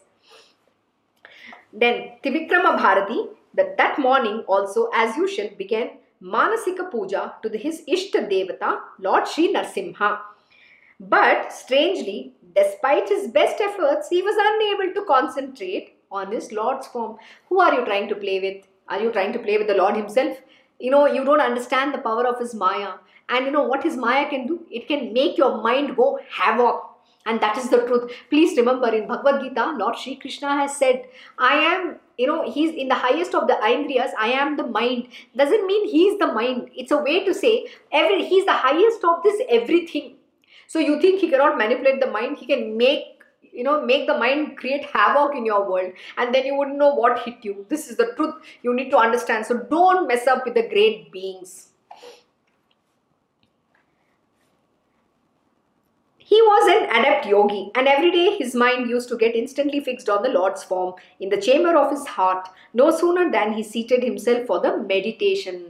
then 1.75 2.13
Trivikrama 2.23 2.77
Bharati 2.79 3.27
that 3.55 3.77
that 3.77 3.99
morning 3.99 4.45
also 4.47 4.89
as 4.95 5.17
usual 5.17 5.51
began 5.59 5.91
Manasika 6.23 6.91
Puja 6.91 7.35
to 7.43 7.49
the, 7.49 7.59
his 7.59 7.83
Ishta 7.89 8.29
Devata 8.31 8.81
Lord 8.99 9.27
Sri 9.29 9.53
Narsimha. 9.53 10.19
But 11.01 11.53
strangely 11.53 12.33
despite 12.55 13.09
his 13.09 13.29
best 13.29 13.61
efforts 13.61 14.09
he 14.09 14.23
was 14.23 14.37
unable 14.39 14.95
to 14.95 15.07
concentrate 15.07 15.97
on 16.11 16.31
his 16.31 16.53
Lord's 16.53 16.87
form. 16.87 17.17
Who 17.49 17.61
are 17.61 17.75
you 17.75 17.85
trying 17.85 18.09
to 18.09 18.15
play 18.15 18.41
with? 18.41 18.67
Are 18.89 19.01
you 19.01 19.11
trying 19.11 19.33
to 19.33 19.39
play 19.39 19.59
with 19.59 19.67
the 19.67 19.75
Lord 19.75 19.97
himself? 19.97 20.39
You 20.79 20.91
know 20.91 21.07
you 21.07 21.25
don't 21.25 21.41
understand 21.41 21.93
the 21.93 21.99
power 21.99 22.27
of 22.27 22.39
his 22.39 22.55
Maya. 22.55 22.95
And 23.29 23.47
you 23.47 23.53
know 23.53 23.65
what 23.65 23.83
his 23.83 23.97
Maya 23.97 24.29
can 24.29 24.47
do? 24.47 24.67
It 24.71 24.87
can 24.87 25.13
make 25.13 25.39
your 25.39 25.63
mind 25.63 25.97
go 25.97 26.19
havoc. 26.31 26.94
And 27.27 27.41
that 27.41 27.57
is 27.57 27.71
the 27.71 27.79
truth. 27.87 28.13
Please 28.29 28.57
remember 28.57 28.89
in 28.95 29.09
Bhagavad 29.09 29.43
Gita, 29.43 29.75
Lord 29.79 29.97
Sri 29.97 30.17
Krishna 30.17 30.57
has 30.57 30.77
said, 30.77 31.07
I 31.39 31.55
am, 31.55 31.97
you 32.19 32.27
know, 32.27 32.51
he's 32.51 32.75
in 32.75 32.89
the 32.89 32.95
highest 32.95 33.35
of 33.35 33.47
the 33.47 33.55
Indriyas, 33.55 34.11
I 34.19 34.29
am 34.29 34.57
the 34.57 34.67
mind. 34.67 35.09
Doesn't 35.35 35.67
mean 35.67 35.89
he's 35.89 36.19
the 36.19 36.27
mind. 36.27 36.71
It's 36.75 36.93
a 36.93 36.99
way 36.99 37.25
to 37.25 37.33
say 37.33 37.67
every 37.91 38.27
he's 38.27 38.45
the 38.45 38.53
highest 38.53 39.03
of 39.05 39.23
this 39.23 39.41
everything. 39.49 40.17
So 40.67 40.79
you 40.79 41.01
think 41.01 41.21
he 41.21 41.31
cannot 41.31 41.57
manipulate 41.57 42.01
the 42.01 42.11
mind, 42.11 42.39
he 42.39 42.47
can 42.47 42.77
make 42.77 43.15
you 43.55 43.63
know 43.63 43.81
make 43.85 44.07
the 44.07 44.19
mind 44.19 44.57
create 44.59 44.85
havoc 44.93 45.35
in 45.37 45.47
your 45.47 45.69
world 45.71 45.93
and 46.19 46.35
then 46.35 46.45
you 46.45 46.57
wouldn't 46.57 46.77
know 46.77 46.93
what 46.93 47.21
hit 47.21 47.37
you 47.43 47.65
this 47.69 47.89
is 47.89 47.97
the 47.97 48.13
truth 48.17 48.35
you 48.63 48.75
need 48.75 48.91
to 48.91 48.97
understand 48.97 49.47
so 49.47 49.59
don't 49.71 50.09
mess 50.09 50.27
up 50.27 50.45
with 50.45 50.55
the 50.55 50.69
great 50.69 51.13
beings 51.13 51.69
He 56.27 56.41
was 56.41 56.71
an 56.75 56.99
adept 56.99 57.27
yogi, 57.27 57.71
and 57.75 57.87
every 57.87 58.11
day 58.11 58.37
his 58.39 58.55
mind 58.55 58.89
used 58.89 59.11
to 59.11 59.17
get 59.19 59.37
instantly 59.37 59.81
fixed 59.81 60.09
on 60.09 60.23
the 60.23 60.31
Lord's 60.31 60.65
form 60.65 60.95
in 61.21 61.29
the 61.29 61.41
chamber 61.41 61.77
of 61.77 61.91
his 61.91 62.07
heart, 62.07 62.49
no 62.73 62.91
sooner 62.91 63.31
than 63.31 63.53
he 63.53 63.63
seated 63.63 64.03
himself 64.03 64.47
for 64.47 64.59
the 64.59 64.79
meditation. 64.79 65.67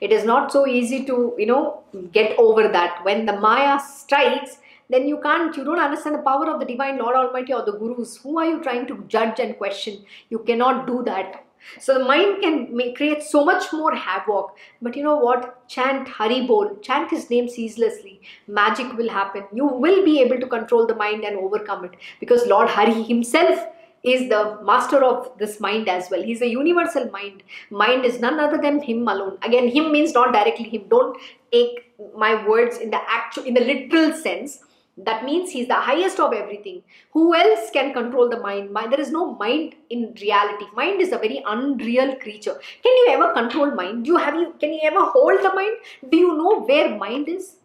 It 0.00 0.10
is 0.10 0.24
not 0.24 0.50
so 0.50 0.66
easy 0.66 1.04
to, 1.04 1.34
you 1.38 1.46
know, 1.46 1.84
get 2.10 2.36
over 2.36 2.66
that. 2.66 3.04
When 3.04 3.26
the 3.26 3.38
Maya 3.38 3.78
strikes, 3.78 4.58
then 4.90 5.06
you 5.06 5.20
can't, 5.20 5.56
you 5.56 5.64
don't 5.64 5.78
understand 5.78 6.16
the 6.16 6.22
power 6.22 6.50
of 6.50 6.58
the 6.58 6.66
Divine 6.66 6.98
Lord 6.98 7.14
Almighty 7.14 7.52
or 7.52 7.64
the 7.64 7.78
Gurus. 7.78 8.16
Who 8.24 8.38
are 8.40 8.46
you 8.46 8.60
trying 8.60 8.88
to 8.88 9.04
judge 9.06 9.38
and 9.38 9.56
question? 9.56 10.04
You 10.30 10.40
cannot 10.40 10.88
do 10.88 11.04
that. 11.04 11.44
So 11.78 11.98
the 11.98 12.04
mind 12.04 12.42
can 12.42 12.76
make, 12.76 12.96
create 12.96 13.22
so 13.22 13.44
much 13.44 13.72
more 13.72 13.94
havoc. 13.94 14.56
But 14.80 14.96
you 14.96 15.02
know 15.02 15.16
what? 15.16 15.68
Chant 15.68 16.08
Hari 16.08 16.46
Bol, 16.46 16.76
chant 16.82 17.10
his 17.10 17.28
name 17.30 17.48
ceaselessly. 17.48 18.20
Magic 18.46 18.92
will 18.96 19.08
happen. 19.08 19.44
You 19.52 19.66
will 19.66 20.04
be 20.04 20.20
able 20.20 20.40
to 20.40 20.46
control 20.46 20.86
the 20.86 20.94
mind 20.94 21.24
and 21.24 21.36
overcome 21.36 21.84
it 21.84 21.92
because 22.20 22.46
Lord 22.46 22.68
Hari 22.68 23.02
himself 23.02 23.66
is 24.02 24.28
the 24.28 24.58
master 24.64 25.04
of 25.04 25.30
this 25.38 25.60
mind 25.60 25.88
as 25.88 26.08
well. 26.10 26.22
He's 26.22 26.42
a 26.42 26.48
universal 26.48 27.08
mind. 27.10 27.42
Mind 27.70 28.04
is 28.04 28.18
none 28.20 28.40
other 28.40 28.58
than 28.58 28.80
him 28.80 29.06
alone. 29.06 29.38
Again, 29.42 29.68
him 29.68 29.92
means 29.92 30.12
not 30.12 30.32
directly 30.32 30.68
him. 30.68 30.88
Don't 30.88 31.16
take 31.52 31.94
my 32.16 32.46
words 32.46 32.78
in 32.78 32.90
the 32.90 33.00
actual 33.08 33.44
in 33.44 33.54
the 33.54 33.60
literal 33.60 34.12
sense 34.12 34.60
that 34.98 35.24
means 35.24 35.50
he's 35.50 35.68
the 35.68 35.74
highest 35.74 36.20
of 36.20 36.34
everything. 36.34 36.82
Who 37.12 37.34
else 37.34 37.70
can 37.70 37.94
control 37.94 38.28
the 38.28 38.38
mind? 38.40 38.76
There 38.90 39.00
is 39.00 39.10
no 39.10 39.34
mind 39.34 39.74
in 39.88 40.14
reality. 40.20 40.66
Mind 40.74 41.00
is 41.00 41.12
a 41.12 41.18
very 41.18 41.42
unreal 41.46 42.16
creature. 42.16 42.54
Can 42.82 42.96
you 42.96 43.06
ever 43.10 43.32
control 43.32 43.70
mind? 43.70 44.04
Do 44.04 44.10
you 44.12 44.16
have 44.18 44.34
you 44.34 44.54
can 44.60 44.72
you 44.74 44.80
ever 44.82 45.00
hold 45.00 45.42
the 45.42 45.54
mind? 45.54 45.76
Do 46.10 46.16
you 46.16 46.36
know 46.36 46.60
where 46.60 46.94
mind 46.96 47.28
is? 47.28 47.56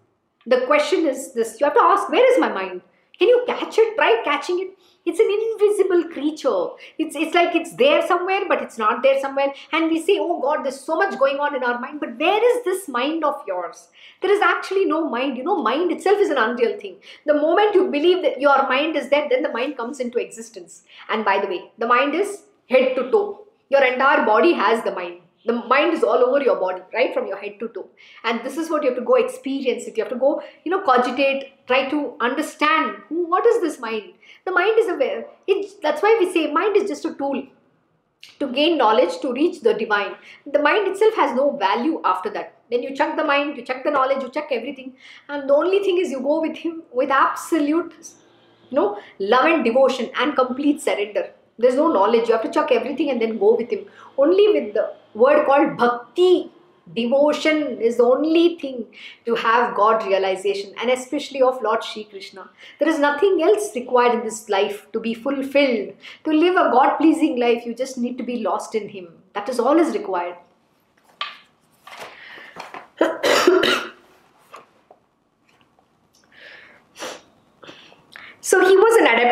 The 0.46 0.62
question 0.62 1.06
is 1.06 1.34
this. 1.34 1.60
You 1.60 1.66
have 1.66 1.74
to 1.74 1.82
ask, 1.82 2.10
where 2.10 2.32
is 2.32 2.40
my 2.40 2.48
mind? 2.50 2.82
Can 3.20 3.28
you 3.28 3.44
catch 3.46 3.78
it? 3.78 3.96
Try 3.96 4.22
catching 4.24 4.60
it. 4.60 4.77
It's 5.10 5.22
an 5.22 5.30
invisible 5.48 6.04
creature. 6.14 6.64
It's, 7.00 7.16
it's 7.16 7.34
like 7.34 7.56
it's 7.56 7.74
there 7.76 8.06
somewhere, 8.06 8.42
but 8.48 8.62
it's 8.62 8.78
not 8.78 9.02
there 9.02 9.22
somewhere. 9.22 9.54
And 9.72 9.90
we 9.90 10.02
say, 10.02 10.18
oh 10.20 10.42
God, 10.42 10.66
there's 10.66 10.82
so 10.82 10.98
much 10.98 11.18
going 11.18 11.40
on 11.40 11.56
in 11.56 11.64
our 11.64 11.80
mind. 11.80 12.02
But 12.02 12.18
where 12.20 12.58
is 12.58 12.66
this 12.66 12.90
mind 12.90 13.24
of 13.24 13.42
yours? 13.48 13.88
There 14.22 14.32
is 14.32 14.42
actually 14.42 14.84
no 14.84 15.10
mind. 15.10 15.38
You 15.38 15.46
know, 15.46 15.64
mind 15.64 15.94
itself 15.94 16.20
is 16.20 16.30
an 16.30 16.38
unreal 16.38 16.78
thing. 16.78 16.98
The 17.26 17.36
moment 17.36 17.74
you 17.74 17.90
believe 17.90 18.22
that 18.24 18.42
your 18.42 18.68
mind 18.68 18.98
is 18.98 19.08
there, 19.08 19.30
then 19.30 19.44
the 19.44 19.54
mind 19.54 19.78
comes 19.78 20.02
into 20.02 20.20
existence. 20.20 20.84
And 21.08 21.24
by 21.24 21.40
the 21.40 21.48
way, 21.48 21.72
the 21.78 21.88
mind 21.88 22.14
is 22.14 22.44
head 22.70 22.96
to 22.98 23.10
toe. 23.10 23.46
Your 23.70 23.86
entire 23.86 24.26
body 24.26 24.52
has 24.54 24.84
the 24.84 24.92
mind 24.92 25.22
the 25.48 25.54
mind 25.54 25.94
is 25.94 26.04
all 26.04 26.24
over 26.28 26.44
your 26.44 26.60
body 26.60 26.82
right 26.94 27.14
from 27.14 27.28
your 27.28 27.38
head 27.38 27.54
to 27.60 27.70
toe 27.70 27.88
and 28.26 28.44
this 28.44 28.58
is 28.58 28.70
what 28.70 28.84
you 28.84 28.90
have 28.90 28.98
to 29.00 29.06
go 29.10 29.16
experience 29.16 29.86
it 29.86 29.98
you 29.98 30.04
have 30.04 30.12
to 30.12 30.20
go 30.24 30.42
you 30.66 30.72
know 30.72 30.82
cogitate 30.82 31.46
try 31.68 31.90
to 31.90 32.00
understand 32.20 32.98
who 33.08 33.26
what 33.34 33.46
is 33.52 33.62
this 33.62 33.80
mind 33.80 34.14
the 34.48 34.56
mind 34.58 34.80
is 34.80 34.90
aware. 34.96 35.26
That's 35.84 36.02
why 36.02 36.18
we 36.20 36.32
say 36.34 36.52
mind 36.52 36.78
is 36.78 36.90
just 36.90 37.06
a 37.06 37.14
tool 37.14 37.44
to 38.40 38.48
gain 38.52 38.78
knowledge 38.78 39.20
to 39.22 39.32
reach 39.34 39.62
the 39.62 39.74
divine. 39.74 40.14
The 40.52 40.60
mind 40.60 40.88
itself 40.88 41.16
has 41.16 41.36
no 41.36 41.50
value 41.58 42.02
after 42.04 42.30
that. 42.32 42.54
Then 42.72 42.84
you 42.84 42.96
check 42.96 43.16
the 43.16 43.24
mind 43.24 43.58
you 43.58 43.64
check 43.64 43.84
the 43.84 43.92
knowledge 43.92 44.24
you 44.24 44.30
check 44.30 44.50
everything. 44.52 44.94
And 45.30 45.50
the 45.50 45.54
only 45.54 45.80
thing 45.80 46.00
is 46.00 46.12
you 46.12 46.22
go 46.22 46.42
with 46.42 46.58
him 46.58 46.84
with 46.92 47.12
absolute 47.12 47.94
you 48.70 48.76
know 48.80 49.00
love 49.20 49.46
and 49.46 49.64
devotion 49.64 50.10
and 50.20 50.36
complete 50.36 50.82
surrender. 50.82 51.30
There's 51.60 51.76
no 51.76 51.88
knowledge. 51.92 52.28
You 52.28 52.34
have 52.34 52.44
to 52.44 52.52
chuck 52.52 52.72
everything 52.72 53.10
and 53.10 53.22
then 53.22 53.38
go 53.40 53.56
with 53.56 53.72
him. 53.72 53.86
Only 54.18 54.48
with 54.54 54.74
the 54.74 54.94
word 55.14 55.46
called 55.46 55.78
bhakti 55.78 56.52
Devotion 56.96 57.80
is 57.80 57.98
the 57.98 58.04
only 58.04 58.58
thing 58.60 58.86
to 59.26 59.36
have 59.36 59.76
God 59.76 60.06
realization 60.06 60.74
and 60.82 60.90
especially 60.90 61.42
of 61.42 61.62
Lord 61.62 61.84
Shri 61.84 62.06
Krishna. 62.06 62.50
There 62.80 62.90
is 62.90 63.00
nothing 63.00 63.40
else 63.44 63.76
required 63.76 64.16
in 64.16 64.24
this 64.24 64.50
life 64.50 64.92
to 64.94 65.00
be 65.00 65.14
fulfilled. 65.14 65.94
To 66.24 66.32
live 66.32 66.56
a 66.56 66.72
God 66.72 66.98
pleasing 66.98 67.40
life, 67.40 67.66
you 67.66 67.76
just 67.76 67.98
need 67.98 68.18
to 68.18 68.24
be 68.24 68.44
lost 68.44 68.74
in 68.74 68.90
Him. 68.90 69.10
That 69.34 69.50
is 69.50 69.60
all 69.60 69.78
is 69.78 69.94
required. 69.96 70.38
So 78.48 78.66
he 78.66 78.78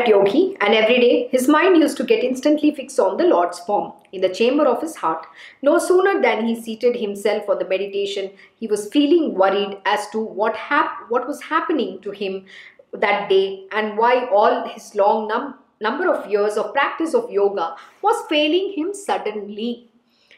yogi, 0.08 0.56
and 0.62 0.74
every 0.74 1.00
day 1.00 1.28
his 1.32 1.48
mind 1.48 1.78
used 1.78 1.98
to 1.98 2.04
get 2.04 2.24
instantly 2.24 2.72
fixed 2.74 3.00
on 3.00 3.18
the 3.18 3.24
Lord's 3.24 3.60
form 3.60 3.94
in 4.12 4.22
the 4.22 4.30
chamber 4.30 4.66
of 4.66 4.82
his 4.82 4.96
heart. 4.96 5.26
No 5.62 5.78
sooner 5.78 6.22
than 6.22 6.46
he 6.46 6.62
seated 6.62 6.96
himself 6.96 7.46
for 7.46 7.56
the 7.56 7.68
meditation, 7.68 8.32
he 8.60 8.68
was 8.68 8.90
feeling 8.90 9.34
worried 9.34 9.78
as 9.86 10.10
to 10.12 10.20
what 10.20 10.56
hap- 10.56 11.10
what 11.10 11.28
was 11.28 11.42
happening 11.44 12.00
to 12.02 12.12
him 12.12 12.46
that 12.94 13.30
day 13.30 13.68
and 13.72 13.98
why 13.98 14.26
all 14.28 14.68
his 14.68 14.96
long 14.96 15.28
num- 15.28 15.56
number 15.82 16.08
of 16.14 16.30
years 16.30 16.58
of 16.58 16.74
practice 16.74 17.14
of 17.14 17.30
yoga 17.30 17.76
was 18.02 18.26
failing 18.30 18.74
him 18.74 18.94
suddenly. 18.94 19.90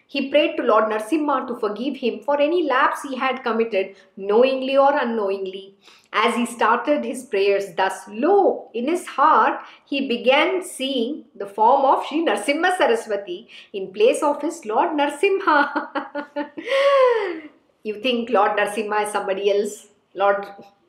He 0.09 0.29
prayed 0.29 0.55
to 0.55 0.63
Lord 0.63 0.85
Narsimha 0.85 1.45
to 1.47 1.55
forgive 1.55 1.97
him 1.97 2.21
for 2.21 2.39
any 2.39 2.63
lapse 2.63 3.01
he 3.03 3.17
had 3.17 3.43
committed, 3.43 3.95
knowingly 4.15 4.77
or 4.77 4.97
unknowingly. 4.97 5.75
As 6.13 6.33
he 6.35 6.45
started 6.45 7.03
his 7.03 7.23
prayers 7.25 7.75
thus, 7.75 8.07
lo, 8.07 8.71
in 8.73 8.87
his 8.87 9.05
heart, 9.05 9.59
he 9.85 10.07
began 10.07 10.63
seeing 10.63 11.25
the 11.35 11.45
form 11.45 11.83
of 11.83 12.05
Sri 12.07 12.25
Narsimha 12.25 12.77
Saraswati 12.77 13.49
in 13.73 13.91
place 13.91 14.23
of 14.23 14.41
his 14.41 14.65
Lord 14.65 14.91
Narsimha. 14.91 15.89
you 17.83 18.01
think 18.01 18.29
Lord 18.29 18.57
Narsimha 18.57 19.05
is 19.05 19.11
somebody 19.11 19.51
else? 19.51 19.87
Lord, 20.13 20.47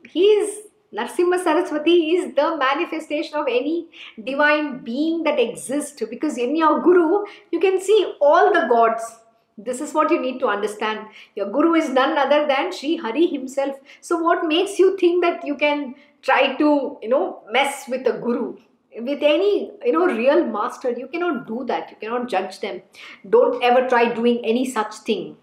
he 0.09 0.23
is 0.23 0.68
Narsimha 0.91 1.43
Saraswati 1.43 2.15
is 2.15 2.33
the 2.33 2.57
manifestation 2.57 3.35
of 3.35 3.45
any 3.47 3.87
divine 4.23 4.79
being 4.79 5.21
that 5.23 5.39
exists 5.39 6.01
because 6.09 6.37
in 6.37 6.55
your 6.55 6.81
Guru 6.81 7.25
you 7.51 7.59
can 7.59 7.79
see 7.79 8.13
all 8.19 8.51
the 8.51 8.67
gods. 8.67 9.03
This 9.55 9.81
is 9.81 9.93
what 9.93 10.09
you 10.09 10.19
need 10.19 10.39
to 10.39 10.47
understand. 10.47 11.01
Your 11.35 11.51
Guru 11.51 11.75
is 11.75 11.89
none 11.89 12.17
other 12.17 12.47
than 12.47 12.71
Sri 12.71 12.95
Hari 12.95 13.27
himself. 13.27 13.75
So 14.01 14.17
what 14.17 14.47
makes 14.47 14.79
you 14.79 14.97
think 14.97 15.23
that 15.23 15.45
you 15.45 15.55
can 15.55 15.93
try 16.23 16.55
to, 16.55 16.97
you 17.03 17.09
know, 17.09 17.41
mess 17.51 17.87
with 17.87 18.07
a 18.07 18.13
Guru? 18.13 18.57
With 18.97 19.21
any, 19.21 19.71
you 19.85 19.91
know, 19.91 20.07
real 20.07 20.43
master, 20.45 20.89
you 20.89 21.07
cannot 21.07 21.45
do 21.45 21.65
that. 21.67 21.91
You 21.91 21.97
cannot 21.97 22.29
judge 22.29 22.61
them. 22.61 22.81
Don't 23.29 23.63
ever 23.63 23.87
try 23.87 24.11
doing 24.11 24.43
any 24.43 24.65
such 24.65 24.95
thing. 24.95 25.37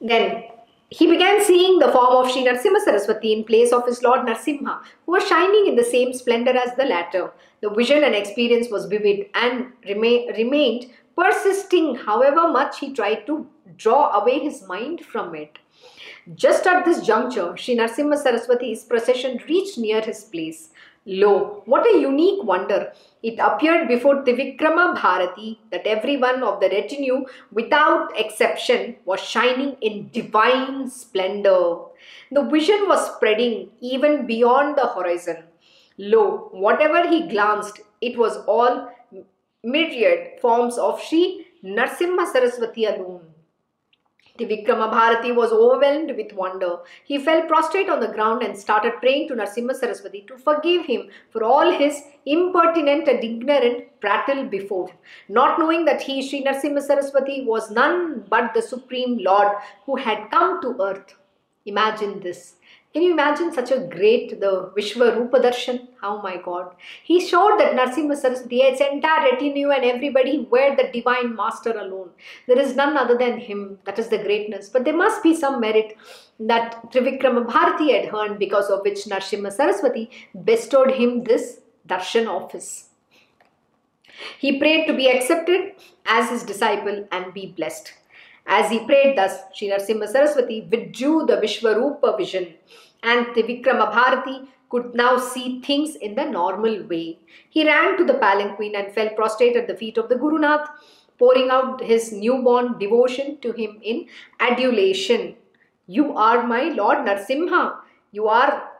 Then 0.00 0.44
he 0.90 1.06
began 1.06 1.42
seeing 1.44 1.78
the 1.78 1.92
form 1.92 2.16
of 2.16 2.30
Sri 2.30 2.44
Narsimha 2.44 2.80
Saraswati 2.84 3.32
in 3.32 3.44
place 3.44 3.72
of 3.72 3.86
his 3.86 4.02
Lord 4.02 4.26
Narsimha, 4.26 4.82
who 5.06 5.12
was 5.12 5.26
shining 5.26 5.68
in 5.68 5.76
the 5.76 5.84
same 5.84 6.12
splendor 6.12 6.56
as 6.56 6.74
the 6.74 6.84
latter. 6.84 7.32
The 7.60 7.70
vision 7.70 8.02
and 8.02 8.14
experience 8.14 8.68
was 8.70 8.86
vivid 8.86 9.26
and 9.34 9.72
rema- 9.88 10.32
remained 10.36 10.86
persisting, 11.16 11.94
however 11.94 12.48
much 12.48 12.80
he 12.80 12.92
tried 12.92 13.26
to 13.26 13.46
draw 13.76 14.20
away 14.20 14.40
his 14.40 14.66
mind 14.66 15.02
from 15.02 15.34
it. 15.34 15.58
Just 16.34 16.66
at 16.66 16.84
this 16.84 17.06
juncture, 17.06 17.56
Sri 17.56 17.76
Narsimha 17.76 18.16
Saraswati's 18.16 18.84
procession 18.84 19.40
reached 19.48 19.78
near 19.78 20.00
his 20.00 20.24
place. 20.24 20.70
Lo, 21.06 21.62
what 21.64 21.86
a 21.86 21.98
unique 21.98 22.42
wonder! 22.44 22.92
It 23.22 23.38
appeared 23.38 23.88
before 23.88 24.22
Trivikrama 24.22 24.94
Bharati 24.94 25.58
that 25.70 25.86
every 25.86 26.18
one 26.18 26.42
of 26.42 26.60
the 26.60 26.68
retinue, 26.68 27.24
without 27.50 28.10
exception, 28.18 28.96
was 29.06 29.20
shining 29.20 29.76
in 29.80 30.10
divine 30.12 30.90
splendor. 30.90 31.76
The 32.30 32.42
vision 32.42 32.86
was 32.86 33.14
spreading 33.14 33.70
even 33.80 34.26
beyond 34.26 34.76
the 34.76 34.88
horizon. 34.88 35.44
Lo, 35.96 36.50
whatever 36.52 37.08
he 37.08 37.28
glanced, 37.28 37.80
it 38.02 38.18
was 38.18 38.36
all 38.46 38.90
myriad 39.64 40.38
forms 40.40 40.76
of 40.76 41.02
Sri 41.02 41.46
Narsimha 41.64 42.26
Saraswati 42.30 42.84
alone. 42.84 43.29
Trivikrama 44.40 44.90
Bharati 44.90 45.32
was 45.32 45.52
overwhelmed 45.52 46.12
with 46.16 46.32
wonder. 46.32 46.78
He 47.04 47.18
fell 47.18 47.42
prostrate 47.42 47.90
on 47.90 48.00
the 48.00 48.08
ground 48.08 48.42
and 48.42 48.56
started 48.56 48.94
praying 49.00 49.28
to 49.28 49.34
Narsimha 49.34 49.74
Saraswati 49.74 50.22
to 50.28 50.38
forgive 50.38 50.86
him 50.86 51.08
for 51.30 51.44
all 51.44 51.70
his 51.70 52.02
impertinent 52.24 53.06
and 53.06 53.22
ignorant 53.22 54.00
prattle 54.00 54.44
before, 54.44 54.88
him, 54.88 54.96
not 55.28 55.58
knowing 55.58 55.84
that 55.84 56.00
he, 56.00 56.26
Sri 56.26 56.42
Narsimha 56.42 56.80
Saraswati, 56.80 57.44
was 57.44 57.70
none 57.70 58.24
but 58.30 58.54
the 58.54 58.62
Supreme 58.62 59.18
Lord 59.18 59.52
who 59.84 59.96
had 59.96 60.30
come 60.30 60.62
to 60.62 60.76
earth. 60.80 61.16
Imagine 61.66 62.20
this. 62.20 62.54
Can 62.92 63.02
you 63.02 63.12
imagine 63.12 63.52
such 63.52 63.70
a 63.70 63.78
great, 63.78 64.40
the 64.40 64.72
Vishwa 64.76 65.16
Rupa 65.16 65.38
Darshan? 65.38 65.86
Oh 66.02 66.20
my 66.22 66.38
God. 66.44 66.74
He 67.04 67.24
showed 67.24 67.60
that 67.60 67.74
Narsimha 67.74 68.16
Saraswati, 68.16 68.62
its 68.62 68.80
entire 68.80 69.30
retinue 69.30 69.70
and 69.70 69.84
everybody 69.84 70.48
were 70.50 70.74
the 70.74 70.90
divine 70.92 71.36
master 71.36 71.70
alone. 71.70 72.10
There 72.48 72.58
is 72.58 72.74
none 72.74 72.96
other 72.96 73.16
than 73.16 73.38
him. 73.38 73.78
That 73.84 74.00
is 74.00 74.08
the 74.08 74.18
greatness. 74.18 74.68
But 74.68 74.84
there 74.84 74.96
must 74.96 75.22
be 75.22 75.36
some 75.36 75.60
merit 75.60 75.96
that 76.40 76.90
Trivikrama 76.90 77.46
Bharati 77.46 77.92
had 77.92 78.12
earned 78.12 78.40
because 78.40 78.70
of 78.70 78.82
which 78.82 79.04
Narsimha 79.04 79.52
Saraswati 79.52 80.10
bestowed 80.44 80.90
him 80.90 81.22
this 81.22 81.60
darshan 81.86 82.26
office. 82.26 82.88
He 84.38 84.58
prayed 84.58 84.86
to 84.88 84.96
be 84.96 85.08
accepted 85.08 85.74
as 86.06 86.30
his 86.30 86.42
disciple 86.42 87.06
and 87.12 87.32
be 87.32 87.54
blessed. 87.56 87.94
As 88.46 88.70
he 88.70 88.84
prayed 88.84 89.16
thus, 89.16 89.38
Sri 89.54 89.68
Narsimha 89.68 90.08
Saraswati 90.08 90.68
withdrew 90.70 91.26
the 91.26 91.36
Vishwarupa 91.36 92.16
vision 92.16 92.54
and 93.02 93.26
Trivikrama 93.28 93.92
Bharati 93.92 94.48
could 94.68 94.94
now 94.94 95.18
see 95.18 95.60
things 95.60 95.96
in 95.96 96.14
the 96.14 96.24
normal 96.24 96.82
way. 96.86 97.18
He 97.48 97.66
ran 97.66 97.96
to 97.98 98.04
the 98.04 98.14
palanquin 98.14 98.74
and 98.76 98.92
fell 98.92 99.10
prostrate 99.10 99.56
at 99.56 99.66
the 99.66 99.74
feet 99.74 99.98
of 99.98 100.08
the 100.08 100.14
Gurunath, 100.14 100.68
pouring 101.18 101.50
out 101.50 101.82
his 101.82 102.12
newborn 102.12 102.78
devotion 102.78 103.38
to 103.42 103.52
him 103.52 103.78
in 103.82 104.06
adulation. 104.38 105.34
You 105.86 106.16
are 106.16 106.46
my 106.46 106.64
Lord 106.68 106.98
Narsimha. 106.98 107.76
You 108.12 108.28
are, 108.28 108.70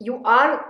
you 0.00 0.20
are 0.24 0.66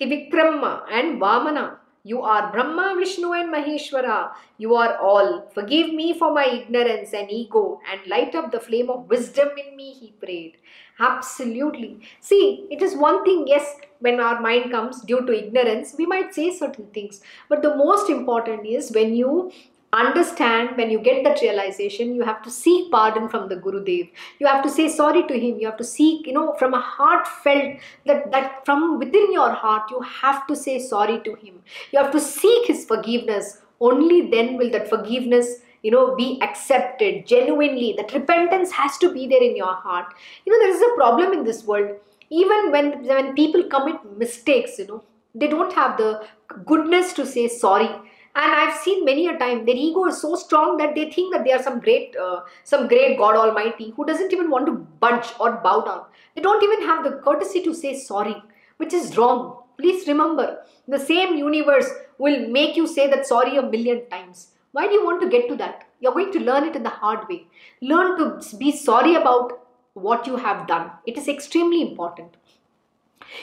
Trivikrama 0.00 0.82
and 0.90 1.20
Vamana. 1.20 1.76
You 2.04 2.22
are 2.22 2.50
Brahma, 2.52 2.96
Vishnu, 2.98 3.32
and 3.32 3.52
Maheshwara. 3.52 4.32
You 4.56 4.74
are 4.76 4.96
all. 4.98 5.50
Forgive 5.54 5.92
me 5.92 6.18
for 6.18 6.32
my 6.32 6.46
ignorance 6.46 7.12
and 7.12 7.30
ego 7.30 7.80
and 7.90 8.00
light 8.06 8.34
up 8.34 8.50
the 8.50 8.60
flame 8.60 8.88
of 8.88 9.08
wisdom 9.08 9.50
in 9.56 9.76
me, 9.76 9.92
he 9.92 10.12
prayed. 10.12 10.56
Absolutely. 11.00 12.00
See, 12.20 12.66
it 12.70 12.82
is 12.82 12.96
one 12.96 13.24
thing, 13.24 13.46
yes, 13.46 13.76
when 14.00 14.20
our 14.20 14.40
mind 14.40 14.70
comes 14.70 15.02
due 15.02 15.24
to 15.26 15.32
ignorance, 15.32 15.94
we 15.98 16.06
might 16.06 16.34
say 16.34 16.56
certain 16.56 16.86
things. 16.86 17.20
But 17.48 17.62
the 17.62 17.76
most 17.76 18.08
important 18.10 18.66
is 18.66 18.90
when 18.92 19.14
you 19.14 19.52
understand 19.92 20.76
when 20.76 20.90
you 20.90 20.98
get 20.98 21.24
that 21.24 21.40
realization 21.40 22.14
you 22.14 22.22
have 22.22 22.42
to 22.42 22.50
seek 22.50 22.90
pardon 22.90 23.28
from 23.28 23.48
the 23.48 23.56
gurudev. 23.56 24.10
You 24.38 24.46
have 24.46 24.62
to 24.62 24.68
say 24.68 24.88
sorry 24.88 25.26
to 25.26 25.34
him. 25.34 25.58
You 25.58 25.66
have 25.66 25.78
to 25.78 25.84
seek 25.84 26.26
you 26.26 26.32
know 26.32 26.54
from 26.58 26.74
a 26.74 26.80
heartfelt 26.80 27.78
that 28.06 28.30
that 28.32 28.64
from 28.66 28.98
within 28.98 29.32
your 29.32 29.50
heart 29.50 29.90
you 29.90 30.00
have 30.00 30.46
to 30.48 30.56
say 30.56 30.78
sorry 30.78 31.20
to 31.20 31.34
him. 31.34 31.62
You 31.92 32.02
have 32.02 32.12
to 32.12 32.20
seek 32.20 32.66
his 32.66 32.84
forgiveness. 32.84 33.62
Only 33.80 34.30
then 34.30 34.56
will 34.58 34.70
that 34.70 34.90
forgiveness 34.90 35.60
you 35.82 35.90
know 35.90 36.14
be 36.16 36.38
accepted 36.42 37.26
genuinely. 37.26 37.94
That 37.96 38.12
repentance 38.12 38.70
has 38.72 38.98
to 38.98 39.12
be 39.12 39.26
there 39.26 39.42
in 39.42 39.56
your 39.56 39.74
heart. 39.74 40.12
You 40.44 40.52
know 40.52 40.58
there 40.58 40.74
is 40.74 40.82
a 40.82 40.94
problem 40.96 41.32
in 41.32 41.44
this 41.44 41.64
world. 41.64 41.96
Even 42.30 42.70
when 42.72 43.04
when 43.06 43.34
people 43.34 43.64
commit 43.64 43.96
mistakes 44.18 44.78
you 44.78 44.86
know 44.86 45.02
they 45.34 45.46
don't 45.46 45.72
have 45.72 45.96
the 45.96 46.26
goodness 46.66 47.14
to 47.14 47.24
say 47.24 47.48
sorry 47.48 47.90
and 48.34 48.52
i've 48.60 48.76
seen 48.84 49.04
many 49.04 49.26
a 49.28 49.36
time 49.38 49.64
their 49.64 49.80
ego 49.86 50.04
is 50.06 50.20
so 50.20 50.34
strong 50.34 50.76
that 50.76 50.94
they 50.94 51.10
think 51.10 51.32
that 51.32 51.44
they 51.44 51.52
are 51.52 51.62
some 51.62 51.80
great 51.80 52.16
uh, 52.16 52.40
some 52.64 52.86
great 52.92 53.16
god 53.18 53.36
almighty 53.36 53.92
who 53.96 54.06
doesn't 54.10 54.32
even 54.32 54.50
want 54.50 54.66
to 54.66 54.72
budge 55.04 55.28
or 55.40 55.52
bow 55.66 55.80
down. 55.82 56.02
They 56.34 56.42
don't 56.42 56.62
even 56.62 56.86
have 56.88 57.04
the 57.04 57.12
courtesy 57.24 57.62
to 57.62 57.74
say 57.74 57.94
sorry 57.98 58.36
which 58.76 58.92
is 58.92 59.16
wrong. 59.16 59.40
Please 59.78 60.06
remember 60.08 60.46
the 60.86 60.98
same 60.98 61.36
universe 61.36 61.88
will 62.18 62.48
make 62.48 62.76
you 62.76 62.86
say 62.86 63.08
that 63.10 63.26
sorry 63.26 63.56
a 63.56 63.62
million 63.62 64.08
times. 64.08 64.48
Why 64.72 64.86
do 64.86 64.94
you 64.94 65.04
want 65.04 65.20
to 65.22 65.28
get 65.28 65.48
to 65.48 65.56
that? 65.56 65.84
You're 66.00 66.12
going 66.12 66.32
to 66.32 66.40
learn 66.40 66.64
it 66.64 66.76
in 66.76 66.82
the 66.82 66.96
hard 67.02 67.28
way. 67.28 67.46
Learn 67.80 68.18
to 68.18 68.56
be 68.56 68.70
sorry 68.72 69.14
about 69.14 69.52
what 69.94 70.26
you 70.26 70.36
have 70.36 70.66
done. 70.66 70.90
It 71.06 71.18
is 71.18 71.28
extremely 71.28 71.82
important 71.82 72.36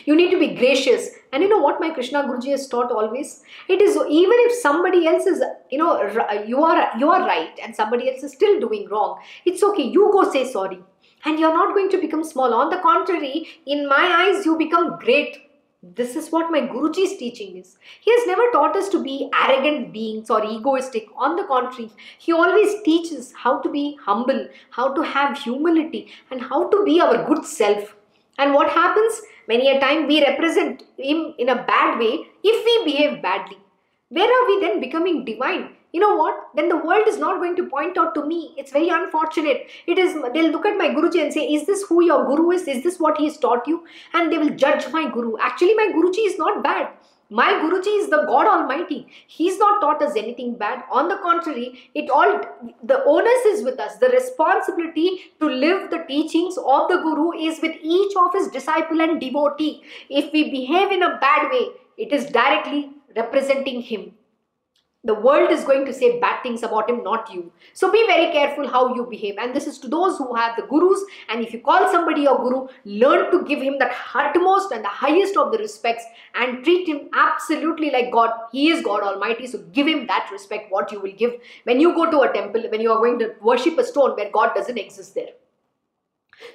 you 0.06 0.16
need 0.16 0.32
to 0.32 0.40
be 0.40 0.56
gracious. 0.56 1.10
And 1.32 1.44
you 1.44 1.50
know 1.50 1.60
what 1.60 1.80
my 1.80 1.90
Krishna 1.90 2.24
Guruji 2.24 2.52
has 2.52 2.68
taught 2.68 2.92
always? 2.92 3.44
It 3.68 3.82
is 3.82 3.96
even 3.96 4.38
if 4.48 4.62
somebody 4.62 5.08
else 5.08 5.26
is, 5.26 5.44
you 5.70 5.78
know, 5.78 6.02
you 6.46 6.64
are 6.64 6.98
you 6.98 7.10
are 7.10 7.22
right 7.22 7.58
and 7.62 7.76
somebody 7.76 8.10
else 8.10 8.24
is 8.24 8.34
still 8.34 8.60
doing 8.60 8.88
wrong, 8.90 9.20
it's 9.46 9.64
okay. 9.64 9.84
You 9.84 10.10
go 10.12 10.32
say 10.32 10.50
sorry. 10.50 10.80
And 11.26 11.40
you're 11.40 11.54
not 11.54 11.74
going 11.74 11.90
to 11.90 11.98
become 11.98 12.24
small. 12.24 12.54
On 12.54 12.70
the 12.70 12.78
contrary, 12.78 13.48
in 13.66 13.90
my 13.90 14.30
eyes, 14.30 14.46
you 14.46 14.58
become 14.58 15.00
great. 15.00 15.42
This 15.94 16.16
is 16.16 16.32
what 16.32 16.52
my 16.52 16.62
Guruji's 16.62 17.18
teaching 17.18 17.58
is. 17.58 17.78
He 18.02 18.12
has 18.12 18.26
never 18.28 18.50
taught 18.52 18.76
us 18.76 18.90
to 18.90 19.04
be 19.04 19.30
arrogant 19.40 19.94
beings 19.94 20.32
or 20.32 20.44
egoistic. 20.44 21.08
On 21.16 21.36
the 21.36 21.44
contrary, 21.44 21.92
he 22.18 22.32
always 22.32 22.82
teaches 22.84 23.34
how 23.36 23.60
to 23.62 23.70
be 23.70 23.98
humble, 24.02 24.48
how 24.72 24.94
to 24.94 25.02
have 25.04 25.38
humility, 25.38 26.08
and 26.32 26.42
how 26.42 26.70
to 26.70 26.84
be 26.84 27.00
our 27.00 27.28
good 27.28 27.46
self. 27.46 27.96
And 28.40 28.54
what 28.54 28.70
happens? 28.70 29.22
Many 29.48 29.70
a 29.70 29.80
time 29.80 30.08
we 30.08 30.26
represent 30.26 30.84
him 30.98 31.34
in 31.38 31.50
a 31.50 31.64
bad 31.64 32.00
way 32.00 32.26
if 32.44 32.66
we 32.66 32.92
behave 32.92 33.22
badly. 33.22 33.58
Where 34.10 34.30
are 34.30 34.48
we 34.48 34.60
then 34.60 34.80
becoming 34.80 35.26
divine? 35.26 35.70
You 35.92 36.02
know 36.02 36.16
what? 36.16 36.36
Then 36.56 36.68
the 36.70 36.78
world 36.78 37.08
is 37.08 37.18
not 37.18 37.40
going 37.40 37.56
to 37.56 37.70
point 37.70 37.98
out 37.98 38.14
to 38.16 38.26
me. 38.26 38.54
It's 38.58 38.72
very 38.72 38.90
unfortunate. 38.90 39.68
It 39.88 39.98
is 39.98 40.14
they'll 40.34 40.52
look 40.52 40.66
at 40.66 40.78
my 40.78 40.90
Guruji 40.90 41.22
and 41.24 41.32
say, 41.32 41.46
Is 41.48 41.66
this 41.66 41.84
who 41.88 42.04
your 42.04 42.26
Guru 42.26 42.52
is? 42.52 42.68
Is 42.68 42.84
this 42.84 43.00
what 43.00 43.18
he 43.18 43.26
has 43.26 43.38
taught 43.38 43.66
you? 43.66 43.86
And 44.14 44.32
they 44.32 44.38
will 44.38 44.50
judge 44.50 44.92
my 44.92 45.10
Guru. 45.10 45.38
Actually, 45.40 45.74
my 45.76 45.92
Guruji 45.96 46.28
is 46.28 46.38
not 46.38 46.64
bad. 46.64 46.90
My 47.30 47.54
Guruji 47.54 48.02
is 48.02 48.10
the 48.10 48.24
God 48.28 48.46
Almighty. 48.48 49.08
He's 49.26 49.58
not 49.58 49.82
taught 49.82 50.02
us 50.02 50.16
anything 50.16 50.56
bad. 50.56 50.84
On 50.92 51.08
the 51.08 51.18
contrary, 51.18 51.90
it 51.96 52.10
all 52.10 52.40
the 52.84 53.04
onus 53.04 53.46
is 53.46 53.64
with 53.64 53.80
us. 53.80 53.98
The 53.98 54.10
responsibility 54.10 55.32
to 55.40 55.48
live 55.48 55.90
the 55.90 56.04
teachings 56.08 56.58
of 56.58 56.88
the 56.88 56.98
Guru 56.98 57.32
is 57.32 57.60
with 57.62 57.76
each 57.82 58.16
of 58.16 58.32
his 58.34 58.50
disciple 58.50 59.02
and 59.02 59.20
devotee. 59.20 59.82
If 60.10 60.32
we 60.34 60.52
behave 60.52 60.92
in 60.92 61.02
a 61.02 61.18
bad 61.20 61.50
way, 61.52 61.70
it 61.98 62.14
is 62.14 62.26
directly 62.28 62.92
representing 63.16 63.82
him 63.82 64.14
the 65.06 65.14
world 65.14 65.52
is 65.52 65.64
going 65.64 65.86
to 65.86 65.94
say 65.94 66.20
bad 66.20 66.42
things 66.42 66.64
about 66.64 66.90
him, 66.90 67.04
not 67.04 67.32
you. 67.32 67.52
So 67.74 67.92
be 67.92 68.04
very 68.08 68.32
careful 68.32 68.68
how 68.68 68.96
you 68.96 69.06
behave. 69.06 69.36
And 69.40 69.56
this 69.56 69.68
is 69.68 69.78
to 69.80 69.88
those 69.88 70.18
who 70.18 70.34
have 70.34 70.56
the 70.58 70.64
gurus. 70.64 71.00
And 71.30 71.46
if 71.46 71.54
you 71.54 71.62
call 71.62 71.92
somebody 71.92 72.24
your 72.24 72.38
guru, 72.38 72.68
learn 72.86 73.32
to 73.32 73.44
give 73.46 73.62
him 73.62 73.78
that 73.80 73.96
utmost 74.14 74.72
and 74.72 74.84
the 74.84 74.90
highest 74.90 75.38
of 75.38 75.52
the 75.52 75.60
respects 75.60 76.04
and 76.34 76.64
treat 76.64 76.88
him 76.88 77.10
absolutely 77.14 77.92
like 77.92 78.12
God. 78.12 78.32
He 78.52 78.70
is 78.72 78.84
God 78.84 79.04
Almighty. 79.04 79.46
So 79.46 79.60
give 79.74 79.88
him 79.88 80.08
that 80.08 80.30
respect, 80.32 80.72
what 80.72 80.92
you 80.92 81.00
will 81.00 81.14
give 81.14 81.34
when 81.66 81.80
you 81.80 81.94
go 81.94 82.10
to 82.10 82.22
a 82.22 82.34
temple, 82.34 82.64
when 82.70 82.82
you 82.82 82.92
are 82.92 82.98
going 82.98 83.20
to 83.20 83.36
worship 83.42 83.78
a 83.78 83.84
stone 83.84 84.16
where 84.16 84.32
God 84.32 84.56
doesn't 84.56 84.78
exist 84.78 85.14
there. 85.14 85.34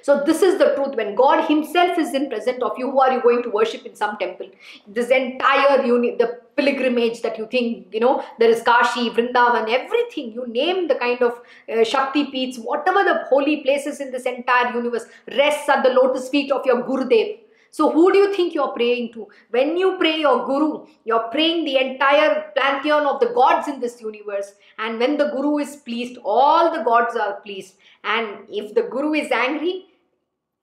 So 0.01 0.23
this 0.25 0.41
is 0.41 0.57
the 0.57 0.73
truth. 0.75 0.95
When 0.95 1.15
God 1.15 1.47
Himself 1.47 1.97
is 1.97 2.13
in 2.13 2.29
present 2.29 2.61
of 2.63 2.77
you, 2.77 2.91
who 2.91 2.99
are 3.01 3.11
you 3.11 3.21
going 3.21 3.43
to 3.43 3.49
worship 3.49 3.85
in 3.85 3.95
some 3.95 4.17
temple? 4.17 4.49
This 4.87 5.09
entire 5.09 5.85
uni- 5.85 6.15
the 6.15 6.39
pilgrimage 6.55 7.21
that 7.21 7.37
you 7.37 7.47
think, 7.47 7.87
you 7.91 7.99
know, 7.99 8.23
there 8.39 8.49
is 8.49 8.61
Kashi, 8.61 9.09
Vrindavan, 9.09 9.69
everything. 9.69 10.33
You 10.33 10.47
name 10.47 10.87
the 10.87 10.95
kind 10.95 11.21
of 11.21 11.41
uh, 11.71 11.83
Shakti 11.83 12.25
Peeths, 12.31 12.57
whatever 12.63 13.03
the 13.03 13.25
holy 13.29 13.57
places 13.61 13.99
in 13.99 14.11
this 14.11 14.23
entire 14.23 14.73
universe 14.73 15.05
rests 15.37 15.69
at 15.69 15.83
the 15.83 15.89
lotus 15.89 16.29
feet 16.29 16.51
of 16.51 16.65
your 16.65 16.83
Gurudev. 16.83 17.39
So 17.71 17.89
who 17.89 18.11
do 18.11 18.17
you 18.19 18.35
think 18.35 18.53
you're 18.53 18.73
praying 18.73 19.13
to? 19.13 19.27
When 19.49 19.77
you 19.77 19.97
pray 19.97 20.19
your 20.19 20.45
Guru, 20.45 20.85
you're 21.05 21.29
praying 21.29 21.63
the 21.63 21.77
entire 21.77 22.51
pantheon 22.55 23.05
of 23.05 23.21
the 23.21 23.27
gods 23.33 23.69
in 23.69 23.79
this 23.79 24.01
universe. 24.01 24.53
And 24.77 24.99
when 24.99 25.17
the 25.17 25.29
Guru 25.29 25.59
is 25.59 25.77
pleased, 25.77 26.17
all 26.23 26.71
the 26.71 26.83
gods 26.83 27.15
are 27.15 27.39
pleased. 27.39 27.75
And 28.03 28.45
if 28.49 28.75
the 28.75 28.83
Guru 28.83 29.13
is 29.13 29.31
angry, 29.31 29.85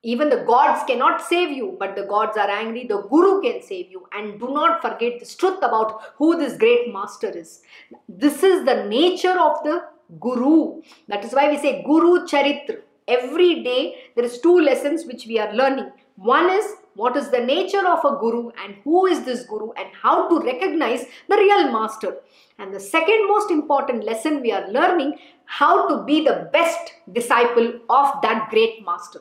even 0.03 0.29
the 0.29 0.45
gods 0.45 0.85
cannot 0.87 1.23
save 1.23 1.51
you, 1.51 1.77
but 1.79 1.97
the 1.97 2.05
gods 2.05 2.37
are 2.37 2.51
angry. 2.51 2.87
The 2.87 3.03
Guru 3.03 3.41
can 3.41 3.63
save 3.63 3.91
you. 3.91 4.07
And 4.13 4.39
do 4.39 4.49
not 4.49 4.83
forget 4.83 5.19
this 5.19 5.35
truth 5.35 5.59
about 5.59 6.01
who 6.17 6.37
this 6.37 6.59
great 6.59 6.93
master 6.93 7.31
is. 7.31 7.63
This 8.07 8.43
is 8.43 8.65
the 8.67 8.85
nature 8.85 9.41
of 9.41 9.65
the 9.65 9.85
Guru. 10.21 10.83
That 11.09 11.25
is 11.25 11.33
why 11.33 11.51
we 11.51 11.59
say 11.59 11.83
Guru 11.85 12.27
Charitra. 12.27 12.83
Every 13.09 13.63
day 13.65 13.97
there 14.15 14.25
is 14.25 14.41
two 14.41 14.61
lessons 14.61 15.07
which 15.07 15.27
we 15.27 15.39
are 15.39 15.53
learning. 15.55 15.91
One 16.17 16.51
is 16.51 16.75
what 16.95 17.17
is 17.17 17.31
the 17.31 17.41
nature 17.41 17.87
of 17.87 18.05
a 18.05 18.17
guru 18.19 18.51
and 18.63 18.77
who 18.85 19.07
is 19.07 19.25
this 19.25 19.45
guru 19.45 19.71
and 19.73 19.89
how 20.03 20.29
to 20.29 20.45
recognize 20.45 21.05
the 21.29 21.37
real 21.37 21.71
master. 21.73 22.17
And 22.59 22.75
the 22.75 22.81
second 22.81 23.29
most 23.29 23.51
important 23.51 24.05
lesson 24.05 24.41
we 24.41 24.53
are 24.53 24.69
learning 24.69 25.19
how 25.45 25.89
to 25.89 26.05
be 26.05 26.25
the 26.25 26.51
best 26.53 26.93
disciple 27.13 27.81
of 27.89 28.21
that 28.23 28.49
great 28.51 28.85
master. 28.85 29.21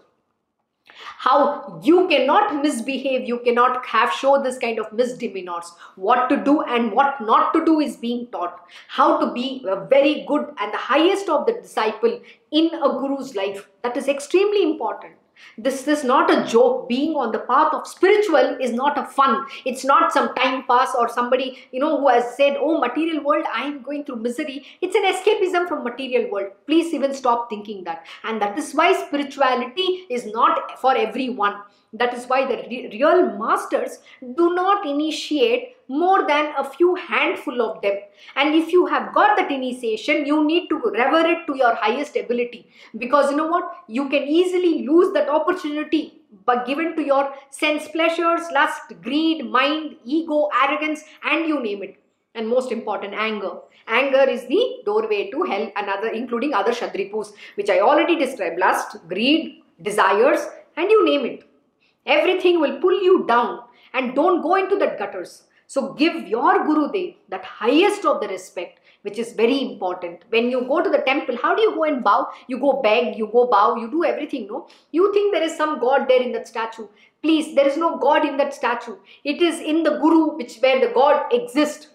How 1.20 1.80
you 1.84 2.08
cannot 2.08 2.64
misbehave 2.64 3.28
you 3.28 3.40
cannot 3.40 3.86
have 3.86 4.12
show 4.12 4.42
this 4.42 4.58
kind 4.58 4.80
of 4.80 4.92
misdemeanors. 4.92 5.72
What 5.96 6.30
to 6.30 6.38
do 6.38 6.62
and 6.62 6.92
what 6.92 7.22
not 7.22 7.54
to 7.54 7.64
do 7.64 7.80
is 7.80 7.98
being 7.98 8.28
taught. 8.32 8.60
How 8.88 9.20
to 9.20 9.32
be 9.32 9.64
a 9.68 9.86
very 9.86 10.26
good 10.28 10.48
and 10.60 10.74
the 10.74 10.78
highest 10.78 11.30
of 11.30 11.46
the 11.46 11.54
disciple 11.54 12.20
in 12.52 12.74
a 12.74 12.90
guru's 12.90 13.36
life. 13.36 13.70
That 13.84 13.98
is 13.98 14.08
extremely 14.08 14.64
important 14.64 15.14
this 15.58 15.88
is 15.88 16.04
not 16.04 16.32
a 16.32 16.46
joke. 16.48 16.88
Being 16.88 17.16
on 17.16 17.32
the 17.32 17.40
path 17.40 17.74
of 17.74 17.88
spiritual 17.88 18.58
is 18.62 18.72
not 18.72 18.98
a 18.98 19.06
fun. 19.06 19.46
It's 19.66 19.84
not 19.84 20.12
some 20.12 20.34
time 20.36 20.64
pass 20.68 20.94
or 20.98 21.10
somebody 21.10 21.58
you 21.72 21.80
know 21.80 22.00
who 22.00 22.10
has 22.10 22.36
said 22.36 22.58
oh 22.60 22.80
material 22.80 23.24
world 23.24 23.46
i 23.54 23.64
am 23.64 23.82
going 23.82 24.04
through 24.06 24.18
misery. 24.18 24.66
It's 24.82 24.96
an 24.96 25.04
escapism 25.04 25.68
from 25.68 25.84
material 25.84 26.32
world. 26.32 26.52
Please 26.66 26.94
even 26.94 27.14
stop 27.14 27.50
thinking 27.50 27.84
that. 27.86 28.06
And 28.24 28.42
that 28.42 28.58
is 28.58 28.74
why 28.74 28.94
spirituality 28.94 30.06
is 30.10 30.26
not 30.26 30.80
for 30.80 30.96
everyone. 30.96 31.56
That 31.94 32.14
is 32.14 32.26
why 32.26 32.46
the 32.46 32.58
re- 32.70 32.90
real 32.92 33.38
masters 33.38 34.00
do 34.22 34.54
not 34.54 34.86
initiate 34.86 35.77
more 35.88 36.28
than 36.28 36.54
a 36.58 36.64
few 36.70 36.96
handful 36.96 37.62
of 37.62 37.82
them. 37.82 37.96
And 38.36 38.54
if 38.56 38.72
you 38.72 38.86
have 38.88 39.14
got 39.14 39.38
that 39.38 39.52
initiation, 39.52 40.26
you 40.26 40.46
need 40.46 40.68
to 40.70 40.78
rever 40.78 41.26
it 41.26 41.48
to 41.48 41.56
your 41.58 41.76
highest 41.76 42.16
ability. 42.16 42.68
Because 42.98 43.32
you 43.32 43.38
know 43.38 43.48
what? 43.48 43.72
You 43.88 44.10
can 44.10 44.24
easily 44.24 44.86
lose 44.86 45.14
that 45.14 45.30
opportunity 45.30 46.18
but 46.46 46.66
given 46.66 46.96
to 46.96 47.04
your 47.04 47.34
sense 47.50 47.88
pleasures, 47.88 48.42
lust, 48.54 48.94
greed, 49.02 49.50
mind, 49.50 49.98
ego, 50.04 50.50
arrogance, 50.64 51.04
and 51.24 51.48
you 51.48 51.62
name 51.62 51.84
it. 51.84 51.98
And 52.36 52.48
most 52.48 52.72
important, 52.72 53.14
anger. 53.14 53.52
Anger 53.88 54.30
is 54.30 54.46
the 54.48 54.82
doorway 54.86 55.30
to 55.32 55.44
hell, 55.44 55.72
another 55.76 56.10
including 56.10 56.54
other 56.54 56.72
shadripus, 56.72 57.32
which 57.56 57.70
I 57.70 57.80
already 57.80 58.16
described. 58.16 58.60
Lust, 58.60 58.98
greed, 59.08 59.64
desires, 59.82 60.40
and 60.76 60.90
you 60.90 61.06
name 61.06 61.26
it. 61.26 61.44
Everything 62.06 62.62
will 62.62 62.80
pull 62.80 63.02
you 63.02 63.26
down 63.26 63.62
and 63.94 64.16
don't 64.16 64.42
go 64.42 64.56
into 64.56 64.78
that 64.78 65.00
gutters. 65.00 65.44
So 65.68 65.94
give 65.94 66.28
your 66.28 66.66
Guru 66.66 66.92
Dev 66.92 67.16
that 67.30 67.44
highest 67.44 68.06
of 68.06 68.22
the 68.22 68.28
respect, 68.30 68.80
which 69.02 69.20
is 69.20 69.34
very 69.34 69.62
important. 69.62 70.24
When 70.30 70.50
you 70.50 70.62
go 70.62 70.82
to 70.82 70.90
the 70.90 71.00
temple, 71.00 71.38
how 71.42 71.56
do 71.56 71.62
you 71.62 71.76
go 71.76 71.84
and 71.84 72.04
bow? 72.04 72.28
You 72.48 72.58
go 72.60 72.82
beg, 72.82 73.18
you 73.18 73.28
go 73.28 73.48
bow, 73.48 73.76
you 73.76 73.92
do 73.92 74.06
everything, 74.06 74.48
no? 74.48 74.68
You 74.92 75.12
think 75.14 75.34
there 75.34 75.44
is 75.44 75.58
some 75.58 75.80
God 75.80 76.08
there 76.08 76.22
in 76.22 76.32
that 76.32 76.48
statue. 76.48 76.88
Please, 77.22 77.54
there 77.54 77.68
is 77.68 77.76
no 77.76 77.98
God 77.98 78.26
in 78.26 78.38
that 78.38 78.54
statue. 78.54 78.96
It 79.26 79.42
is 79.42 79.60
in 79.60 79.84
the 79.84 80.00
Guru 80.00 80.38
which 80.38 80.58
where 80.60 80.80
the 80.80 80.94
God 80.94 81.26
exists. 81.34 81.90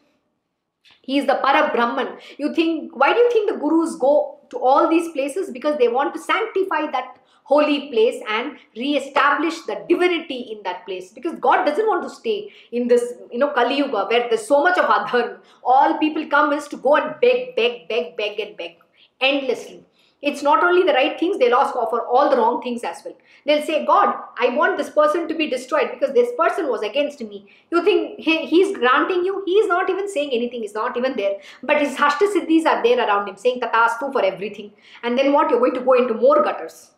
He 1.01 1.19
is 1.19 1.27
the 1.27 1.37
Para 1.43 1.73
Brahman. 1.73 2.19
You 2.39 2.55
think, 2.55 2.95
why 2.95 3.15
do 3.15 3.21
you 3.21 3.31
think 3.33 3.51
the 3.51 3.57
Gurus 3.57 3.97
go 3.97 4.39
to 4.51 4.59
all 4.59 4.89
these 4.89 5.11
places? 5.13 5.51
Because 5.51 5.79
they 5.79 5.89
want 5.89 6.13
to 6.15 6.21
sanctify 6.21 6.91
that 6.91 7.17
holy 7.45 7.91
place 7.91 8.23
and 8.29 8.59
re-establish 8.77 9.61
the 9.63 9.85
divinity 9.89 10.41
in 10.53 10.63
that 10.65 10.85
place. 10.87 11.13
Because 11.13 11.39
god 11.39 11.65
doesn't 11.65 11.87
want 11.87 12.03
to 12.05 12.11
stay 12.11 12.53
in 12.71 12.89
this 12.89 13.15
you 13.31 13.39
know 13.39 13.51
kali 13.51 13.79
yuga 13.79 14.07
where 14.07 14.29
there's 14.29 14.47
so 14.47 14.63
much 14.63 14.79
of 14.79 14.87
adharma 14.99 15.39
all 15.63 15.99
people 15.99 16.27
come 16.27 16.53
is 16.53 16.69
to 16.69 16.77
go 16.77 16.97
and 16.97 17.15
beg 17.21 17.57
beg 17.57 17.89
beg 17.89 18.17
beg 18.17 18.41
and 18.41 18.57
beg 18.57 18.77
endlessly. 19.21 19.85
It's 20.31 20.41
not 20.41 20.63
only 20.63 20.85
the 20.87 20.93
right 20.93 21.19
things 21.19 21.37
they'll 21.39 21.55
ask 21.61 21.73
for 21.75 22.07
all 22.07 22.31
the 22.31 22.37
wrong 22.37 22.63
things 22.63 22.85
as 22.85 22.99
well. 23.05 23.17
They'll 23.45 23.65
say 23.67 23.85
god 23.85 24.15
i 24.45 24.51
want 24.61 24.79
this 24.79 24.91
person 24.99 25.27
to 25.31 25.35
be 25.41 25.49
destroyed 25.55 25.91
because 25.93 26.15
this 26.15 26.31
person 26.39 26.69
was 26.69 26.83
against 26.83 27.21
me. 27.21 27.45
You 27.73 27.85
think 27.85 28.21
he, 28.21 28.47
he's 28.47 28.77
granting 28.77 29.25
you? 29.25 29.43
He's 29.47 29.67
not 29.67 29.91
even 29.91 30.09
saying 30.09 30.31
anything 30.33 30.63
he's 30.63 30.75
not 30.75 30.97
even 30.97 31.17
there. 31.17 31.35
But 31.63 31.83
his 31.83 31.97
ashta 31.97 32.33
siddhis 32.37 32.67
are 32.67 32.81
there 32.85 33.05
around 33.07 33.29
him 33.29 33.37
saying 33.37 33.61
tathastu 33.61 34.13
for 34.13 34.25
everything. 34.25 34.73
And 35.03 35.19
then 35.19 35.33
what? 35.33 35.51
You're 35.51 35.59
going 35.59 35.75
to 35.75 35.87
go 35.91 35.95
into 35.95 36.15
more 36.15 36.43
gutters 36.45 36.92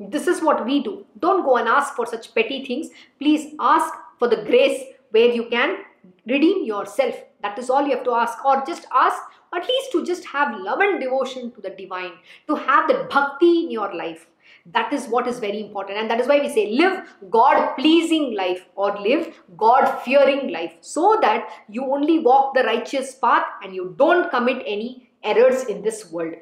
this 0.00 0.26
is 0.26 0.42
what 0.42 0.64
we 0.64 0.82
do. 0.82 1.06
Don't 1.18 1.44
go 1.44 1.56
and 1.56 1.68
ask 1.68 1.94
for 1.94 2.06
such 2.06 2.34
petty 2.34 2.64
things. 2.64 2.88
Please 3.18 3.54
ask 3.60 3.92
for 4.18 4.28
the 4.28 4.42
grace 4.44 4.82
where 5.10 5.28
you 5.28 5.48
can 5.48 5.78
redeem 6.26 6.64
yourself. 6.64 7.14
That 7.42 7.58
is 7.58 7.70
all 7.70 7.84
you 7.86 7.94
have 7.94 8.04
to 8.04 8.12
ask. 8.12 8.44
Or 8.44 8.64
just 8.66 8.86
ask 8.92 9.22
at 9.54 9.68
least 9.68 9.92
to 9.92 10.04
just 10.04 10.24
have 10.24 10.58
love 10.58 10.80
and 10.80 11.00
devotion 11.00 11.52
to 11.52 11.60
the 11.60 11.70
divine, 11.70 12.12
to 12.48 12.56
have 12.56 12.88
the 12.88 13.06
bhakti 13.10 13.64
in 13.64 13.70
your 13.70 13.94
life. 13.94 14.26
That 14.72 14.92
is 14.92 15.06
what 15.06 15.28
is 15.28 15.38
very 15.38 15.60
important. 15.60 15.98
And 15.98 16.10
that 16.10 16.20
is 16.20 16.26
why 16.26 16.40
we 16.40 16.48
say 16.48 16.72
live 16.72 17.06
God 17.30 17.76
pleasing 17.76 18.34
life 18.34 18.66
or 18.74 18.98
live 18.98 19.38
God 19.56 19.86
fearing 20.02 20.50
life 20.50 20.74
so 20.80 21.18
that 21.20 21.48
you 21.68 21.84
only 21.84 22.18
walk 22.18 22.54
the 22.54 22.64
righteous 22.64 23.14
path 23.14 23.44
and 23.62 23.74
you 23.74 23.94
don't 23.98 24.30
commit 24.30 24.62
any 24.66 25.10
errors 25.22 25.64
in 25.64 25.82
this 25.82 26.10
world 26.10 26.34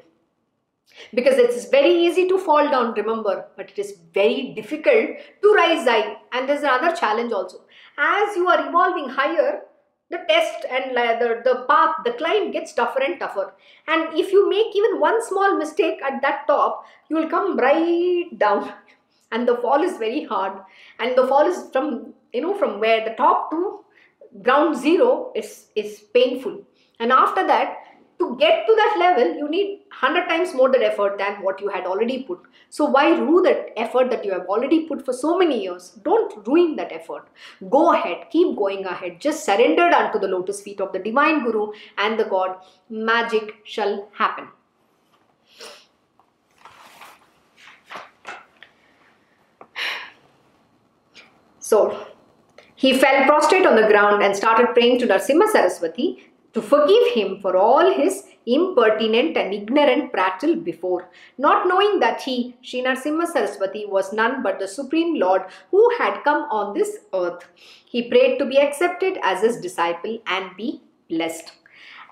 because 1.13 1.37
it's 1.37 1.65
very 1.69 1.93
easy 2.05 2.27
to 2.27 2.37
fall 2.37 2.69
down 2.69 2.93
remember 2.93 3.45
but 3.57 3.69
it 3.69 3.79
is 3.79 3.97
very 4.13 4.53
difficult 4.55 5.09
to 5.41 5.53
rise 5.53 5.85
high. 5.87 6.17
And 6.31 6.47
there's 6.47 6.63
another 6.63 6.95
challenge 6.95 7.31
also. 7.31 7.61
As 7.97 8.35
you 8.35 8.47
are 8.47 8.67
evolving 8.67 9.09
higher 9.09 9.61
the 10.09 10.19
test 10.29 10.65
and 10.69 10.95
the, 10.95 11.41
the 11.43 11.65
path 11.67 11.95
the 12.05 12.13
climb 12.13 12.51
gets 12.51 12.73
tougher 12.73 13.01
and 13.01 13.19
tougher. 13.19 13.53
And 13.87 14.17
if 14.17 14.31
you 14.31 14.49
make 14.49 14.75
even 14.75 14.99
one 14.99 15.23
small 15.25 15.57
mistake 15.57 15.99
at 16.03 16.21
that 16.21 16.45
top 16.47 16.85
you 17.09 17.15
will 17.15 17.29
come 17.29 17.57
right 17.57 18.29
down. 18.37 18.73
And 19.31 19.47
the 19.47 19.57
fall 19.57 19.81
is 19.81 19.97
very 19.97 20.25
hard. 20.25 20.59
And 20.99 21.17
the 21.17 21.25
fall 21.25 21.47
is 21.47 21.67
from 21.71 22.13
you 22.33 22.41
know 22.41 22.53
from 22.53 22.79
where 22.79 23.03
the 23.03 23.15
top 23.15 23.49
to 23.49 23.83
ground 24.43 24.77
zero 24.77 25.31
is 25.35 25.67
is 25.75 26.01
painful. 26.13 26.61
And 26.99 27.11
after 27.11 27.45
that 27.47 27.77
to 28.19 28.35
get 28.39 28.65
to 28.67 28.75
that 28.75 28.95
level 28.99 29.33
you 29.35 29.49
need 29.49 29.79
100 29.89 30.27
times 30.27 30.53
more 30.53 30.69
the 30.71 30.83
effort 30.85 31.17
than 31.17 31.41
what 31.41 31.59
you 31.61 31.69
had 31.69 31.85
already 31.85 32.23
put. 32.23 32.39
So 32.69 32.85
why 32.85 33.09
ruin 33.17 33.43
that 33.43 33.69
effort 33.77 34.09
that 34.09 34.25
you 34.25 34.31
have 34.31 34.45
already 34.47 34.87
put 34.87 35.05
for 35.05 35.13
so 35.13 35.37
many 35.37 35.61
years? 35.63 35.91
Don't 36.03 36.45
ruin 36.47 36.75
that 36.77 36.91
effort. 36.91 37.27
Go 37.69 37.93
ahead. 37.93 38.29
Keep 38.31 38.57
going 38.57 38.85
ahead. 38.85 39.19
Just 39.19 39.45
surrender 39.45 39.83
unto 39.83 40.19
the 40.19 40.27
lotus 40.27 40.61
feet 40.61 40.81
of 40.81 40.91
the 40.91 40.99
divine 40.99 41.43
guru 41.43 41.71
and 41.97 42.19
the 42.19 42.25
god. 42.25 42.57
Magic 42.89 43.55
shall 43.63 44.09
happen. 44.13 44.47
So 51.59 52.07
he 52.75 52.97
fell 52.97 53.25
prostrate 53.25 53.65
on 53.65 53.75
the 53.75 53.87
ground 53.87 54.21
and 54.21 54.35
started 54.35 54.73
praying 54.73 54.99
to 54.99 55.07
Narsimha 55.07 55.47
Saraswati 55.49 56.32
to 56.53 56.61
forgive 56.61 57.13
him 57.13 57.39
for 57.39 57.57
all 57.57 57.93
his 57.93 58.23
impertinent 58.45 59.37
and 59.37 59.53
ignorant 59.53 60.11
prattle 60.11 60.55
before, 60.55 61.09
not 61.37 61.67
knowing 61.67 61.99
that 61.99 62.21
he, 62.21 62.55
Sri 62.61 62.83
Saraswati, 62.83 63.85
was 63.85 64.13
none 64.13 64.43
but 64.43 64.59
the 64.59 64.67
Supreme 64.67 65.15
Lord 65.19 65.43
who 65.71 65.89
had 65.97 66.23
come 66.23 66.43
on 66.51 66.73
this 66.73 66.99
earth. 67.13 67.47
He 67.85 68.09
prayed 68.09 68.37
to 68.39 68.45
be 68.45 68.59
accepted 68.59 69.17
as 69.23 69.41
his 69.41 69.61
disciple 69.61 70.19
and 70.27 70.55
be 70.57 70.81
blessed. 71.09 71.53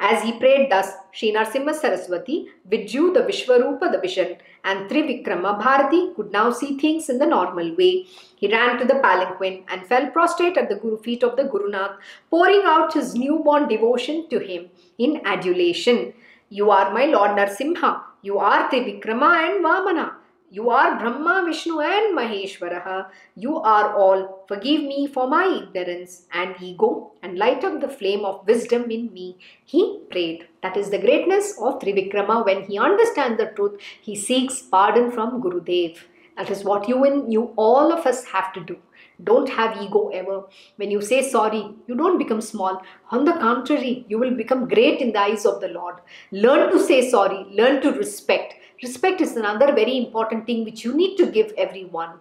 As 0.03 0.23
he 0.23 0.31
prayed 0.39 0.71
thus, 0.71 0.93
Sri 1.11 1.31
Narsimha 1.31 1.75
Saraswati 1.75 2.47
withdrew 2.67 3.13
the 3.13 3.19
Vishwarupa, 3.19 3.91
the 3.91 3.99
vision, 3.99 4.37
and 4.63 4.89
Trivikrama 4.89 5.59
Bharati 5.59 6.15
could 6.15 6.31
now 6.31 6.49
see 6.51 6.75
things 6.79 7.07
in 7.07 7.19
the 7.19 7.27
normal 7.27 7.75
way. 7.75 8.07
He 8.35 8.51
ran 8.51 8.79
to 8.79 8.85
the 8.85 8.95
palanquin 8.95 9.63
and 9.69 9.85
fell 9.85 10.09
prostrate 10.09 10.57
at 10.57 10.69
the 10.69 10.75
Guru 10.75 10.97
feet 10.97 11.21
of 11.23 11.35
the 11.35 11.43
Gurunath, 11.43 11.97
pouring 12.31 12.63
out 12.65 12.95
his 12.95 13.13
newborn 13.13 13.67
devotion 13.67 14.27
to 14.31 14.39
him 14.39 14.71
in 14.97 15.21
adulation. 15.23 16.13
You 16.49 16.71
are 16.71 16.91
my 16.91 17.05
Lord 17.05 17.37
Narsimha. 17.37 18.01
You 18.23 18.39
are 18.39 18.71
Trivikrama 18.71 19.49
and 19.49 19.63
Vamana. 19.63 20.13
You 20.53 20.69
are 20.69 20.99
Brahma, 20.99 21.45
Vishnu, 21.47 21.79
and 21.79 22.17
Maheshwaraha. 22.17 23.05
You 23.37 23.59
are 23.59 23.95
all. 23.95 24.43
Forgive 24.49 24.81
me 24.81 25.07
for 25.07 25.25
my 25.25 25.45
ignorance 25.45 26.23
and 26.33 26.55
ego 26.59 27.13
and 27.23 27.37
light 27.37 27.63
up 27.63 27.79
the 27.79 27.87
flame 27.87 28.25
of 28.25 28.45
wisdom 28.45 28.91
in 28.91 29.13
me. 29.13 29.37
He 29.63 30.01
prayed. 30.11 30.49
That 30.61 30.75
is 30.75 30.89
the 30.89 30.97
greatness 30.97 31.57
of 31.57 31.79
Trivikrama. 31.79 32.43
When 32.45 32.63
he 32.63 32.77
understands 32.77 33.37
the 33.37 33.53
truth, 33.55 33.79
he 34.01 34.13
seeks 34.13 34.61
pardon 34.61 35.09
from 35.09 35.41
Gurudev. 35.41 35.99
That 36.35 36.49
is 36.49 36.65
what 36.65 36.89
you 36.89 37.05
and 37.05 37.31
you, 37.31 37.53
all 37.55 37.93
of 37.93 38.05
us, 38.05 38.25
have 38.25 38.51
to 38.51 38.59
do. 38.59 38.77
Don't 39.23 39.47
have 39.47 39.81
ego 39.81 40.09
ever. 40.09 40.43
When 40.75 40.91
you 40.91 40.99
say 40.99 41.21
sorry, 41.21 41.63
you 41.87 41.95
don't 41.95 42.17
become 42.17 42.41
small. 42.41 42.81
On 43.11 43.23
the 43.23 43.33
contrary, 43.33 44.05
you 44.09 44.19
will 44.19 44.35
become 44.35 44.67
great 44.67 44.99
in 44.99 45.13
the 45.13 45.19
eyes 45.19 45.45
of 45.45 45.61
the 45.61 45.69
Lord. 45.69 45.95
Learn 46.33 46.71
to 46.71 46.79
say 46.83 47.09
sorry, 47.09 47.45
learn 47.51 47.81
to 47.83 47.91
respect 47.91 48.55
respect 48.83 49.21
is 49.21 49.35
another 49.35 49.67
very 49.73 49.97
important 49.97 50.45
thing 50.45 50.63
which 50.63 50.83
you 50.83 50.93
need 50.93 51.15
to 51.17 51.25
give 51.37 51.53
everyone 51.57 52.11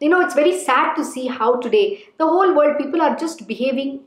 you 0.00 0.08
know 0.08 0.20
it's 0.20 0.34
very 0.34 0.58
sad 0.58 0.94
to 0.94 1.04
see 1.04 1.26
how 1.26 1.56
today 1.56 2.04
the 2.18 2.26
whole 2.26 2.54
world 2.54 2.76
people 2.78 3.00
are 3.00 3.16
just 3.16 3.46
behaving 3.46 4.00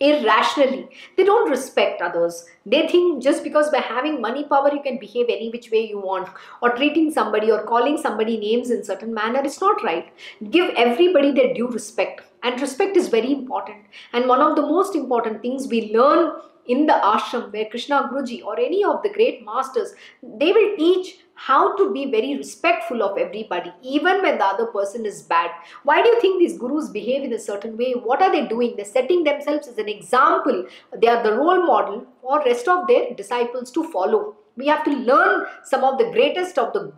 irrationally. 0.00 0.88
They 1.16 1.24
don't 1.24 1.50
respect 1.50 2.02
others. 2.02 2.44
They 2.66 2.86
think 2.88 3.22
just 3.22 3.42
because 3.42 3.70
by 3.70 3.78
having 3.78 4.20
money 4.20 4.44
power 4.44 4.70
you 4.72 4.82
can 4.82 4.98
behave 4.98 5.26
any 5.28 5.50
which 5.50 5.70
way 5.70 5.86
you 5.88 5.98
want, 5.98 6.28
or 6.62 6.70
treating 6.76 7.10
somebody 7.10 7.50
or 7.50 7.64
calling 7.64 7.98
somebody 7.98 8.36
names 8.38 8.70
in 8.70 8.84
certain 8.84 9.14
manner 9.14 9.44
is 9.44 9.60
not 9.60 9.82
right. 9.82 10.12
Give 10.50 10.70
everybody 10.76 11.32
their 11.32 11.54
due 11.54 11.68
respect, 11.68 12.22
and 12.42 12.60
respect 12.60 12.96
is 12.96 13.08
very 13.08 13.32
important. 13.32 13.84
And 14.12 14.28
one 14.28 14.40
of 14.40 14.56
the 14.56 14.62
most 14.62 14.94
important 14.94 15.42
things 15.42 15.66
we 15.66 15.92
learn 15.94 16.32
in 16.72 16.86
the 16.86 16.98
ashram 17.12 17.52
where 17.52 17.68
Krishna 17.70 18.08
Guruji 18.10 18.44
or 18.44 18.58
any 18.58 18.84
of 18.84 19.02
the 19.02 19.12
great 19.16 19.44
masters, 19.44 19.92
they 20.22 20.52
will 20.52 20.76
teach 20.76 21.16
how 21.34 21.74
to 21.76 21.92
be 21.92 22.04
very 22.10 22.36
respectful 22.36 23.02
of 23.02 23.16
everybody, 23.18 23.72
even 23.82 24.20
when 24.22 24.36
the 24.38 24.44
other 24.44 24.66
person 24.66 25.06
is 25.06 25.22
bad. 25.22 25.50
Why 25.84 26.02
do 26.02 26.08
you 26.10 26.20
think 26.20 26.38
these 26.38 26.58
gurus 26.58 26.90
behave 26.90 27.24
in 27.24 27.32
a 27.32 27.38
certain 27.38 27.78
way? 27.78 27.92
What 27.92 28.20
are 28.20 28.30
they 28.30 28.46
doing? 28.46 28.74
They're 28.76 28.84
setting 28.84 29.24
themselves 29.24 29.66
as 29.66 29.78
an 29.78 29.88
example. 29.88 30.66
They 31.00 31.08
are 31.08 31.22
the 31.22 31.32
role 31.32 31.66
model 31.66 32.06
for 32.20 32.42
rest 32.44 32.68
of 32.68 32.86
their 32.86 33.14
disciples 33.14 33.70
to 33.72 33.90
follow. 33.90 34.36
We 34.56 34.66
have 34.66 34.84
to 34.84 34.90
learn 34.90 35.46
some 35.64 35.82
of 35.82 35.98
the 35.98 36.10
greatest 36.10 36.58
of 36.58 36.74
the 36.74 36.92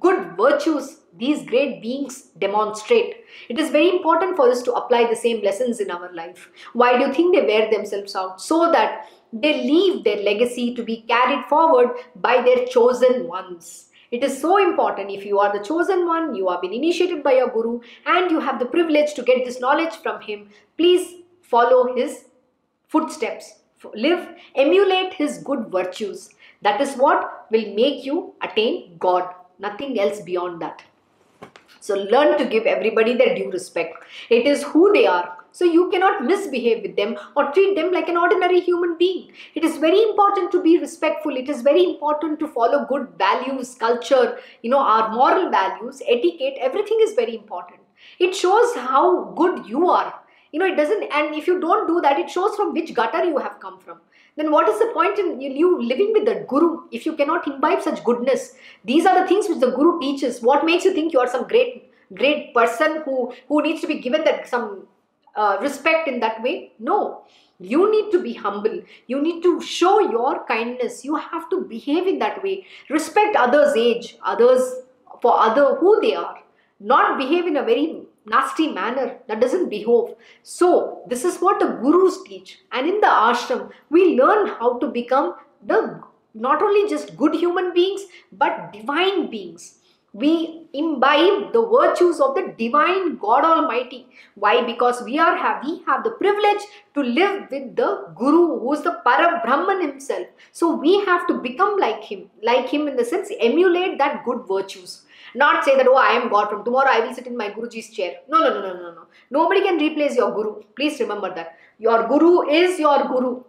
good 0.00 0.36
virtues 0.36 0.98
these 1.18 1.44
great 1.44 1.80
beings 1.82 2.28
demonstrate. 2.38 3.24
It 3.48 3.58
is 3.58 3.70
very 3.70 3.90
important 3.90 4.36
for 4.36 4.50
us 4.50 4.62
to 4.62 4.72
apply 4.72 5.08
the 5.08 5.16
same 5.16 5.42
lessons 5.42 5.80
in 5.80 5.90
our 5.90 6.12
life. 6.12 6.50
Why 6.72 6.98
do 6.98 7.06
you 7.06 7.12
think 7.12 7.34
they 7.34 7.46
wear 7.46 7.70
themselves 7.70 8.14
out? 8.14 8.40
So 8.40 8.70
that 8.72 9.08
they 9.32 9.62
leave 9.62 10.04
their 10.04 10.22
legacy 10.22 10.74
to 10.74 10.82
be 10.82 11.02
carried 11.02 11.44
forward 11.46 11.90
by 12.16 12.42
their 12.42 12.66
chosen 12.66 13.26
ones. 13.26 13.90
It 14.10 14.22
is 14.22 14.40
so 14.40 14.56
important 14.58 15.10
if 15.10 15.24
you 15.24 15.40
are 15.40 15.52
the 15.52 15.64
chosen 15.64 16.06
one, 16.06 16.34
you 16.34 16.48
have 16.48 16.60
been 16.60 16.72
initiated 16.72 17.22
by 17.22 17.32
your 17.32 17.50
guru, 17.50 17.80
and 18.06 18.30
you 18.30 18.38
have 18.38 18.58
the 18.58 18.66
privilege 18.66 19.14
to 19.14 19.22
get 19.22 19.44
this 19.44 19.60
knowledge 19.60 19.94
from 19.96 20.20
him. 20.20 20.48
Please 20.76 21.22
follow 21.42 21.94
his 21.94 22.26
footsteps. 22.88 23.60
Live, 23.94 24.28
emulate 24.54 25.14
his 25.14 25.38
good 25.38 25.66
virtues. 25.70 26.30
That 26.62 26.80
is 26.80 26.94
what 26.94 27.46
will 27.50 27.74
make 27.74 28.04
you 28.04 28.34
attain 28.42 28.96
God. 28.98 29.32
Nothing 29.58 29.98
else 29.98 30.20
beyond 30.20 30.62
that. 30.62 30.82
So 31.86 31.94
learn 31.94 32.36
to 32.38 32.44
give 32.44 32.66
everybody 32.66 33.14
their 33.14 33.34
due 33.34 33.50
respect. 33.50 34.02
It 34.28 34.44
is 34.44 34.64
who 34.64 34.92
they 34.92 35.06
are. 35.06 35.36
So 35.52 35.64
you 35.64 35.88
cannot 35.90 36.24
misbehave 36.24 36.82
with 36.82 36.96
them 36.96 37.16
or 37.36 37.52
treat 37.52 37.76
them 37.76 37.92
like 37.92 38.08
an 38.08 38.16
ordinary 38.16 38.60
human 38.60 38.96
being. 38.98 39.30
It 39.54 39.64
is 39.64 39.76
very 39.76 40.02
important 40.02 40.50
to 40.52 40.62
be 40.62 40.78
respectful. 40.78 41.36
It 41.36 41.48
is 41.48 41.62
very 41.62 41.84
important 41.84 42.40
to 42.40 42.48
follow 42.48 42.84
good 42.86 43.06
values, 43.16 43.74
culture, 43.76 44.38
you 44.62 44.70
know, 44.70 44.80
our 44.80 45.12
moral 45.12 45.48
values, 45.50 46.02
etiquette, 46.08 46.58
everything 46.60 46.98
is 47.02 47.14
very 47.14 47.36
important. 47.36 47.80
It 48.18 48.34
shows 48.34 48.74
how 48.74 49.32
good 49.36 49.64
you 49.66 49.88
are. 49.88 50.12
You 50.52 50.60
know, 50.60 50.66
it 50.66 50.76
doesn't, 50.76 51.04
and 51.04 51.34
if 51.36 51.46
you 51.46 51.60
don't 51.60 51.86
do 51.86 52.00
that, 52.00 52.18
it 52.18 52.28
shows 52.30 52.56
from 52.56 52.72
which 52.72 52.92
gutter 52.94 53.24
you 53.24 53.38
have 53.38 53.60
come 53.60 53.78
from 53.78 54.00
then 54.36 54.50
what 54.50 54.68
is 54.68 54.78
the 54.78 54.90
point 54.94 55.18
in 55.18 55.40
you 55.40 55.82
living 55.82 56.12
with 56.12 56.24
the 56.24 56.44
guru 56.48 56.82
if 56.90 57.06
you 57.06 57.14
cannot 57.16 57.46
imbibe 57.46 57.82
such 57.82 58.02
goodness 58.04 58.54
these 58.84 59.06
are 59.06 59.20
the 59.20 59.28
things 59.28 59.48
which 59.48 59.60
the 59.60 59.70
guru 59.78 59.98
teaches 60.00 60.42
what 60.42 60.64
makes 60.64 60.84
you 60.84 60.92
think 60.94 61.12
you 61.12 61.20
are 61.20 61.32
some 61.36 61.46
great 61.46 61.90
great 62.14 62.54
person 62.54 63.02
who 63.04 63.32
who 63.48 63.62
needs 63.62 63.80
to 63.80 63.86
be 63.86 63.98
given 64.00 64.24
that 64.24 64.48
some 64.48 64.86
uh, 65.36 65.58
respect 65.60 66.08
in 66.08 66.20
that 66.20 66.42
way. 66.42 66.72
No, 66.78 67.24
you 67.58 67.90
need 67.90 68.10
to 68.12 68.22
be 68.22 68.32
humble. 68.32 68.82
You 69.06 69.22
need 69.22 69.42
to 69.42 69.60
show 69.60 70.00
your 70.00 70.44
kindness. 70.46 71.04
You 71.04 71.16
have 71.16 71.48
to 71.50 71.60
behave 71.60 72.06
in 72.06 72.18
that 72.20 72.42
way. 72.42 72.66
Respect 72.88 73.36
others' 73.36 73.76
age, 73.76 74.16
others 74.24 74.74
for 75.20 75.38
other 75.38 75.76
who 75.76 76.00
they 76.00 76.14
are. 76.14 76.38
Not 76.80 77.18
behave 77.18 77.46
in 77.46 77.56
a 77.56 77.62
very 77.62 78.05
nasty 78.26 78.72
manner 78.72 79.18
that 79.28 79.40
doesn't 79.40 79.68
behove. 79.68 80.14
So, 80.42 81.02
this 81.08 81.24
is 81.24 81.38
what 81.38 81.60
the 81.60 81.66
gurus 81.66 82.22
teach. 82.24 82.58
And 82.72 82.88
in 82.88 83.00
the 83.00 83.06
ashram, 83.06 83.70
we 83.90 84.16
learn 84.16 84.48
how 84.48 84.78
to 84.78 84.88
become 84.88 85.36
the 85.64 86.02
not 86.34 86.62
only 86.62 86.88
just 86.88 87.16
good 87.16 87.34
human 87.34 87.72
beings 87.72 88.02
but 88.30 88.72
divine 88.72 89.30
beings 89.30 89.76
we 90.20 90.66
imbibe 90.72 91.52
the 91.52 91.62
virtues 91.70 92.20
of 92.20 92.34
the 92.34 92.54
divine 92.58 93.16
God 93.16 93.44
Almighty. 93.44 94.06
Why? 94.34 94.64
Because 94.64 95.02
we 95.02 95.18
are 95.18 95.36
have 95.36 95.62
we 95.62 95.82
have 95.86 96.04
the 96.04 96.12
privilege 96.12 96.62
to 96.94 97.02
live 97.02 97.50
with 97.50 97.76
the 97.76 97.88
Guru, 98.16 98.60
who 98.60 98.72
is 98.72 98.82
the 98.82 98.94
Para 99.04 99.42
Brahman 99.44 99.82
himself. 99.82 100.26
So 100.52 100.74
we 100.74 101.04
have 101.04 101.26
to 101.26 101.34
become 101.34 101.78
like 101.78 102.02
him, 102.02 102.30
like 102.42 102.68
him 102.68 102.88
in 102.88 102.96
the 102.96 103.04
sense 103.04 103.30
emulate 103.40 103.98
that 103.98 104.24
good 104.24 104.44
virtues. 104.48 105.02
Not 105.42 105.64
say 105.64 105.76
that 105.76 105.88
oh 105.88 105.96
I 105.96 106.12
am 106.20 106.28
God 106.28 106.48
from 106.50 106.64
tomorrow 106.64 106.90
I 106.90 107.00
will 107.00 107.14
sit 107.14 107.26
in 107.26 107.36
my 107.36 107.50
Guruji's 107.50 107.90
chair. 107.90 108.14
No, 108.28 108.40
no, 108.40 108.50
no, 108.54 108.60
no, 108.60 108.74
no, 108.74 108.94
no. 108.94 109.06
Nobody 109.30 109.62
can 109.62 109.78
replace 109.78 110.16
your 110.16 110.32
Guru. 110.32 110.62
Please 110.76 110.98
remember 111.00 111.34
that 111.34 111.56
your 111.78 112.08
Guru 112.08 112.48
is 112.48 112.78
your 112.78 113.06
Guru. 113.08 113.42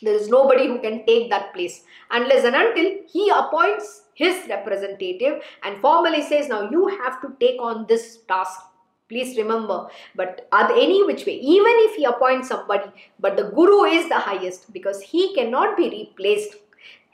There 0.00 0.14
is 0.14 0.28
nobody 0.28 0.66
who 0.66 0.78
can 0.80 1.04
take 1.06 1.28
that 1.30 1.52
place 1.54 1.82
unless 2.10 2.44
and 2.44 2.56
until 2.56 2.92
he 3.12 3.30
appoints 3.30 4.02
his 4.14 4.48
representative 4.48 5.42
and 5.62 5.80
formally 5.80 6.22
says 6.22 6.48
now 6.48 6.70
you 6.70 6.86
have 6.88 7.20
to 7.22 7.34
take 7.40 7.60
on 7.60 7.86
this 7.88 8.18
task 8.28 8.60
please 9.08 9.36
remember 9.36 9.86
but 10.14 10.46
any 10.84 11.04
which 11.04 11.24
way 11.26 11.34
even 11.34 11.80
if 11.86 11.96
he 11.96 12.04
appoints 12.04 12.48
somebody 12.48 12.90
but 13.20 13.36
the 13.36 13.44
guru 13.56 13.84
is 13.84 14.08
the 14.08 14.18
highest 14.18 14.72
because 14.72 15.00
he 15.02 15.34
cannot 15.34 15.76
be 15.76 15.88
replaced 15.90 16.56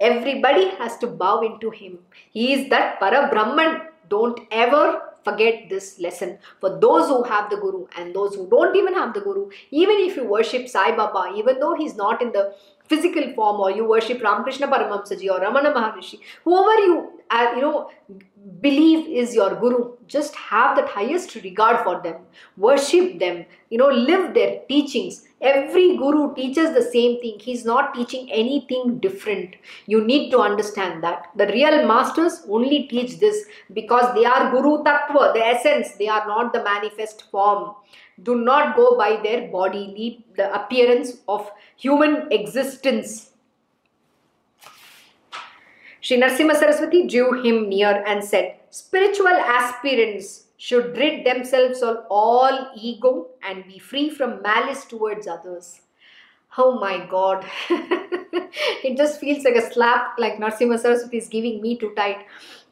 everybody 0.00 0.68
has 0.80 0.96
to 0.98 1.06
bow 1.06 1.40
into 1.40 1.70
him 1.70 1.98
he 2.30 2.52
is 2.52 2.68
that 2.70 2.98
para 3.00 3.28
brahman 3.30 3.80
don't 4.08 4.40
ever 4.50 5.02
forget 5.24 5.68
this 5.68 5.98
lesson. 5.98 6.38
For 6.60 6.78
those 6.80 7.08
who 7.08 7.22
have 7.24 7.50
the 7.50 7.56
guru 7.56 7.86
and 7.96 8.14
those 8.14 8.34
who 8.34 8.48
don't 8.48 8.76
even 8.76 8.94
have 8.94 9.14
the 9.14 9.20
guru 9.20 9.50
even 9.70 9.96
if 9.98 10.16
you 10.16 10.24
worship 10.24 10.68
sai 10.68 10.96
baba 10.96 11.32
even 11.36 11.58
though 11.58 11.74
he's 11.74 11.96
not 11.96 12.22
in 12.22 12.32
the 12.32 12.54
physical 12.88 13.32
form 13.34 13.60
or 13.60 13.70
you 13.70 13.88
worship 13.88 14.22
Ramakrishna 14.22 14.68
Paramahamsaji 14.68 15.30
or 15.30 15.40
Ramana 15.40 15.74
Maharishi, 15.74 16.20
whoever 16.44 16.80
you 16.80 17.20
uh, 17.30 17.52
you 17.54 17.60
know 17.60 17.90
believe 18.60 19.06
is 19.08 19.34
your 19.34 19.54
guru, 19.56 19.92
just 20.06 20.34
have 20.34 20.76
that 20.76 20.88
highest 20.88 21.34
regard 21.36 21.84
for 21.84 22.00
them, 22.02 22.16
worship 22.56 23.18
them, 23.18 23.44
you 23.70 23.78
know, 23.78 23.88
live 23.88 24.34
their 24.34 24.60
teachings. 24.68 25.24
Every 25.40 25.96
guru 25.96 26.34
teaches 26.34 26.74
the 26.74 26.82
same 26.82 27.20
thing. 27.20 27.38
He's 27.38 27.64
not 27.64 27.94
teaching 27.94 28.30
anything 28.32 28.98
different. 28.98 29.54
You 29.86 30.04
need 30.04 30.30
to 30.30 30.38
understand 30.40 31.04
that. 31.04 31.26
The 31.36 31.46
real 31.46 31.86
masters 31.86 32.42
only 32.48 32.88
teach 32.88 33.20
this 33.20 33.44
because 33.72 34.14
they 34.14 34.24
are 34.24 34.50
guru 34.50 34.82
tattva, 34.82 35.34
the 35.34 35.44
essence. 35.44 35.92
They 35.92 36.08
are 36.08 36.26
not 36.26 36.52
the 36.52 36.64
manifest 36.64 37.30
form 37.30 37.74
do 38.22 38.34
not 38.36 38.76
go 38.76 38.96
by 38.96 39.20
their 39.22 39.48
bodily 39.48 40.24
the 40.36 40.52
appearance 40.54 41.18
of 41.28 41.50
human 41.76 42.30
existence. 42.32 43.30
Sri 46.00 46.20
Narasimha 46.20 46.56
Saraswati 46.56 47.06
drew 47.06 47.42
him 47.42 47.68
near 47.68 48.04
and 48.06 48.22
said, 48.24 48.56
Spiritual 48.70 49.28
aspirants 49.28 50.44
should 50.56 50.96
rid 50.96 51.24
themselves 51.24 51.82
of 51.82 52.04
all 52.10 52.70
ego 52.76 53.28
and 53.42 53.64
be 53.66 53.78
free 53.78 54.10
from 54.10 54.42
malice 54.42 54.84
towards 54.84 55.26
others. 55.26 55.80
Oh 56.56 56.78
my 56.78 57.06
God. 57.06 57.44
it 57.70 58.96
just 58.96 59.20
feels 59.20 59.44
like 59.44 59.54
a 59.54 59.72
slap 59.72 60.18
like 60.18 60.38
Narasimha 60.38 60.78
Saraswati 60.78 61.18
is 61.18 61.28
giving 61.28 61.60
me 61.60 61.76
too 61.76 61.92
tight 61.94 62.26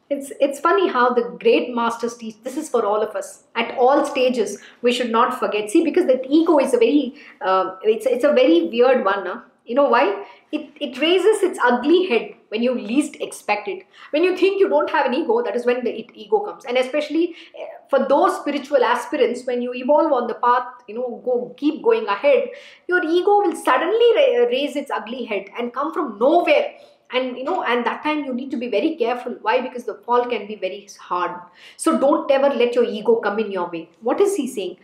it's 0.09 0.31
it's 0.39 0.59
funny 0.59 0.87
how 0.87 1.13
the 1.13 1.23
great 1.39 1.73
masters 1.75 2.15
teach 2.15 2.41
this 2.43 2.57
is 2.57 2.69
for 2.69 2.85
all 2.85 3.01
of 3.01 3.15
us. 3.15 3.43
At 3.55 3.77
all 3.77 4.05
stages 4.05 4.57
we 4.81 4.93
should 4.93 5.11
not 5.11 5.37
forget. 5.39 5.69
See 5.69 5.83
because 5.83 6.07
that 6.07 6.25
ego 6.29 6.59
is 6.59 6.73
a 6.73 6.77
very 6.77 7.15
uh, 7.41 7.75
it's 7.83 8.05
it's 8.05 8.23
a 8.23 8.33
very 8.33 8.67
weird 8.67 9.03
one 9.03 9.25
huh? 9.25 9.41
you 9.65 9.75
know 9.75 9.89
why? 9.89 10.25
It 10.51 10.69
it 10.79 10.99
raises 11.01 11.43
its 11.43 11.59
ugly 11.61 12.07
head 12.07 12.35
when 12.49 12.63
you 12.63 12.73
least 12.73 13.17
expect 13.19 13.67
it. 13.67 13.85
When 14.11 14.23
you 14.23 14.37
think 14.37 14.61
you 14.61 14.69
don't 14.69 14.89
have 14.89 15.05
an 15.05 15.13
ego 15.13 15.43
that 15.43 15.57
is 15.57 15.65
when 15.65 15.83
the 15.83 15.93
it, 15.99 16.11
ego 16.13 16.39
comes. 16.39 16.63
And 16.63 16.77
especially 16.77 17.35
eh, 17.59 17.65
for 17.89 18.07
those 18.07 18.37
spiritual 18.37 18.83
aspirants 18.83 19.45
when 19.45 19.61
you 19.61 19.73
evolve 19.73 20.13
on 20.13 20.27
the 20.27 20.35
path 20.35 20.67
you 20.87 20.95
know 20.95 21.21
go 21.25 21.53
keep 21.57 21.83
going 21.83 22.07
ahead 22.07 22.49
your 22.87 23.03
ego 23.03 23.39
will 23.41 23.55
suddenly 23.55 24.11
raise 24.51 24.75
its 24.75 24.91
ugly 24.91 25.25
head 25.25 25.45
and 25.57 25.73
come 25.73 25.93
from 25.93 26.17
nowhere 26.17 26.75
and 27.11 27.37
you 27.37 27.43
know 27.43 27.63
and 27.63 27.85
that 27.85 28.03
time 28.03 28.25
you 28.25 28.33
need 28.33 28.51
to 28.51 28.57
be 28.57 28.67
very 28.67 28.95
careful. 28.95 29.35
Why? 29.41 29.61
Because 29.61 29.85
the 29.85 29.95
fall 29.95 30.25
can 30.25 30.47
be 30.47 30.55
very 30.55 30.87
hard. 30.99 31.39
So 31.77 31.97
don't 31.97 32.29
ever 32.31 32.49
let 32.49 32.75
your 32.75 32.83
ego 32.83 33.15
come 33.15 33.39
in 33.39 33.51
your 33.51 33.69
way. 33.69 33.89
What 34.01 34.21
is 34.21 34.35
he 34.35 34.47
saying? 34.47 34.77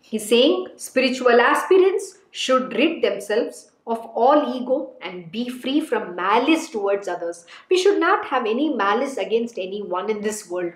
He's 0.00 0.28
saying 0.28 0.68
spiritual 0.76 1.40
aspirants 1.40 2.18
should 2.30 2.72
rid 2.72 3.02
themselves 3.02 3.70
of 3.86 3.98
all 4.14 4.54
ego 4.54 4.90
and 5.00 5.30
be 5.32 5.48
free 5.48 5.80
from 5.80 6.14
malice 6.14 6.68
towards 6.68 7.08
others. 7.08 7.46
We 7.70 7.78
should 7.78 7.98
not 7.98 8.26
have 8.26 8.46
any 8.46 8.74
malice 8.74 9.16
against 9.16 9.58
anyone 9.58 10.10
in 10.10 10.20
this 10.20 10.48
world. 10.48 10.72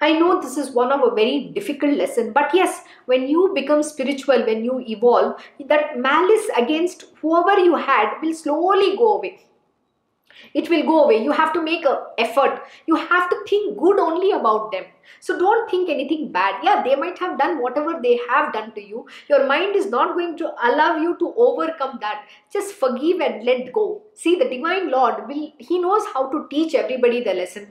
I 0.00 0.12
know 0.18 0.40
this 0.40 0.56
is 0.56 0.70
one 0.70 0.92
of 0.92 1.02
a 1.02 1.14
very 1.14 1.50
difficult 1.54 1.96
lesson, 1.96 2.32
but 2.32 2.50
yes, 2.52 2.82
when 3.06 3.28
you 3.28 3.52
become 3.54 3.82
spiritual, 3.82 4.44
when 4.44 4.64
you 4.64 4.80
evolve, 4.80 5.42
that 5.66 5.98
malice 5.98 6.48
against 6.56 7.06
whoever 7.22 7.58
you 7.60 7.76
had 7.76 8.14
will 8.22 8.34
slowly 8.34 8.96
go 8.96 9.18
away 9.18 9.40
it 10.54 10.68
will 10.70 10.84
go 10.84 11.04
away. 11.04 11.22
You 11.22 11.32
have 11.32 11.52
to 11.52 11.62
make 11.62 11.84
a 11.84 12.02
effort. 12.18 12.62
You 12.86 12.96
have 12.96 13.28
to 13.30 13.36
think 13.48 13.78
good 13.78 13.98
only 13.98 14.32
about 14.32 14.72
them. 14.72 14.84
So 15.20 15.38
don't 15.38 15.70
think 15.70 15.88
anything 15.90 16.32
bad. 16.32 16.62
Yeah 16.62 16.82
they 16.82 16.96
might 16.96 17.18
have 17.18 17.38
done 17.38 17.60
whatever 17.60 18.00
they 18.02 18.18
have 18.28 18.52
done 18.52 18.72
to 18.74 18.82
you. 18.82 19.06
Your 19.28 19.46
mind 19.46 19.76
is 19.76 19.86
not 19.86 20.14
going 20.14 20.36
to 20.38 20.52
allow 20.62 20.96
you 20.96 21.16
to 21.18 21.34
overcome 21.36 21.98
that. 22.00 22.26
Just 22.52 22.74
forgive 22.74 23.20
and 23.20 23.44
let 23.44 23.72
go. 23.72 24.02
See 24.14 24.36
the 24.36 24.48
divine 24.48 24.90
lord 24.90 25.26
will 25.28 25.52
he 25.58 25.78
knows 25.78 26.04
how 26.12 26.30
to 26.30 26.46
teach 26.50 26.74
everybody 26.74 27.22
the 27.22 27.34
lesson 27.34 27.68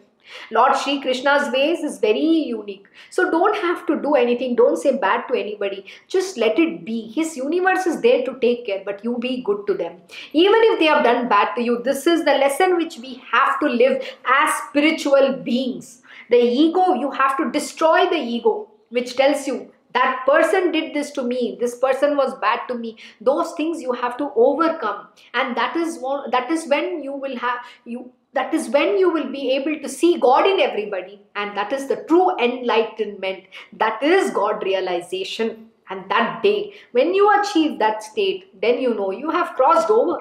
Lord 0.52 0.76
Sri 0.76 1.02
Krishna's 1.02 1.52
ways 1.52 1.80
is 1.80 2.00
very 2.00 2.20
unique. 2.20 2.88
So 3.10 3.30
don't 3.30 3.56
have 3.58 3.86
to 3.88 4.02
do 4.02 4.16
anything. 4.16 4.56
Don't 4.56 4.78
say 4.78 4.98
bad 4.98 5.28
to 5.28 5.34
anybody. 5.34 5.86
Just 6.08 6.38
let 6.38 6.60
it 6.60 6.86
be. 6.86 7.12
His 7.12 7.36
universe 7.38 7.86
is 7.86 8.02
there 8.02 8.24
to 8.26 8.40
take 8.40 8.66
care, 8.66 8.82
but 8.86 9.04
you 9.04 9.18
be 9.18 9.42
good 9.44 9.66
to 9.68 9.74
them. 9.74 10.02
Even 10.34 10.60
if 10.72 10.80
they 10.80 10.86
have 10.86 11.04
done 11.04 11.28
bad 11.28 11.54
to 11.56 11.62
you, 11.62 11.82
this 11.84 12.08
is 12.08 12.26
the 12.26 12.38
lesson 12.38 12.78
which 12.78 12.98
we 12.98 13.22
have 13.32 13.60
to 13.60 13.68
live 13.68 14.04
as 14.26 14.54
spiritual 14.70 15.34
beings. 15.44 16.02
The 16.30 16.38
ego, 16.38 16.94
you 16.94 17.12
have 17.12 17.38
to 17.38 17.52
destroy 17.52 18.10
the 18.10 18.18
ego, 18.18 18.70
which 18.90 19.16
tells 19.16 19.48
you 19.48 19.72
that 19.94 20.24
person 20.26 20.72
did 20.72 20.94
this 20.94 21.12
to 21.12 21.24
me 21.24 21.58
this 21.60 21.78
person 21.78 22.18
was 22.18 22.34
bad 22.40 22.62
to 22.68 22.76
me 22.76 22.98
those 23.22 23.54
things 23.54 23.82
you 23.82 23.92
have 23.94 24.18
to 24.18 24.32
overcome 24.36 25.08
and 25.34 25.56
that 25.56 25.76
is 25.76 26.00
that 26.32 26.50
is 26.50 26.68
when 26.68 27.04
you 27.04 27.14
will 27.14 27.38
have 27.38 27.60
you 27.86 28.12
that 28.34 28.54
is 28.54 28.70
when 28.70 28.98
you 28.98 29.12
will 29.12 29.32
be 29.32 29.52
able 29.52 29.80
to 29.80 29.90
see 29.90 30.18
God 30.18 30.48
in 30.48 30.60
everybody. 30.60 31.22
And 31.36 31.56
that 31.56 31.72
is 31.72 31.88
the 31.88 32.04
true 32.08 32.38
enlightenment. 32.40 33.46
That 33.74 34.02
is 34.02 34.32
God 34.32 34.64
realization. 34.64 35.70
And 35.90 36.10
that 36.10 36.42
day, 36.42 36.74
when 36.92 37.14
you 37.14 37.30
achieve 37.40 37.78
that 37.80 38.04
state, 38.04 38.60
then 38.62 38.80
you 38.80 38.94
know 38.94 39.12
you 39.12 39.30
have 39.30 39.56
crossed 39.56 39.90
over. 39.90 40.18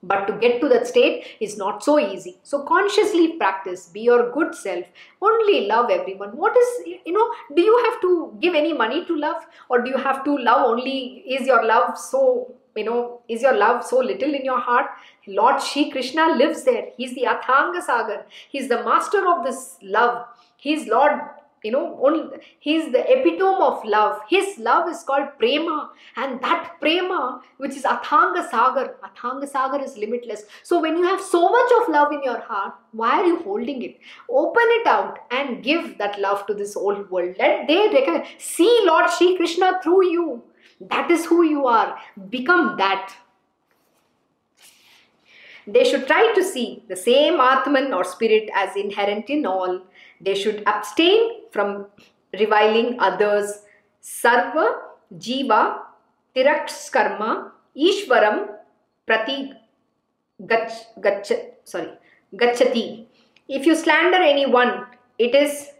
But 0.00 0.26
to 0.26 0.34
get 0.34 0.60
to 0.60 0.68
that 0.68 0.86
state 0.86 1.26
is 1.40 1.56
not 1.56 1.82
so 1.82 1.98
easy. 1.98 2.38
So 2.44 2.62
consciously 2.62 3.32
practice, 3.32 3.88
be 3.88 4.02
your 4.02 4.30
good 4.30 4.54
self, 4.54 4.84
only 5.20 5.66
love 5.66 5.90
everyone. 5.90 6.36
What 6.36 6.56
is, 6.56 6.86
you 7.04 7.12
know, 7.12 7.34
do 7.56 7.62
you 7.62 7.84
have 7.84 8.00
to 8.02 8.38
give 8.40 8.54
any 8.54 8.72
money 8.72 9.04
to 9.06 9.16
love? 9.16 9.44
Or 9.68 9.82
do 9.82 9.90
you 9.90 9.96
have 9.96 10.22
to 10.22 10.38
love 10.38 10.64
only, 10.66 11.24
is 11.26 11.48
your 11.48 11.64
love 11.66 11.98
so 11.98 12.54
you 12.78 12.84
know, 12.84 13.20
is 13.28 13.42
your 13.42 13.56
love 13.56 13.84
so 13.84 13.98
little 13.98 14.34
in 14.34 14.44
your 14.44 14.60
heart? 14.60 14.86
Lord 15.26 15.60
Shri 15.60 15.90
Krishna 15.90 16.28
lives 16.36 16.64
there. 16.64 16.86
He's 16.96 17.14
the 17.14 17.26
Athanga 17.32 17.82
Sagar. 17.82 18.26
He's 18.48 18.68
the 18.68 18.82
master 18.84 19.26
of 19.28 19.44
this 19.44 19.76
love. 19.82 20.26
He's 20.56 20.88
Lord, 20.88 21.20
you 21.62 21.72
know, 21.72 21.98
only, 22.02 22.38
he's 22.60 22.92
the 22.92 23.00
epitome 23.00 23.60
of 23.60 23.84
love. 23.84 24.20
His 24.28 24.58
love 24.58 24.88
is 24.88 25.02
called 25.02 25.28
Prema. 25.38 25.90
And 26.16 26.40
that 26.40 26.76
Prema, 26.80 27.42
which 27.58 27.76
is 27.76 27.82
Athanga 27.82 28.48
Sagar, 28.48 28.94
Athanga 29.04 29.48
Sagar 29.48 29.82
is 29.82 29.98
limitless. 29.98 30.44
So 30.62 30.80
when 30.80 30.96
you 30.96 31.04
have 31.04 31.20
so 31.20 31.48
much 31.48 31.72
of 31.82 31.88
love 31.92 32.12
in 32.12 32.22
your 32.22 32.40
heart, 32.40 32.74
why 32.92 33.20
are 33.20 33.26
you 33.26 33.40
holding 33.42 33.82
it? 33.82 33.98
Open 34.30 34.62
it 34.80 34.86
out 34.86 35.18
and 35.30 35.62
give 35.62 35.98
that 35.98 36.20
love 36.20 36.46
to 36.46 36.54
this 36.54 36.76
old 36.76 37.10
world. 37.10 37.34
Let 37.38 37.66
they. 37.66 38.24
See 38.38 38.80
Lord 38.84 39.10
Shri 39.10 39.36
Krishna 39.36 39.80
through 39.82 40.10
you. 40.10 40.42
That 40.80 41.10
is 41.10 41.26
who 41.26 41.42
you 41.42 41.66
are. 41.66 41.98
Become 42.30 42.76
that. 42.78 43.14
They 45.66 45.84
should 45.84 46.06
try 46.06 46.32
to 46.34 46.42
see 46.42 46.82
the 46.88 46.96
same 46.96 47.40
Atman 47.40 47.92
or 47.92 48.04
spirit 48.04 48.48
as 48.54 48.74
inherent 48.76 49.28
in 49.28 49.44
all. 49.44 49.82
They 50.20 50.34
should 50.34 50.62
abstain 50.66 51.42
from 51.50 51.86
reviling 52.32 52.98
others. 53.00 53.62
Sarva, 54.02 54.74
Jiva, 55.14 55.80
Tiraks 56.34 56.90
Karma, 56.90 57.52
Ishwaram, 57.76 58.48
Prati 59.06 59.52
gach, 60.46 60.72
gach, 61.00 61.32
sorry, 61.64 61.90
Gachati. 62.34 63.06
If 63.48 63.66
you 63.66 63.74
slander 63.74 64.18
anyone, 64.18 64.86
it 65.18 65.34
is 65.34 65.70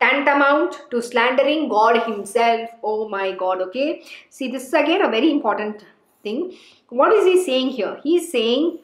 tantamount 0.00 0.82
to 0.90 1.02
slandering 1.02 1.68
God 1.68 2.02
Himself. 2.04 2.70
Oh 2.82 3.08
my 3.08 3.32
God, 3.32 3.60
okay? 3.62 4.02
See, 4.30 4.50
this 4.50 4.66
is 4.66 4.72
again 4.72 5.04
a 5.04 5.10
very 5.10 5.30
important 5.30 5.84
thing. 6.22 6.56
What 6.88 7.12
is 7.12 7.24
He 7.24 7.44
saying 7.44 7.70
here? 7.70 8.00
He's 8.02 8.30
saying 8.30 8.78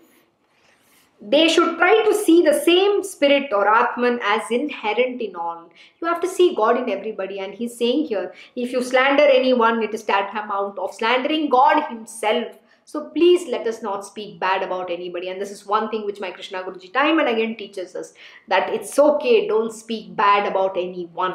they 1.21 1.49
should 1.49 1.79
try 1.79 2.05
to 2.05 2.15
see 2.15 2.43
the 2.43 2.53
same 2.53 3.03
spirit 3.03 3.51
or 3.53 3.67
Atman 3.67 4.21
as 4.23 4.51
inherent 4.51 5.23
in 5.23 5.35
all. 5.35 5.71
You 6.01 6.09
have 6.09 6.21
to 6.21 6.29
see 6.29 6.55
God 6.55 6.77
in 6.77 6.91
everybody, 6.91 7.41
and 7.41 7.55
He's 7.55 7.77
saying 7.77 8.05
here 8.07 8.35
if 8.55 8.73
you 8.73 8.83
slander 8.83 9.25
anyone, 9.25 9.83
it 9.83 9.95
is 9.95 10.03
tantamount 10.03 10.79
of 10.79 10.95
slandering 10.95 11.49
God 11.49 11.85
Himself. 11.89 12.59
So 12.89 13.07
please 13.11 13.49
let 13.49 13.67
us 13.67 13.83
not 13.83 14.07
speak 14.07 14.39
bad 14.39 14.63
about 14.63 14.93
anybody. 14.93 15.29
And 15.29 15.41
this 15.41 15.51
is 15.51 15.67
one 15.67 15.91
thing 15.91 16.07
which 16.07 16.21
my 16.21 16.31
Krishna 16.31 16.63
Guruji 16.63 16.93
time 16.93 17.19
and 17.19 17.29
again 17.29 17.57
teaches 17.57 17.97
us 17.97 18.15
that 18.47 18.73
it's 18.73 18.97
okay, 18.97 19.49
don't 19.49 19.73
speak 19.73 20.15
bad 20.15 20.47
about 20.47 20.77
anyone. 20.77 21.35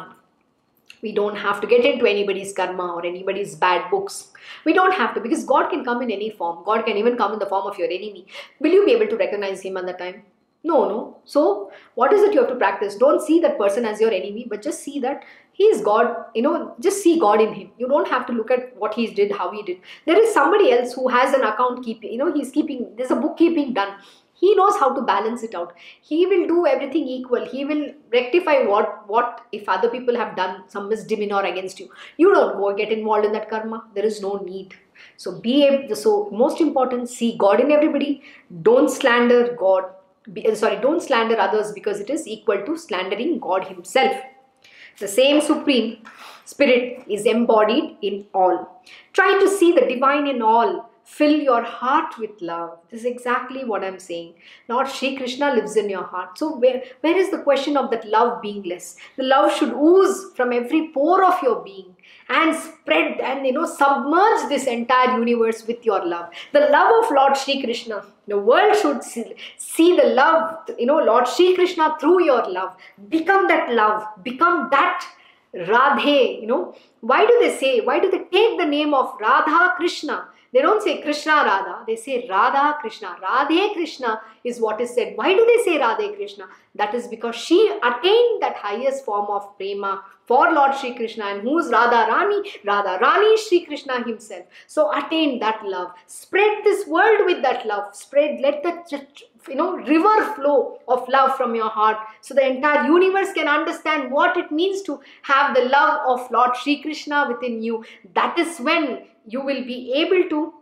We 1.02 1.12
don't 1.12 1.36
have 1.36 1.60
to 1.60 1.68
get 1.68 1.84
into 1.84 2.06
anybody's 2.06 2.54
karma 2.54 2.94
or 2.94 3.06
anybody's 3.06 3.56
bad 3.56 3.92
books. 3.92 4.32
We 4.64 4.72
don't 4.72 4.94
have 4.94 5.14
to 5.16 5.20
because 5.20 5.44
God 5.44 5.70
can 5.70 5.84
come 5.84 6.02
in 6.02 6.10
any 6.10 6.30
form. 6.30 6.64
God 6.64 6.86
can 6.86 6.96
even 6.96 7.18
come 7.18 7.34
in 7.34 7.40
the 7.40 7.48
form 7.48 7.68
of 7.68 7.78
your 7.78 7.90
enemy. 7.90 8.28
Will 8.62 8.72
you 8.72 8.86
be 8.86 8.94
able 8.94 9.08
to 9.08 9.18
recognize 9.18 9.62
him 9.62 9.76
at 9.76 9.86
the 9.86 9.94
time? 9.94 10.24
No, 10.64 10.88
no. 10.88 11.18
So, 11.26 11.72
what 11.96 12.14
is 12.14 12.22
it 12.22 12.34
you 12.34 12.40
have 12.40 12.50
to 12.50 12.56
practice? 12.56 12.96
Don't 12.96 13.22
see 13.22 13.42
that 13.42 13.58
person 13.58 13.84
as 13.84 14.00
your 14.00 14.12
enemy, 14.12 14.46
but 14.48 14.62
just 14.62 14.84
see 14.84 15.00
that 15.00 15.26
he 15.54 15.66
is 15.66 15.82
God. 15.82 16.26
You 16.36 16.42
know, 16.42 16.76
just 16.80 17.04
see 17.04 17.20
God 17.20 17.42
in 17.42 17.54
him. 17.54 17.72
You 17.78 17.88
don't 17.88 18.08
have 18.08 18.26
to 18.28 18.34
look 18.34 18.52
at 18.52 18.76
what 18.78 18.94
he 18.94 19.08
did, 19.08 19.32
how 19.32 19.52
he 19.52 19.64
did. 19.64 19.78
There 20.06 20.22
is 20.22 20.34
somebody 20.34 20.72
else 20.72 20.94
who 20.94 21.08
has 21.08 21.34
an 21.34 21.44
account 21.44 21.84
keeping. 21.84 22.12
You 22.12 22.18
know, 22.18 22.34
he's 22.34 22.52
keeping. 22.52 22.96
There's 22.98 23.12
a 23.12 23.16
bookkeeping 23.16 23.74
done. 23.74 23.96
He 24.34 24.56
knows 24.56 24.76
how 24.80 24.96
to 24.96 25.02
balance 25.04 25.44
it 25.44 25.54
out. 25.54 25.74
He 26.02 26.26
will 26.26 26.48
do 26.48 26.66
everything 26.66 27.08
equal. 27.08 27.46
He 27.46 27.64
will 27.64 27.92
rectify 28.12 28.64
what 28.64 29.08
what 29.08 29.46
if 29.52 29.70
other 29.70 29.90
people 29.90 30.16
have 30.16 30.36
done 30.36 30.64
some 30.68 30.90
misdemeanor 30.90 31.44
against 31.44 31.80
you. 31.80 31.90
You 32.18 32.34
don't 32.34 32.58
go 32.58 32.74
get 32.74 32.92
involved 32.92 33.26
in 33.26 33.34
that 33.34 33.50
karma. 33.50 33.84
There 33.94 34.06
is 34.06 34.22
no 34.22 34.38
need. 34.38 34.74
So 35.18 35.40
be 35.40 35.64
able. 35.66 35.96
So 35.96 36.30
most 36.32 36.60
important, 36.60 37.10
see 37.10 37.36
God 37.38 37.60
in 37.60 37.72
everybody. 37.72 38.24
Don't 38.64 38.90
slander 38.90 39.56
God 39.60 39.84
be, 40.34 40.54
sorry, 40.56 40.80
don't 40.82 41.02
slander 41.02 41.40
others 41.40 41.72
because 41.72 42.00
it 42.00 42.10
is 42.10 42.28
equal 42.28 42.64
to 42.66 42.78
slandering 42.78 43.40
God 43.40 43.66
Himself. 43.66 44.16
The 45.00 45.08
same 45.08 45.42
Supreme 45.42 46.04
Spirit 46.46 47.06
is 47.08 47.26
embodied 47.26 47.98
in 48.02 48.26
all. 48.34 48.84
Try 49.14 49.40
to 49.40 49.50
see 49.50 49.72
the 49.72 49.86
divine 49.86 50.28
in 50.28 50.42
all. 50.42 50.90
Fill 51.04 51.40
your 51.40 51.62
heart 51.64 52.18
with 52.18 52.42
love. 52.42 52.78
This 52.90 53.02
is 53.02 53.06
exactly 53.06 53.66
what 53.66 53.84
I'm 53.84 54.00
saying. 54.00 54.36
Lord 54.70 54.88
Sri 54.88 55.16
Krishna 55.18 55.54
lives 55.54 55.76
in 55.76 55.90
your 55.90 56.04
heart. 56.04 56.38
So, 56.38 56.56
where, 56.56 56.84
where 57.02 57.18
is 57.18 57.32
the 57.32 57.40
question 57.40 57.76
of 57.76 57.90
that 57.92 58.08
love 58.08 58.42
being 58.42 58.64
less? 58.64 58.96
The 59.18 59.24
love 59.24 59.52
should 59.54 59.74
ooze 59.74 60.34
from 60.36 60.54
every 60.54 60.90
pore 60.94 61.26
of 61.26 61.42
your 61.44 61.64
being 61.64 61.96
and 62.40 62.56
spread 62.56 63.20
and 63.20 63.46
you 63.46 63.54
know 63.54 63.66
submerge 63.66 64.48
this 64.50 64.66
entire 64.66 65.18
universe 65.20 65.66
with 65.68 65.86
your 65.86 66.06
love. 66.06 66.30
The 66.54 66.62
love 66.76 67.04
of 67.04 67.12
lord 67.12 67.38
Sri 67.38 67.62
krishna. 67.64 68.04
The 68.28 68.38
world 68.38 68.76
should 68.82 69.04
see, 69.04 69.96
the 69.96 70.08
love 70.22 70.70
you 70.80 70.86
know 70.86 71.00
lord 71.00 71.28
Sri 71.28 71.56
krishna 71.56 71.96
through 72.00 72.24
your 72.24 72.44
love. 72.50 72.76
Become 73.10 73.48
that 73.48 73.74
love. 73.74 74.04
Become 74.24 74.70
that 74.72 75.08
radhe 75.54 76.42
you 76.42 76.48
know. 76.48 76.76
Why 77.02 77.26
do 77.26 77.38
they 77.42 77.56
say 77.56 77.82
why 77.82 78.00
do 78.00 78.10
they 78.10 78.24
take 78.38 78.58
the 78.60 78.70
name 78.78 78.94
of 78.94 79.14
radha 79.20 79.74
krishna 79.78 80.28
they 80.54 80.62
don't 80.62 80.84
say 80.84 81.02
Krishna 81.02 81.32
Radha, 81.32 81.84
they 81.88 81.96
say 81.96 82.28
Radha 82.30 82.78
Krishna. 82.82 83.16
Radhe 83.24 83.72
Krishna 83.74 84.20
is 84.44 84.60
what 84.60 84.82
is 84.82 84.94
said. 84.94 85.14
Why 85.16 85.34
do 85.34 85.46
they 85.46 85.64
say 85.64 85.80
Radhe 85.80 86.16
Krishna? 86.18 86.46
That 86.76 86.94
is 86.94 87.08
because 87.08 87.36
she 87.36 87.70
attained 87.82 88.42
that 88.42 88.58
highest 88.58 89.06
form 89.06 89.28
of 89.30 89.58
prema 89.58 90.04
for 90.26 90.52
Lord 90.52 90.76
Sri 90.76 90.94
Krishna. 90.94 91.26
And 91.26 91.42
who 91.42 91.60
is 91.60 91.72
Radha 91.72 92.12
Rani? 92.12 92.52
Radha 92.66 92.98
Rani 93.02 93.38
Sri 93.38 93.66
Krishna 93.66 94.04
himself. 94.04 94.46
So 94.68 94.92
attain 94.94 95.40
that 95.40 95.62
love. 95.64 95.92
Spread 96.08 96.66
this 96.66 96.86
world 96.86 97.26
with 97.26 97.42
that 97.44 97.66
love. 97.66 97.96
Spread, 97.96 98.42
let 98.42 98.62
the 98.62 99.08
you 99.50 99.56
know 99.56 99.78
river 99.78 100.34
flow 100.36 100.80
of 100.88 101.08
love 101.10 101.36
from 101.36 101.56
your 101.56 101.70
heart 101.70 101.98
so 102.22 102.34
the 102.36 102.46
entire 102.46 102.86
universe 102.86 103.32
can 103.34 103.48
understand 103.48 104.12
what 104.12 104.38
it 104.38 104.52
means 104.52 104.84
to 104.84 105.00
have 105.24 105.56
the 105.56 105.66
love 105.66 106.00
of 106.06 106.30
lord 106.30 106.56
Sri 106.56 106.80
krishna 106.82 107.26
within 107.28 107.64
you 107.64 107.84
that 108.14 108.38
is 108.38 108.60
when 108.60 109.00
you 109.26 109.42
will 109.42 109.64
be 109.66 109.94
able 109.94 110.30
to 110.30 110.54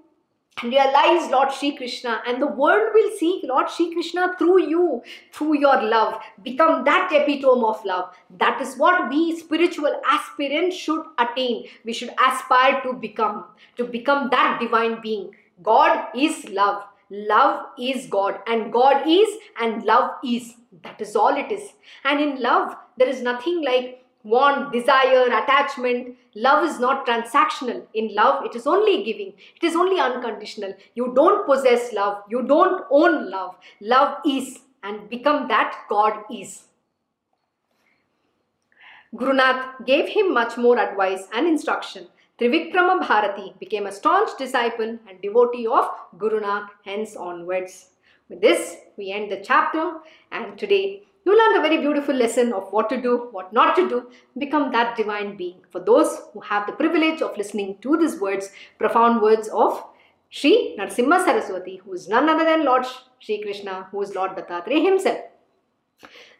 realize 0.63 1.29
Lord 1.31 1.51
Sri 1.51 1.75
Krishna 1.75 2.21
and 2.27 2.41
the 2.41 2.47
world 2.47 2.89
will 2.93 3.17
see 3.17 3.41
Lord 3.45 3.69
Sri 3.69 3.93
Krishna 3.93 4.35
through 4.37 4.67
you, 4.67 5.01
through 5.33 5.59
your 5.59 5.81
love. 5.81 6.21
Become 6.43 6.83
that 6.85 7.09
epitome 7.11 7.63
of 7.63 7.83
love. 7.85 8.13
That 8.37 8.61
is 8.61 8.75
what 8.77 9.09
we 9.09 9.37
spiritual 9.39 10.01
aspirants 10.05 10.75
should 10.75 11.03
attain. 11.17 11.67
We 11.85 11.93
should 11.93 12.13
aspire 12.25 12.81
to 12.83 12.93
become, 12.93 13.45
to 13.77 13.85
become 13.85 14.29
that 14.31 14.59
divine 14.59 15.01
being. 15.01 15.35
God 15.63 16.07
is 16.15 16.45
love. 16.49 16.83
Love 17.09 17.65
is 17.79 18.05
God 18.05 18.39
and 18.45 18.71
God 18.71 19.07
is 19.07 19.29
and 19.59 19.83
love 19.83 20.11
is. 20.23 20.53
That 20.83 21.01
is 21.01 21.15
all 21.15 21.35
it 21.35 21.51
is. 21.51 21.71
And 22.03 22.19
in 22.19 22.41
love, 22.41 22.75
there 22.97 23.09
is 23.09 23.21
nothing 23.21 23.63
like 23.63 24.05
want, 24.23 24.71
desire, 24.73 25.27
attachment. 25.27 26.15
Love 26.35 26.65
is 26.65 26.79
not 26.79 27.05
transactional. 27.05 27.83
In 27.93 28.13
love, 28.13 28.45
it 28.45 28.55
is 28.55 28.67
only 28.67 29.03
giving, 29.03 29.33
it 29.55 29.63
is 29.65 29.75
only 29.75 29.99
unconditional. 29.99 30.73
You 30.93 31.13
don't 31.15 31.45
possess 31.45 31.93
love, 31.93 32.23
you 32.29 32.43
don't 32.43 32.83
own 32.91 33.29
love. 33.29 33.55
Love 33.81 34.17
is. 34.25 34.59
and 34.83 35.09
become 35.09 35.47
that 35.47 35.73
God 35.89 36.23
is. 36.33 36.51
Gurunath 39.15 39.85
gave 39.85 40.07
him 40.07 40.33
much 40.33 40.57
more 40.57 40.77
advice 40.77 41.27
and 41.33 41.47
instruction. 41.47 42.07
Trivikrama 42.39 43.05
Bharati 43.05 43.53
became 43.59 43.87
a 43.87 43.91
staunch 43.91 44.29
disciple 44.37 44.97
and 45.07 45.21
devotee 45.21 45.67
of 45.67 45.89
Gurunath 46.17 46.69
hence 46.85 47.15
onwards. 47.15 47.89
With 48.29 48.39
this, 48.39 48.77
we 48.95 49.11
end 49.11 49.31
the 49.31 49.41
chapter, 49.41 49.97
and 50.31 50.57
today 50.57 51.03
you 51.25 51.37
learned 51.37 51.59
a 51.59 51.67
very 51.67 51.77
beautiful 51.81 52.15
lesson 52.15 52.53
of 52.53 52.71
what 52.71 52.89
to 52.89 53.01
do, 53.01 53.27
what 53.31 53.51
not 53.51 53.75
to 53.75 53.87
do, 53.89 54.09
become 54.37 54.71
that 54.71 54.95
divine 54.95 55.35
being. 55.37 55.61
For 55.69 55.79
those 55.79 56.19
who 56.33 56.39
have 56.41 56.65
the 56.65 56.73
privilege 56.73 57.21
of 57.21 57.37
listening 57.37 57.77
to 57.81 57.97
these 57.97 58.19
words, 58.19 58.49
profound 58.77 59.21
words 59.21 59.49
of 59.49 59.83
Sri 60.29 60.75
Narasimha 60.79 61.23
Saraswati, 61.23 61.77
who 61.77 61.93
is 61.93 62.07
none 62.07 62.29
other 62.29 62.45
than 62.45 62.65
Lord 62.65 62.85
Sri 63.19 63.41
Krishna, 63.41 63.87
who 63.91 64.01
is 64.01 64.15
Lord 64.15 64.31
Dattatreya 64.31 64.83
himself. 64.83 65.19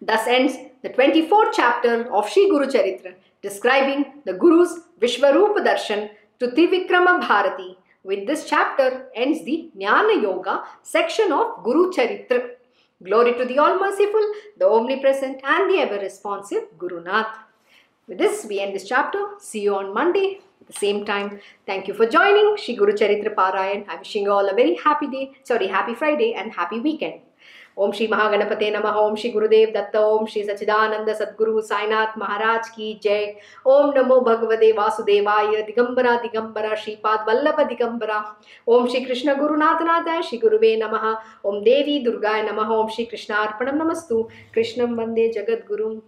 Thus 0.01 0.27
ends 0.27 0.55
the 0.81 0.89
24th 0.89 1.51
chapter 1.53 2.13
of 2.13 2.29
Sri 2.29 2.49
Guru 2.49 2.67
Charitra, 2.67 3.15
describing 3.41 4.21
the 4.25 4.33
Guru's 4.33 4.79
Vishwarupa 5.01 5.65
Darshan 5.65 6.09
to 6.39 6.47
Trivikrama 6.47 7.19
Bharati. 7.19 7.77
With 8.03 8.25
this 8.27 8.45
chapter 8.49 9.09
ends 9.13 9.43
the 9.43 9.71
Jnana 9.77 10.21
Yoga 10.21 10.63
section 10.83 11.33
of 11.33 11.63
Guru 11.63 11.91
Charitra. 11.91 12.51
Glory 13.01 13.33
to 13.35 13.45
the 13.45 13.57
All 13.57 13.79
Merciful, 13.79 14.33
the 14.57 14.67
Omnipresent, 14.67 15.39
and 15.41 15.71
the 15.71 15.79
Ever 15.79 15.99
Responsive 15.99 16.63
Guru 16.77 17.01
Nath. 17.01 17.33
With 18.09 18.17
this, 18.17 18.45
we 18.45 18.59
end 18.59 18.75
this 18.75 18.89
chapter. 18.89 19.25
See 19.39 19.61
you 19.61 19.75
on 19.75 19.93
Monday 19.93 20.41
at 20.59 20.67
the 20.67 20.73
same 20.73 21.05
time. 21.05 21.39
Thank 21.65 21.87
you 21.87 21.93
for 21.93 22.05
joining 22.05 22.57
Shri 22.57 22.75
Guru 22.75 22.91
Charitra 22.91 23.33
Parayan. 23.33 23.85
I'm 23.87 23.99
wishing 23.99 24.23
you 24.23 24.33
all 24.33 24.49
a 24.49 24.53
very 24.53 24.75
happy 24.75 25.07
day, 25.07 25.31
sorry, 25.45 25.67
happy 25.67 25.95
Friday 25.95 26.33
and 26.33 26.51
happy 26.51 26.81
weekend. 26.81 27.21
ओम 27.77 27.91
श्री 27.91 28.07
महागणपते 28.07 28.69
नमः 28.71 28.93
ओम 28.93 29.15
श्री 29.15 29.29
गुरुदेव 29.29 29.69
दत्त 29.69 29.95
ओम 29.95 30.25
श्री 30.25 30.43
सच्चिदानंद 30.43 31.13
सद्गुरु 31.13 31.61
साईनाथ 31.61 32.17
महाराज 32.17 32.69
की 32.69 32.99
जय। 33.03 33.35
ओम 33.65 33.93
नमो 33.97 34.19
भगवते 34.21 34.71
वासुदेवाय 34.71 35.61
दिगंबरा 35.61 36.15
दिगंबरा 36.15 36.75
श्रीपाद 36.75 37.25
वल्लभ 37.27 37.61
दिगंबरा। 37.61 38.23
ओम 38.67 38.87
श्री 38.87 38.99
कृष्ण 39.05 39.35
गुरुनाथनाथाय 39.35 40.21
श्री 40.21 40.37
गुरुवे 40.37 40.75
नमः। 40.75 41.09
ओम 41.45 41.61
देवी 41.61 41.99
दुर्गाय 41.99 42.41
नमः 42.41 42.75
ओम 42.75 42.87
श्री 42.87 43.05
कृष्णार्पणम 43.05 43.83
नमस्तु। 43.83 44.21
कृष्णं 44.55 44.95
वन्दे 44.95 45.29
जगद्गुरुम् 45.29 45.99